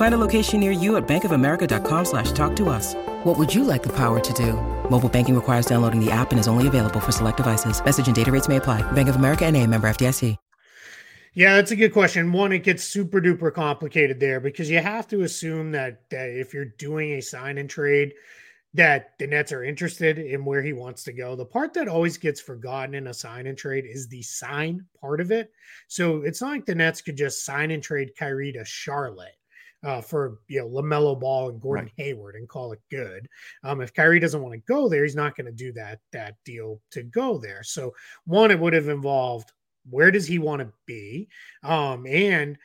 Find 0.00 0.14
a 0.14 0.26
location 0.26 0.60
near 0.60 0.72
you 0.72 0.96
at 0.96 1.06
bankofamerica.com 1.06 2.04
slash 2.06 2.32
talk 2.32 2.56
to 2.56 2.70
us. 2.70 2.94
What 3.24 3.36
would 3.36 3.54
you 3.54 3.64
like 3.64 3.82
the 3.82 3.94
power 3.94 4.18
to 4.18 4.32
do? 4.32 4.54
Mobile 4.88 5.10
banking 5.10 5.34
requires 5.34 5.66
downloading 5.66 6.02
the 6.02 6.10
app 6.10 6.30
and 6.30 6.40
is 6.40 6.48
only 6.48 6.66
available 6.66 7.00
for 7.00 7.12
select 7.12 7.36
devices. 7.36 7.84
Message 7.84 8.06
and 8.06 8.16
data 8.16 8.32
rates 8.32 8.48
may 8.48 8.56
apply. 8.56 8.80
Bank 8.92 9.10
of 9.10 9.16
America 9.16 9.44
and 9.44 9.58
a 9.58 9.66
member 9.66 9.90
FDIC. 9.90 10.38
Yeah, 11.34 11.56
that's 11.56 11.70
a 11.70 11.76
good 11.76 11.92
question. 11.92 12.32
One, 12.32 12.50
it 12.50 12.60
gets 12.60 12.82
super 12.82 13.20
duper 13.20 13.52
complicated 13.52 14.18
there 14.20 14.40
because 14.40 14.70
you 14.70 14.78
have 14.78 15.06
to 15.08 15.20
assume 15.20 15.70
that, 15.72 16.08
that 16.08 16.30
if 16.30 16.54
you're 16.54 16.64
doing 16.78 17.12
a 17.12 17.20
sign 17.20 17.58
and 17.58 17.68
trade, 17.68 18.14
that 18.72 19.18
the 19.18 19.26
Nets 19.26 19.52
are 19.52 19.64
interested 19.64 20.18
in 20.18 20.46
where 20.46 20.62
he 20.62 20.72
wants 20.72 21.04
to 21.04 21.12
go. 21.12 21.36
The 21.36 21.44
part 21.44 21.74
that 21.74 21.88
always 21.88 22.16
gets 22.16 22.40
forgotten 22.40 22.94
in 22.94 23.08
a 23.08 23.12
sign 23.12 23.46
and 23.46 23.58
trade 23.58 23.84
is 23.86 24.08
the 24.08 24.22
sign 24.22 24.86
part 24.98 25.20
of 25.20 25.30
it. 25.30 25.52
So 25.88 26.22
it's 26.22 26.40
not 26.40 26.52
like 26.52 26.64
the 26.64 26.74
Nets 26.74 27.02
could 27.02 27.18
just 27.18 27.44
sign 27.44 27.70
and 27.70 27.82
trade 27.82 28.12
Kyrie 28.16 28.52
to 28.52 28.64
Charlotte. 28.64 29.36
Uh, 29.82 30.02
for 30.02 30.40
you 30.46 30.60
know 30.60 30.68
LaMelo 30.68 31.18
Ball 31.18 31.48
and 31.48 31.60
Gordon 31.60 31.90
Hayward 31.96 32.34
and 32.34 32.46
call 32.46 32.72
it 32.72 32.80
good. 32.90 33.26
Um, 33.64 33.80
if 33.80 33.94
Kyrie 33.94 34.20
doesn't 34.20 34.42
want 34.42 34.52
to 34.52 34.72
go 34.72 34.90
there, 34.90 35.04
he's 35.04 35.16
not 35.16 35.34
going 35.36 35.46
to 35.46 35.52
do 35.52 35.72
that 35.72 36.00
that 36.12 36.34
deal 36.44 36.82
to 36.90 37.02
go 37.02 37.38
there. 37.38 37.62
So 37.62 37.94
one, 38.24 38.50
it 38.50 38.60
would 38.60 38.74
have 38.74 38.88
involved 38.88 39.52
where 39.88 40.10
does 40.10 40.26
he 40.26 40.38
want 40.38 40.60
to 40.60 40.70
be, 40.84 41.28
um, 41.62 42.06
and 42.06 42.58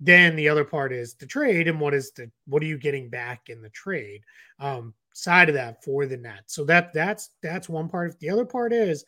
then 0.00 0.34
the 0.34 0.48
other 0.48 0.64
part 0.64 0.92
is 0.92 1.14
the 1.14 1.26
trade 1.26 1.68
and 1.68 1.78
what 1.78 1.94
is 1.94 2.10
the 2.12 2.30
what 2.46 2.62
are 2.62 2.66
you 2.66 2.78
getting 2.78 3.08
back 3.08 3.48
in 3.48 3.62
the 3.62 3.70
trade 3.70 4.22
um, 4.58 4.94
side 5.14 5.48
of 5.48 5.54
that 5.54 5.84
for 5.84 6.06
the 6.06 6.16
net. 6.16 6.42
So 6.46 6.64
that 6.64 6.92
that's 6.92 7.30
that's 7.42 7.68
one 7.68 7.88
part. 7.88 8.18
The 8.18 8.30
other 8.30 8.44
part 8.44 8.72
is 8.72 9.04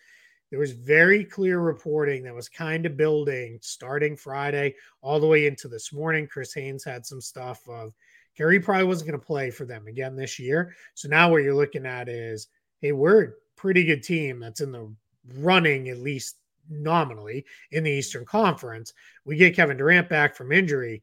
there 0.55 0.61
was 0.61 0.71
very 0.71 1.25
clear 1.25 1.59
reporting 1.59 2.23
that 2.23 2.33
was 2.33 2.49
kind 2.49 2.87
of 2.87 2.97
building 2.97 3.59
starting 3.61 4.17
Friday 4.17 4.77
all 5.03 5.19
the 5.19 5.27
way 5.27 5.49
into 5.49 5.67
this 5.67 5.93
morning. 5.93 6.29
Chris 6.29 6.55
Haynes 6.55 6.85
had 6.85 7.05
some 7.05 7.21
stuff 7.21 7.69
of 7.69 7.93
Kyrie 8.39 8.61
probably 8.61 8.85
wasn't 8.85 9.11
going 9.11 9.19
to 9.19 9.27
play 9.27 9.51
for 9.51 9.65
them 9.65 9.89
again 9.89 10.15
this 10.15 10.39
year. 10.39 10.73
So 10.95 11.09
now 11.09 11.29
what 11.29 11.43
you're 11.43 11.57
looking 11.57 11.87
at 11.87 12.09
is, 12.09 12.47
hey, 12.81 12.93
we're 12.93 13.25
a 13.25 13.33
pretty 13.57 13.83
good 13.83 14.05
team 14.05 14.39
that's 14.39 14.61
in 14.61 14.71
the 14.71 14.95
running 15.39 15.89
at 15.89 15.99
least 15.99 16.37
nominally 16.71 17.45
in 17.73 17.83
the 17.83 17.91
Eastern 17.91 18.25
Conference. 18.25 18.93
We 19.25 19.35
get 19.35 19.57
Kevin 19.57 19.77
Durant 19.77 20.09
back 20.09 20.37
from 20.37 20.53
injury. 20.53 21.03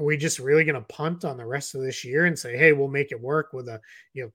Are 0.00 0.04
we 0.04 0.16
just 0.16 0.40
really 0.40 0.64
going 0.64 0.74
to 0.74 0.92
punt 0.92 1.24
on 1.24 1.36
the 1.36 1.46
rest 1.46 1.76
of 1.76 1.82
this 1.82 2.04
year 2.04 2.24
and 2.26 2.36
say, 2.36 2.56
hey, 2.56 2.72
we'll 2.72 2.88
make 2.88 3.12
it 3.12 3.20
work 3.20 3.52
with 3.52 3.68
a 3.68 3.80
you 4.12 4.24
know 4.24 4.32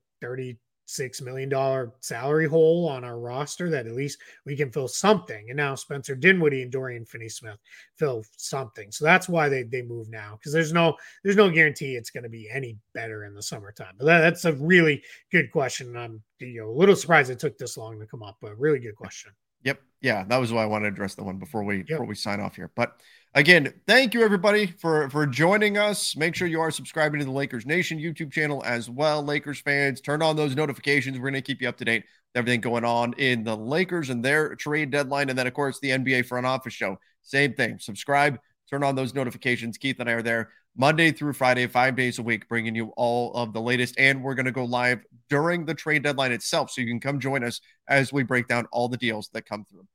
six 0.93 1.21
million 1.21 1.49
dollar 1.49 1.91
salary 2.01 2.47
hole 2.47 2.87
on 2.87 3.03
our 3.03 3.19
roster 3.19 3.69
that 3.69 3.87
at 3.87 3.93
least 3.93 4.19
we 4.45 4.55
can 4.55 4.71
fill 4.71 4.87
something. 4.87 5.49
And 5.49 5.57
now 5.57 5.75
Spencer 5.75 6.15
Dinwiddie 6.15 6.61
and 6.61 6.71
Dorian 6.71 7.05
Finney-Smith 7.05 7.57
fill 7.95 8.23
something. 8.37 8.91
So 8.91 9.05
that's 9.05 9.27
why 9.27 9.49
they 9.49 9.63
they 9.63 9.81
move 9.81 10.09
now 10.09 10.37
because 10.37 10.53
there's 10.53 10.73
no 10.73 10.95
there's 11.23 11.35
no 11.35 11.49
guarantee 11.49 11.95
it's 11.95 12.11
going 12.11 12.23
to 12.23 12.29
be 12.29 12.49
any 12.51 12.77
better 12.93 13.25
in 13.25 13.33
the 13.33 13.43
summertime. 13.43 13.95
But 13.97 14.05
that, 14.05 14.21
that's 14.21 14.45
a 14.45 14.53
really 14.53 15.03
good 15.31 15.51
question. 15.51 15.97
I'm 15.97 16.21
you 16.39 16.61
know 16.61 16.69
a 16.69 16.79
little 16.79 16.95
surprised 16.95 17.31
it 17.31 17.39
took 17.39 17.57
this 17.57 17.77
long 17.77 17.99
to 17.99 18.07
come 18.07 18.23
up, 18.23 18.37
but 18.41 18.57
really 18.59 18.79
good 18.79 18.95
question. 18.95 19.31
Yep. 19.63 19.81
Yeah, 20.01 20.23
that 20.27 20.37
was 20.37 20.51
why 20.51 20.63
I 20.63 20.65
wanted 20.65 20.89
to 20.89 20.93
address 20.93 21.15
the 21.15 21.23
one 21.23 21.37
before 21.37 21.63
we 21.63 21.77
yep. 21.77 21.87
before 21.87 22.05
we 22.05 22.15
sign 22.15 22.39
off 22.39 22.55
here. 22.55 22.71
But 22.75 22.97
again, 23.33 23.73
thank 23.87 24.13
you 24.13 24.21
everybody 24.21 24.67
for 24.67 25.09
for 25.09 25.25
joining 25.25 25.77
us. 25.77 26.15
Make 26.15 26.35
sure 26.35 26.47
you 26.47 26.61
are 26.61 26.71
subscribing 26.71 27.19
to 27.19 27.25
the 27.25 27.31
Lakers 27.31 27.65
Nation 27.65 27.97
YouTube 27.97 28.31
channel 28.31 28.61
as 28.65 28.89
well, 28.89 29.23
Lakers 29.23 29.59
fans. 29.59 30.01
Turn 30.01 30.21
on 30.21 30.35
those 30.35 30.55
notifications. 30.55 31.17
We're 31.17 31.31
going 31.31 31.33
to 31.35 31.41
keep 31.41 31.61
you 31.61 31.69
up 31.69 31.77
to 31.77 31.85
date 31.85 32.03
with 32.03 32.39
everything 32.39 32.61
going 32.61 32.85
on 32.85 33.13
in 33.13 33.43
the 33.43 33.55
Lakers 33.55 34.09
and 34.09 34.23
their 34.23 34.55
trade 34.55 34.91
deadline, 34.91 35.29
and 35.29 35.39
then 35.39 35.47
of 35.47 35.53
course 35.53 35.79
the 35.79 35.89
NBA 35.89 36.25
front 36.25 36.45
office 36.45 36.73
show. 36.73 36.97
Same 37.21 37.53
thing. 37.53 37.79
Subscribe. 37.79 38.39
Turn 38.69 38.83
on 38.83 38.95
those 38.95 39.13
notifications. 39.13 39.77
Keith 39.77 39.99
and 39.99 40.09
I 40.09 40.13
are 40.13 40.21
there 40.21 40.49
Monday 40.75 41.11
through 41.11 41.33
Friday, 41.33 41.67
five 41.67 41.95
days 41.95 42.19
a 42.19 42.23
week, 42.23 42.47
bringing 42.49 42.75
you 42.75 42.93
all 42.97 43.33
of 43.33 43.53
the 43.53 43.61
latest. 43.61 43.95
And 43.97 44.23
we're 44.23 44.35
going 44.35 44.45
to 44.45 44.51
go 44.51 44.65
live 44.65 45.03
during 45.29 45.65
the 45.65 45.73
trade 45.75 46.03
deadline 46.03 46.31
itself. 46.31 46.71
So 46.71 46.81
you 46.81 46.87
can 46.87 46.99
come 46.99 47.19
join 47.19 47.43
us 47.43 47.61
as 47.87 48.11
we 48.11 48.23
break 48.23 48.47
down 48.47 48.65
all 48.71 48.89
the 48.89 48.97
deals 48.97 49.29
that 49.33 49.45
come 49.45 49.65
through. 49.65 49.87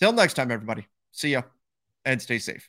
Till 0.00 0.12
next 0.12 0.34
time, 0.34 0.50
everybody. 0.50 0.86
See 1.12 1.30
ya 1.30 1.42
and 2.04 2.20
stay 2.20 2.38
safe. 2.38 2.68